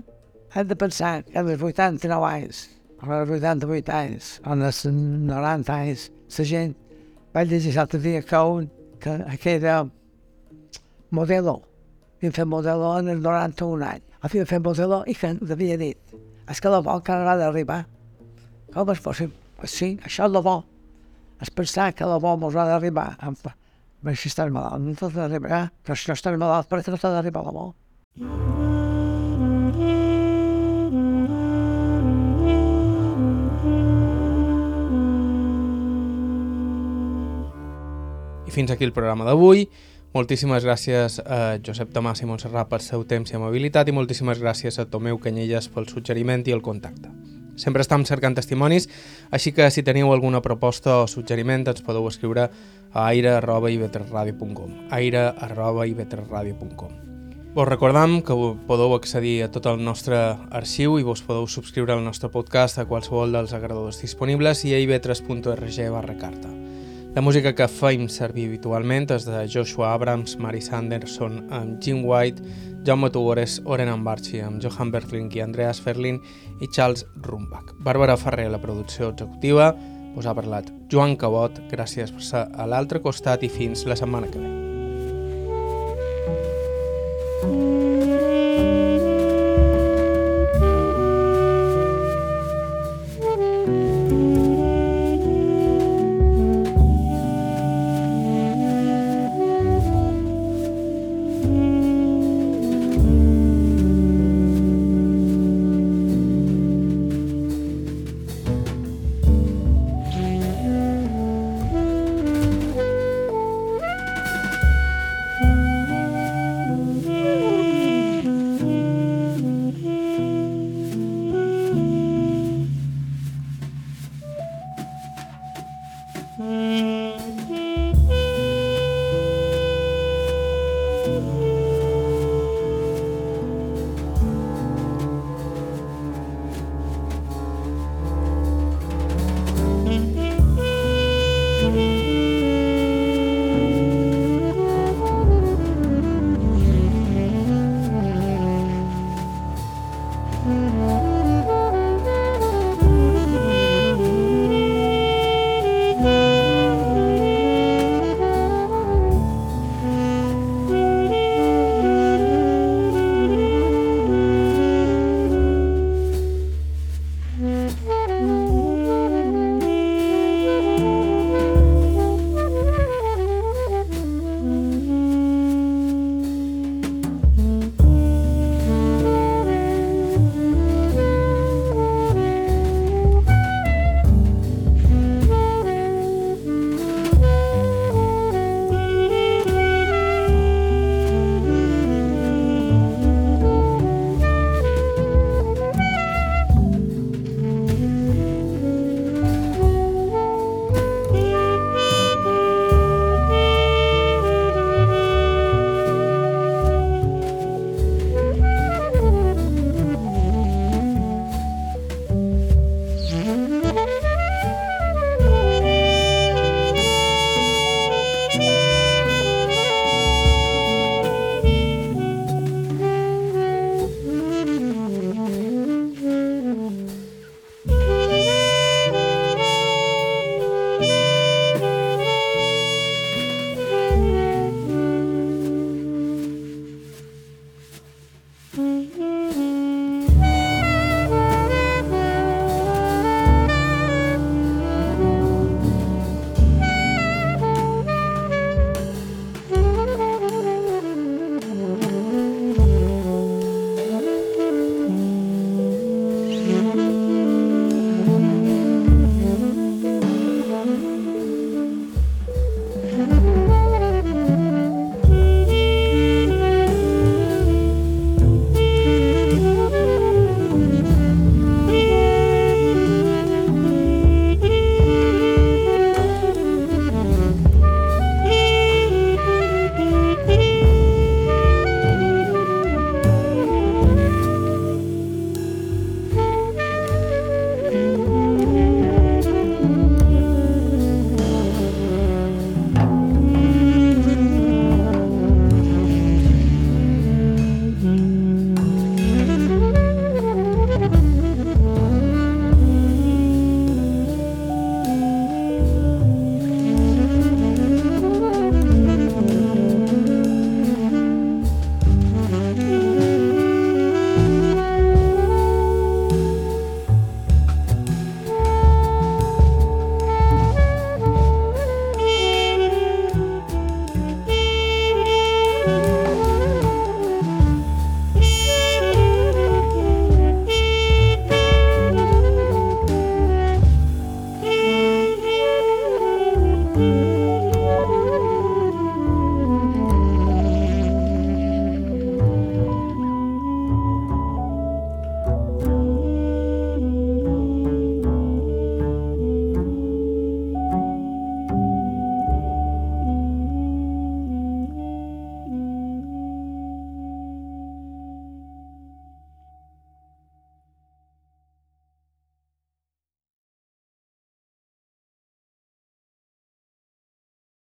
hem 0.55 0.69
de 0.69 0.77
pensar 0.79 1.23
que 1.27 1.39
als 1.39 1.61
89 1.61 2.29
anys, 2.29 2.63
als 3.01 3.33
88 3.35 3.91
anys, 3.93 4.29
als 4.43 4.85
90 4.85 5.75
anys, 5.75 6.07
la 6.37 6.47
gent, 6.53 6.73
vaig 7.35 7.51
dir 7.51 7.75
l'altre 7.75 7.99
dia 7.99 8.23
que 8.23 8.41
un, 8.55 8.69
que, 9.03 9.17
que 9.43 9.55
era 9.59 9.83
modelo, 11.11 11.59
havia 12.17 12.31
fet 12.39 12.47
modelo 12.47 12.95
en 12.97 13.13
el 13.13 13.21
91 13.21 13.85
any, 13.91 14.01
havia 14.21 14.47
fet 14.49 14.63
modelo 14.63 15.03
i 15.05 15.17
que 15.19 15.35
havia 15.51 15.77
dit, 15.77 16.17
és 16.49 16.59
que 16.59 16.71
la 16.71 16.81
bo 16.81 16.97
encara 16.97 17.33
ha 17.33 17.39
d'arribar. 17.39 17.83
Com 18.73 18.89
és 18.89 19.03
possible? 19.03 19.42
Sí, 19.63 19.97
això 20.03 20.27
és 20.27 20.33
la 20.33 20.41
bo. 20.43 20.57
És 21.41 21.51
pensar 21.51 21.91
que 21.95 22.07
la 22.07 22.19
bo 22.19 22.35
mos 22.37 22.55
ha 22.55 22.65
d'arribar 22.67 23.17
vaig 24.03 24.19
estar 24.27 24.49
malalt, 24.51 24.83
no 24.83 24.93
t'ha 24.99 25.07
d'arribar, 25.15 25.69
però 25.83 25.95
si 25.95 26.09
no 26.09 26.17
estàs 26.17 26.35
malalt, 26.35 26.67
per 26.67 26.81
què 26.83 26.91
no 26.91 26.99
t'ha 26.99 27.13
d'arribar 27.13 27.45
la 27.45 27.53
mort? 27.55 27.77
I 38.43 38.51
fins 38.51 38.73
aquí 38.75 38.83
el 38.83 38.91
programa 38.91 39.25
d'avui. 39.25 39.69
Moltíssimes 40.13 40.61
gràcies 40.67 41.15
a 41.25 41.57
Josep 41.63 41.95
Tomàs 41.95 42.21
i 42.21 42.27
Montserrat 42.29 42.67
pel 42.69 42.83
seu 42.85 43.07
temps 43.07 43.31
i 43.31 43.39
amabilitat 43.39 43.87
i 43.89 43.95
moltíssimes 43.95 44.43
gràcies 44.43 44.77
a 44.77 44.85
Tomeu 44.85 45.17
Canyelles 45.17 45.71
pel 45.73 45.87
suggeriment 45.89 46.43
i 46.45 46.53
el 46.53 46.61
contacte. 46.61 47.09
Sempre 47.55 47.81
estem 47.85 48.05
cercant 48.05 48.35
testimonis, 48.35 48.89
així 49.31 49.51
que 49.53 49.71
si 49.71 49.83
teniu 49.83 50.11
alguna 50.11 50.41
proposta 50.41 51.03
o 51.03 51.07
suggeriment 51.07 51.67
ens 51.69 51.81
podeu 51.85 52.07
escriure 52.09 52.49
a 52.93 53.05
aire.ivetresradio.com 53.05 54.69
aire.ivetresradio.com 54.91 57.13
Vos 57.53 57.67
recordam 57.67 58.23
que 58.25 58.33
podeu 58.65 58.95
accedir 58.97 59.43
a 59.45 59.51
tot 59.53 59.67
el 59.69 59.77
nostre 59.85 60.17
arxiu 60.49 60.97
i 60.97 61.05
vos 61.05 61.21
podeu 61.21 61.45
subscriure 61.45 61.93
al 61.93 62.01
nostre 62.01 62.31
podcast 62.33 62.81
a 62.81 62.87
qualsevol 62.89 63.29
dels 63.29 63.53
agradadors 63.53 64.01
disponibles 64.01 64.65
i 64.65 64.73
a 64.73 64.81
ivetres.org 64.81 65.77
barra 65.93 66.17
carta. 66.17 66.49
La 67.13 67.21
música 67.21 67.51
que 67.53 67.67
feim 67.69 68.07
servir 68.09 68.47
habitualment 68.49 69.03
és 69.13 69.27
de 69.27 69.43
Joshua 69.45 69.91
Abrams, 69.93 70.31
Mary 70.41 70.63
Sanderson 70.65 71.43
amb 71.53 71.75
Jim 71.77 71.99
White, 72.09 72.41
Jaume 72.87 73.11
Tugores, 73.13 73.59
Oren 73.69 73.91
Ambarchi 73.91 74.41
amb 74.41 74.57
Johan 74.63 74.89
Bertling 74.89 75.29
i 75.37 75.43
Andreas 75.45 75.77
Ferlin 75.77 76.17
i 76.57 76.71
Charles 76.73 77.05
Rumbach. 77.21 77.69
Bàrbara 77.85 78.17
Ferrer, 78.17 78.49
la 78.49 78.61
producció 78.65 79.11
executiva, 79.13 79.75
us 80.17 80.25
ha 80.25 80.33
parlat 80.33 80.73
Joan 80.89 81.13
Cabot, 81.13 81.61
gràcies 81.69 82.09
per 82.09 82.25
ser 82.25 82.47
a 82.49 82.65
l'altre 82.65 82.97
costat 83.05 83.45
i 83.45 83.53
fins 83.61 83.85
la 83.85 83.99
setmana 83.99 84.33
que 84.33 84.41
ve. 84.41 84.63